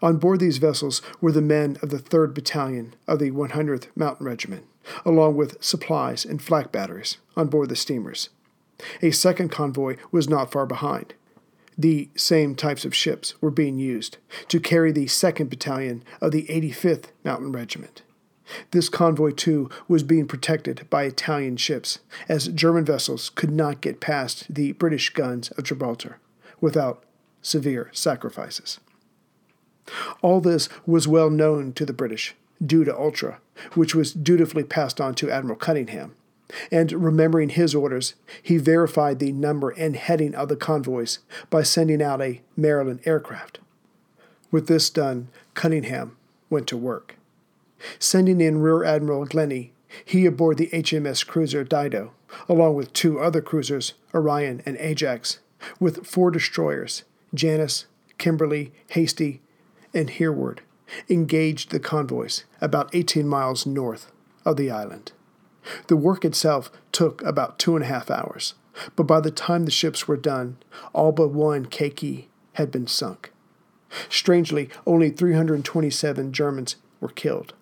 On 0.00 0.16
board 0.16 0.40
these 0.40 0.58
vessels 0.58 1.02
were 1.20 1.32
the 1.32 1.42
men 1.42 1.76
of 1.82 1.90
the 1.90 1.98
3rd 1.98 2.34
Battalion 2.34 2.94
of 3.06 3.18
the 3.18 3.30
100th 3.30 3.88
Mountain 3.94 4.26
Regiment, 4.26 4.66
along 5.04 5.36
with 5.36 5.62
supplies 5.62 6.24
and 6.24 6.40
flak 6.40 6.72
batteries 6.72 7.18
on 7.36 7.48
board 7.48 7.68
the 7.68 7.76
steamers. 7.76 8.30
A 9.02 9.10
second 9.10 9.50
convoy 9.50 9.96
was 10.10 10.28
not 10.28 10.50
far 10.52 10.66
behind. 10.66 11.14
The 11.78 12.08
same 12.16 12.54
types 12.54 12.84
of 12.84 12.94
ships 12.94 13.34
were 13.42 13.50
being 13.50 13.78
used 13.78 14.16
to 14.48 14.60
carry 14.60 14.92
the 14.92 15.06
2nd 15.06 15.50
Battalion 15.50 16.02
of 16.20 16.32
the 16.32 16.44
85th 16.44 17.06
Mountain 17.22 17.52
Regiment. 17.52 18.02
This 18.70 18.88
convoy, 18.88 19.32
too, 19.32 19.68
was 19.88 20.02
being 20.02 20.26
protected 20.26 20.86
by 20.88 21.02
Italian 21.04 21.56
ships, 21.56 21.98
as 22.28 22.48
German 22.48 22.84
vessels 22.84 23.28
could 23.28 23.50
not 23.50 23.80
get 23.80 24.00
past 24.00 24.46
the 24.54 24.72
British 24.72 25.10
guns 25.10 25.50
of 25.52 25.64
Gibraltar, 25.64 26.18
without 26.60 27.02
severe 27.42 27.90
sacrifices. 27.92 28.78
All 30.22 30.40
this 30.40 30.68
was 30.86 31.08
well 31.08 31.30
known 31.30 31.72
to 31.74 31.86
the 31.86 31.92
British, 31.92 32.34
due 32.64 32.84
to 32.84 32.96
Ultra, 32.96 33.38
which 33.74 33.94
was 33.94 34.12
dutifully 34.12 34.64
passed 34.64 35.00
on 35.00 35.14
to 35.16 35.30
Admiral 35.30 35.58
Cunningham. 35.58 36.14
And 36.70 36.92
remembering 36.92 37.50
his 37.50 37.74
orders, 37.74 38.14
he 38.40 38.56
verified 38.56 39.18
the 39.18 39.32
number 39.32 39.70
and 39.70 39.96
heading 39.96 40.34
of 40.34 40.48
the 40.48 40.56
convoys 40.56 41.18
by 41.50 41.62
sending 41.62 42.00
out 42.00 42.22
a 42.22 42.40
Maryland 42.56 43.00
aircraft. 43.04 43.58
With 44.50 44.68
this 44.68 44.88
done, 44.90 45.28
Cunningham 45.54 46.16
went 46.48 46.68
to 46.68 46.76
work. 46.76 47.16
Sending 47.98 48.40
in 48.40 48.58
Rear 48.58 48.84
Admiral 48.84 49.26
Glennie, 49.26 49.72
he 50.04 50.24
aboard 50.24 50.58
the 50.58 50.68
HMS 50.68 51.26
cruiser 51.26 51.64
Dido, 51.64 52.12
along 52.48 52.74
with 52.74 52.92
two 52.92 53.18
other 53.18 53.40
cruisers, 53.40 53.94
Orion 54.14 54.62
and 54.64 54.76
Ajax, 54.78 55.40
with 55.80 56.06
four 56.06 56.30
destroyers, 56.30 57.04
Janus, 57.34 57.86
Kimberley, 58.18 58.72
Hasty, 58.88 59.40
and 59.96 60.10
Hereward, 60.10 60.60
engaged 61.08 61.70
the 61.70 61.80
convoys 61.80 62.44
about 62.60 62.94
18 62.94 63.26
miles 63.26 63.66
north 63.66 64.12
of 64.44 64.56
the 64.56 64.70
island. 64.70 65.12
The 65.88 65.96
work 65.96 66.24
itself 66.24 66.70
took 66.92 67.22
about 67.22 67.58
two 67.58 67.74
and 67.74 67.84
a 67.84 67.88
half 67.88 68.10
hours, 68.10 68.54
but 68.94 69.04
by 69.04 69.20
the 69.20 69.30
time 69.30 69.64
the 69.64 69.70
ships 69.70 70.06
were 70.06 70.16
done, 70.16 70.58
all 70.92 71.12
but 71.12 71.28
one 71.28 71.66
kaiki 71.66 72.26
had 72.52 72.70
been 72.70 72.86
sunk. 72.86 73.32
Strangely, 74.08 74.68
only 74.86 75.10
327 75.10 76.32
Germans 76.32 76.76
were 77.00 77.08
killed. 77.08 77.54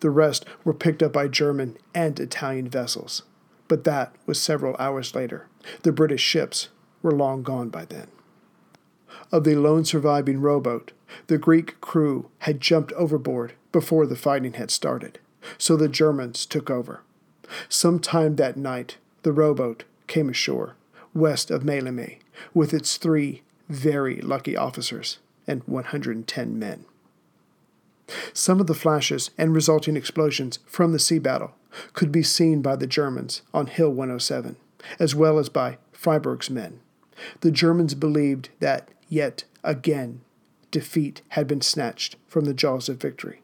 The 0.00 0.10
rest 0.10 0.44
were 0.64 0.74
picked 0.74 1.02
up 1.02 1.12
by 1.12 1.28
German 1.28 1.76
and 1.94 2.18
Italian 2.18 2.68
vessels. 2.68 3.22
But 3.68 3.84
that 3.84 4.14
was 4.26 4.40
several 4.40 4.76
hours 4.78 5.14
later. 5.14 5.48
The 5.82 5.92
British 5.92 6.22
ships 6.22 6.68
were 7.02 7.12
long 7.12 7.42
gone 7.42 7.68
by 7.68 7.84
then. 7.84 8.08
Of 9.30 9.44
the 9.44 9.56
lone 9.56 9.84
surviving 9.84 10.40
rowboat, 10.40 10.92
the 11.26 11.38
Greek 11.38 11.80
crew 11.80 12.30
had 12.40 12.60
jumped 12.60 12.92
overboard 12.92 13.54
before 13.70 14.06
the 14.06 14.16
fighting 14.16 14.54
had 14.54 14.70
started, 14.70 15.18
so 15.58 15.76
the 15.76 15.88
Germans 15.88 16.46
took 16.46 16.70
over. 16.70 17.02
Sometime 17.68 18.36
that 18.36 18.56
night, 18.56 18.96
the 19.22 19.32
rowboat 19.32 19.84
came 20.06 20.28
ashore 20.28 20.76
west 21.14 21.50
of 21.50 21.62
Maleme 21.62 22.18
with 22.54 22.72
its 22.72 22.96
three 22.96 23.42
very 23.68 24.20
lucky 24.20 24.56
officers 24.56 25.18
and 25.46 25.62
110 25.64 26.58
men. 26.58 26.84
Some 28.32 28.60
of 28.60 28.66
the 28.66 28.74
flashes 28.74 29.30
and 29.38 29.54
resulting 29.54 29.96
explosions 29.96 30.58
from 30.66 30.92
the 30.92 30.98
sea 30.98 31.18
battle 31.18 31.52
could 31.94 32.12
be 32.12 32.22
seen 32.22 32.60
by 32.60 32.76
the 32.76 32.86
Germans 32.86 33.42
on 33.54 33.66
Hill 33.66 33.90
107, 33.90 34.56
as 34.98 35.14
well 35.14 35.38
as 35.38 35.48
by 35.48 35.78
Freyberg's 35.92 36.50
men. 36.50 36.80
The 37.40 37.50
Germans 37.50 37.94
believed 37.94 38.50
that 38.60 38.88
yet 39.08 39.44
again 39.62 40.20
defeat 40.72 41.22
had 41.28 41.46
been 41.46 41.60
snatched 41.60 42.16
from 42.26 42.46
the 42.46 42.54
jaws 42.54 42.88
of 42.88 43.00
victory. 43.00 43.42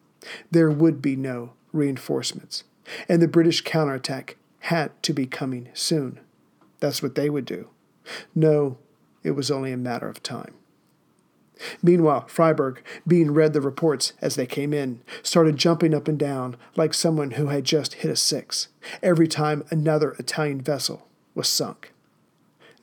There 0.51 0.71
would 0.71 1.01
be 1.01 1.15
no 1.15 1.53
reinforcements, 1.73 2.65
and 3.09 3.23
the 3.23 3.29
British 3.29 3.61
counterattack 3.61 4.37
had 4.61 5.01
to 5.05 5.13
be 5.13 5.27
coming 5.27 5.69
soon. 5.75 6.19
That's 6.81 7.03
what 7.03 7.15
they 7.15 7.31
would 7.31 7.45
do. 7.45 7.69
No, 8.35 8.79
it 9.23 9.33
was 9.33 9.51
only 9.51 9.71
a 9.71 9.77
matter 9.77 10.09
of 10.09 10.23
time. 10.23 10.55
Meanwhile, 11.83 12.27
Freyberg, 12.29 12.79
being 13.07 13.33
read 13.33 13.53
the 13.53 13.61
reports 13.61 14.13
as 14.21 14.37
they 14.37 14.47
came 14.47 14.73
in, 14.73 15.03
started 15.23 15.57
jumping 15.57 15.93
up 15.93 16.07
and 16.07 16.19
down 16.19 16.57
like 16.77 16.95
someone 16.95 17.33
who 17.33 17.47
had 17.47 17.65
just 17.65 17.95
hit 17.95 18.11
a 18.11 18.17
six 18.17 18.69
every 19.03 19.27
time 19.27 19.65
another 19.71 20.13
Italian 20.13 20.61
vessel 20.61 21.09
was 21.35 21.49
sunk. 21.49 21.93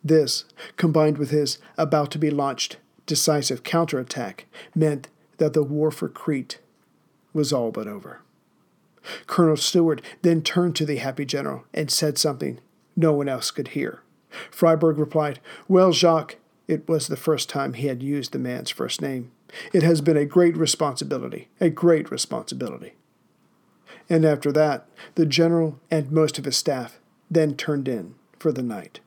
This, 0.04 0.46
combined 0.78 1.18
with 1.18 1.32
his 1.32 1.58
about 1.78 2.12
to 2.12 2.20
be 2.20 2.30
launched 2.30 2.78
decisive 3.06 3.64
counterattack, 3.64 4.46
meant 4.74 5.08
that 5.38 5.54
the 5.54 5.64
war 5.64 5.92
for 5.92 6.10
Crete 6.10 6.60
was 7.34 7.52
all 7.52 7.72
but 7.72 7.88
over. 7.88 8.22
Colonel 9.28 9.58
Stewart 9.58 10.02
then 10.22 10.42
turned 10.42 10.76
to 10.78 10.86
the 10.86 10.98
happy 10.98 11.26
general 11.26 11.66
and 11.74 11.92
said 11.92 12.18
something 12.18 12.60
no 12.96 13.14
one 13.14 13.30
else 13.30 13.52
could 13.52 13.70
hear. 13.70 14.02
Freyberg 14.52 14.98
replied, 14.98 15.40
Well, 15.68 15.92
Jacques, 15.92 16.38
it 16.68 16.88
was 16.88 17.08
the 17.08 17.18
first 17.18 17.50
time 17.50 17.74
he 17.74 17.88
had 17.88 18.02
used 18.02 18.32
the 18.32 18.40
man's 18.40 18.72
first 18.72 19.02
name. 19.02 19.32
It 19.72 19.84
has 19.84 20.02
been 20.02 20.18
a 20.18 20.26
great 20.26 20.58
responsibility, 20.58 21.50
a 21.62 21.70
great 21.70 22.10
responsibility. 22.10 22.94
And 24.10 24.26
after 24.26 24.52
that, 24.52 24.88
the 25.16 25.26
general 25.26 25.80
and 25.90 26.12
most 26.12 26.38
of 26.38 26.46
his 26.46 26.58
staff 26.58 27.00
then 27.30 27.56
turned 27.56 27.88
in 27.88 28.16
for 28.40 28.52
the 28.52 28.64
night. 28.64 29.00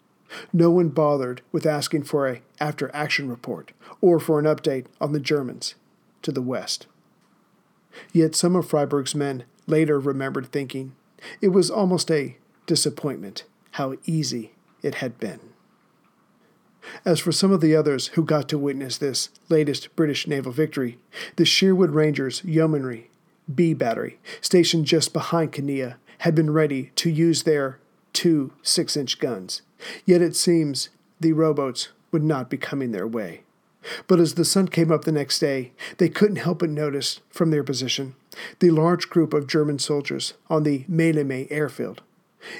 No 0.52 0.70
one 0.70 0.88
bothered 0.88 1.42
with 1.52 1.66
asking 1.66 2.04
for 2.04 2.28
a 2.28 2.42
after 2.60 2.94
action 2.94 3.28
report 3.28 3.72
or 4.00 4.20
for 4.20 4.38
an 4.38 4.44
update 4.44 4.86
on 5.00 5.12
the 5.12 5.20
Germans 5.20 5.74
to 6.22 6.32
the 6.32 6.42
west. 6.42 6.86
Yet 8.12 8.34
some 8.34 8.56
of 8.56 8.66
Freyberg's 8.66 9.14
men 9.14 9.44
later 9.66 9.98
remembered 9.98 10.50
thinking 10.50 10.94
it 11.40 11.48
was 11.48 11.70
almost 11.70 12.10
a 12.10 12.36
disappointment 12.66 13.44
how 13.72 13.96
easy 14.04 14.52
it 14.82 14.96
had 14.96 15.18
been. 15.18 15.40
As 17.04 17.20
for 17.20 17.32
some 17.32 17.52
of 17.52 17.60
the 17.60 17.74
others 17.74 18.08
who 18.08 18.24
got 18.24 18.48
to 18.48 18.58
witness 18.58 18.98
this 18.98 19.30
latest 19.48 19.94
British 19.96 20.26
naval 20.26 20.52
victory, 20.52 20.98
the 21.36 21.44
Sherwood 21.44 21.90
Rangers 21.90 22.42
Yeomanry 22.44 23.10
B 23.52 23.74
Battery, 23.74 24.18
stationed 24.40 24.86
just 24.86 25.12
behind 25.12 25.52
Kinneil, 25.52 25.94
had 26.18 26.34
been 26.34 26.50
ready 26.52 26.90
to 26.96 27.10
use 27.10 27.42
their 27.42 27.78
two 28.12 28.52
six 28.62 28.96
inch 28.96 29.18
guns. 29.18 29.62
Yet 30.04 30.22
it 30.22 30.36
seems 30.36 30.88
the 31.20 31.32
rowboats 31.32 31.88
would 32.12 32.22
not 32.22 32.50
be 32.50 32.56
coming 32.56 32.92
their 32.92 33.06
way. 33.06 33.42
But 34.06 34.20
as 34.20 34.34
the 34.34 34.44
sun 34.44 34.68
came 34.68 34.90
up 34.90 35.04
the 35.04 35.12
next 35.12 35.38
day, 35.38 35.72
they 35.98 36.08
couldn't 36.08 36.36
help 36.36 36.60
but 36.60 36.70
notice, 36.70 37.20
from 37.30 37.50
their 37.50 37.64
position, 37.64 38.14
the 38.58 38.70
large 38.70 39.08
group 39.08 39.32
of 39.32 39.46
German 39.46 39.78
soldiers 39.78 40.34
on 40.50 40.62
the 40.62 40.84
Maleme 40.88 41.46
airfield. 41.50 42.02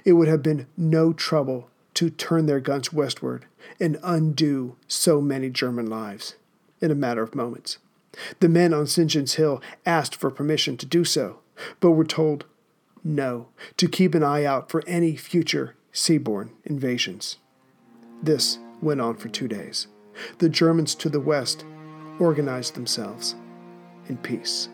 It 0.05 0.13
would 0.13 0.29
have 0.29 0.43
been 0.43 0.67
no 0.77 1.13
trouble 1.13 1.69
to 1.95 2.11
turn 2.11 2.47
their 2.47 2.61
guns 2.61 2.93
westward 2.93 3.47
and 3.81 3.99
undo 4.03 4.77
so 4.87 5.21
many 5.21 5.51
German 5.51 5.87
lives 5.87 6.37
in 6.81 6.91
a 6.91 6.97
matter 6.97 7.23
of 7.23 7.35
moments. 7.35 7.79
The 8.41 8.49
men 8.49 8.73
on 8.73 8.87
St. 8.87 9.11
John's 9.11 9.35
Hill 9.35 9.61
asked 9.85 10.15
for 10.15 10.31
permission 10.31 10.77
to 10.79 10.87
do 10.87 11.05
so, 11.05 11.41
but 11.81 11.93
were 11.93 12.05
told 12.05 12.45
no, 13.05 13.49
to 13.77 13.89
keep 13.89 14.15
an 14.15 14.23
eye 14.23 14.45
out 14.45 14.71
for 14.71 14.83
any 14.87 15.17
future 15.17 15.75
seaborne 15.99 16.51
invasions. 16.65 17.39
This 18.23 18.59
went 18.81 19.01
on 19.01 19.17
for 19.17 19.29
two 19.29 19.49
days. 19.49 19.89
The 20.39 20.49
Germans 20.49 20.95
to 20.97 21.09
the 21.09 21.21
west 21.21 21.65
organized 22.21 22.75
themselves 22.75 23.35
in 24.09 24.17
peace. 24.19 24.69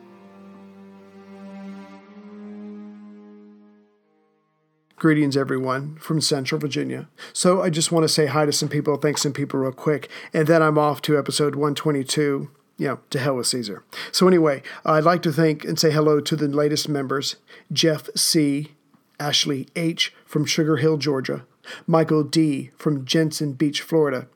Greetings, 4.97 5.37
everyone, 5.37 5.97
from 5.97 6.20
Central 6.20 6.61
Virginia. 6.61 7.09
So, 7.33 7.62
I 7.62 7.68
just 7.68 7.91
want 7.91 8.05
to 8.05 8.09
say 8.09 8.27
hi 8.27 8.47
to 8.47 8.53
some 8.53 8.68
people, 8.68 8.97
thank 8.97 9.18
some 9.18 9.33
people 9.33 9.61
real 9.61 9.72
quick, 9.72 10.09
and 10.33 10.47
then 10.47 10.62
I'm 10.62 10.79
off 10.79 11.03
to 11.03 11.18
episode 11.18 11.55
122. 11.55 12.51
You 12.77 12.89
know, 12.89 12.99
to 13.11 13.20
hell 13.20 13.37
with 13.37 13.47
Caesar. 13.47 13.85
So, 14.11 14.27
anyway, 14.27 14.62
I'd 14.85 15.05
like 15.05 15.22
to 15.22 15.33
thank 15.33 15.64
and 15.64 15.79
say 15.79 15.93
hello 15.93 16.20
to 16.20 16.37
the 16.37 16.49
latest 16.49 16.89
members 16.89 17.37
Jeff 17.72 18.09
C., 18.16 18.72
Ashley 19.19 19.69
H. 19.77 20.12
from 20.27 20.45
Sugar 20.45 20.77
Hill, 20.77 20.97
Georgia, 20.97 21.45
Michael 21.87 22.25
D. 22.25 22.71
from 22.77 23.05
Jensen 23.05 23.53
Beach, 23.53 23.81
Florida, 23.83 24.27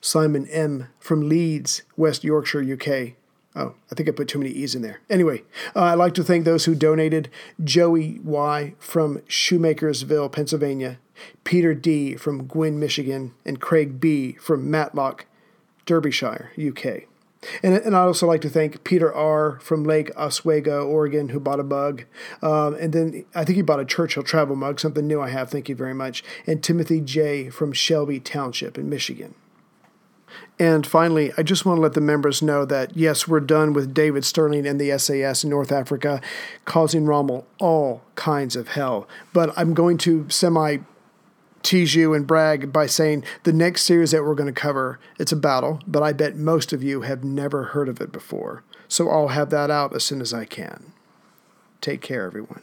Simon 0.00 0.46
M. 0.48 0.88
from 0.98 1.28
Leeds, 1.28 1.82
West 1.96 2.24
Yorkshire, 2.24 2.62
UK, 2.62 3.14
Oh, 3.54 3.74
I 3.90 3.94
think 3.94 4.08
I 4.08 4.12
put 4.12 4.28
too 4.28 4.38
many 4.38 4.50
E's 4.50 4.74
in 4.74 4.80
there. 4.80 5.00
Anyway, 5.10 5.42
uh, 5.76 5.82
I'd 5.82 5.94
like 5.94 6.14
to 6.14 6.24
thank 6.24 6.44
those 6.44 6.64
who 6.64 6.74
donated 6.74 7.28
Joey 7.62 8.18
Y. 8.24 8.74
from 8.78 9.18
Shoemakersville, 9.28 10.32
Pennsylvania, 10.32 10.98
Peter 11.44 11.74
D. 11.74 12.16
from 12.16 12.46
Gwinn, 12.46 12.80
Michigan, 12.80 13.34
and 13.44 13.60
Craig 13.60 14.00
B. 14.00 14.32
from 14.40 14.70
Matlock, 14.70 15.26
Derbyshire, 15.84 16.50
UK. 16.58 17.08
And, 17.62 17.74
and 17.74 17.96
I'd 17.96 18.04
also 18.04 18.26
like 18.26 18.40
to 18.42 18.48
thank 18.48 18.84
Peter 18.84 19.12
R. 19.12 19.58
from 19.60 19.84
Lake 19.84 20.10
Oswego, 20.16 20.86
Oregon, 20.86 21.30
who 21.30 21.40
bought 21.40 21.60
a 21.60 21.64
mug. 21.64 22.04
Um, 22.40 22.74
and 22.74 22.92
then 22.92 23.24
I 23.34 23.44
think 23.44 23.56
he 23.56 23.62
bought 23.62 23.80
a 23.80 23.84
Churchill 23.84 24.22
travel 24.22 24.56
mug, 24.56 24.80
something 24.80 25.06
new 25.06 25.20
I 25.20 25.30
have. 25.30 25.50
Thank 25.50 25.68
you 25.68 25.74
very 25.74 25.94
much. 25.94 26.22
And 26.46 26.62
Timothy 26.62 27.00
J. 27.00 27.50
from 27.50 27.72
Shelby 27.72 28.20
Township 28.20 28.78
in 28.78 28.88
Michigan. 28.88 29.34
And 30.58 30.86
finally, 30.86 31.32
I 31.36 31.42
just 31.42 31.66
want 31.66 31.78
to 31.78 31.82
let 31.82 31.94
the 31.94 32.00
members 32.00 32.42
know 32.42 32.64
that 32.66 32.96
yes, 32.96 33.26
we're 33.26 33.40
done 33.40 33.72
with 33.72 33.92
David 33.92 34.24
Stirling 34.24 34.66
and 34.66 34.80
the 34.80 34.96
SAS 34.98 35.44
in 35.44 35.50
North 35.50 35.72
Africa, 35.72 36.20
causing 36.64 37.04
Rommel 37.04 37.46
all 37.58 38.02
kinds 38.14 38.54
of 38.54 38.68
hell. 38.68 39.08
But 39.32 39.52
I'm 39.56 39.74
going 39.74 39.98
to 39.98 40.28
semi 40.30 40.78
tease 41.62 41.94
you 41.94 42.14
and 42.14 42.26
brag 42.26 42.72
by 42.72 42.86
saying 42.86 43.24
the 43.44 43.52
next 43.52 43.82
series 43.82 44.10
that 44.10 44.24
we're 44.24 44.34
going 44.34 44.52
to 44.52 44.60
cover, 44.60 44.98
it's 45.18 45.32
a 45.32 45.36
battle, 45.36 45.80
but 45.86 46.02
I 46.02 46.12
bet 46.12 46.36
most 46.36 46.72
of 46.72 46.82
you 46.82 47.02
have 47.02 47.24
never 47.24 47.64
heard 47.64 47.88
of 47.88 48.00
it 48.00 48.12
before. 48.12 48.62
So 48.88 49.08
I'll 49.08 49.28
have 49.28 49.50
that 49.50 49.70
out 49.70 49.94
as 49.94 50.04
soon 50.04 50.20
as 50.20 50.34
I 50.34 50.44
can. 50.44 50.92
Take 51.80 52.00
care, 52.00 52.24
everyone. 52.24 52.62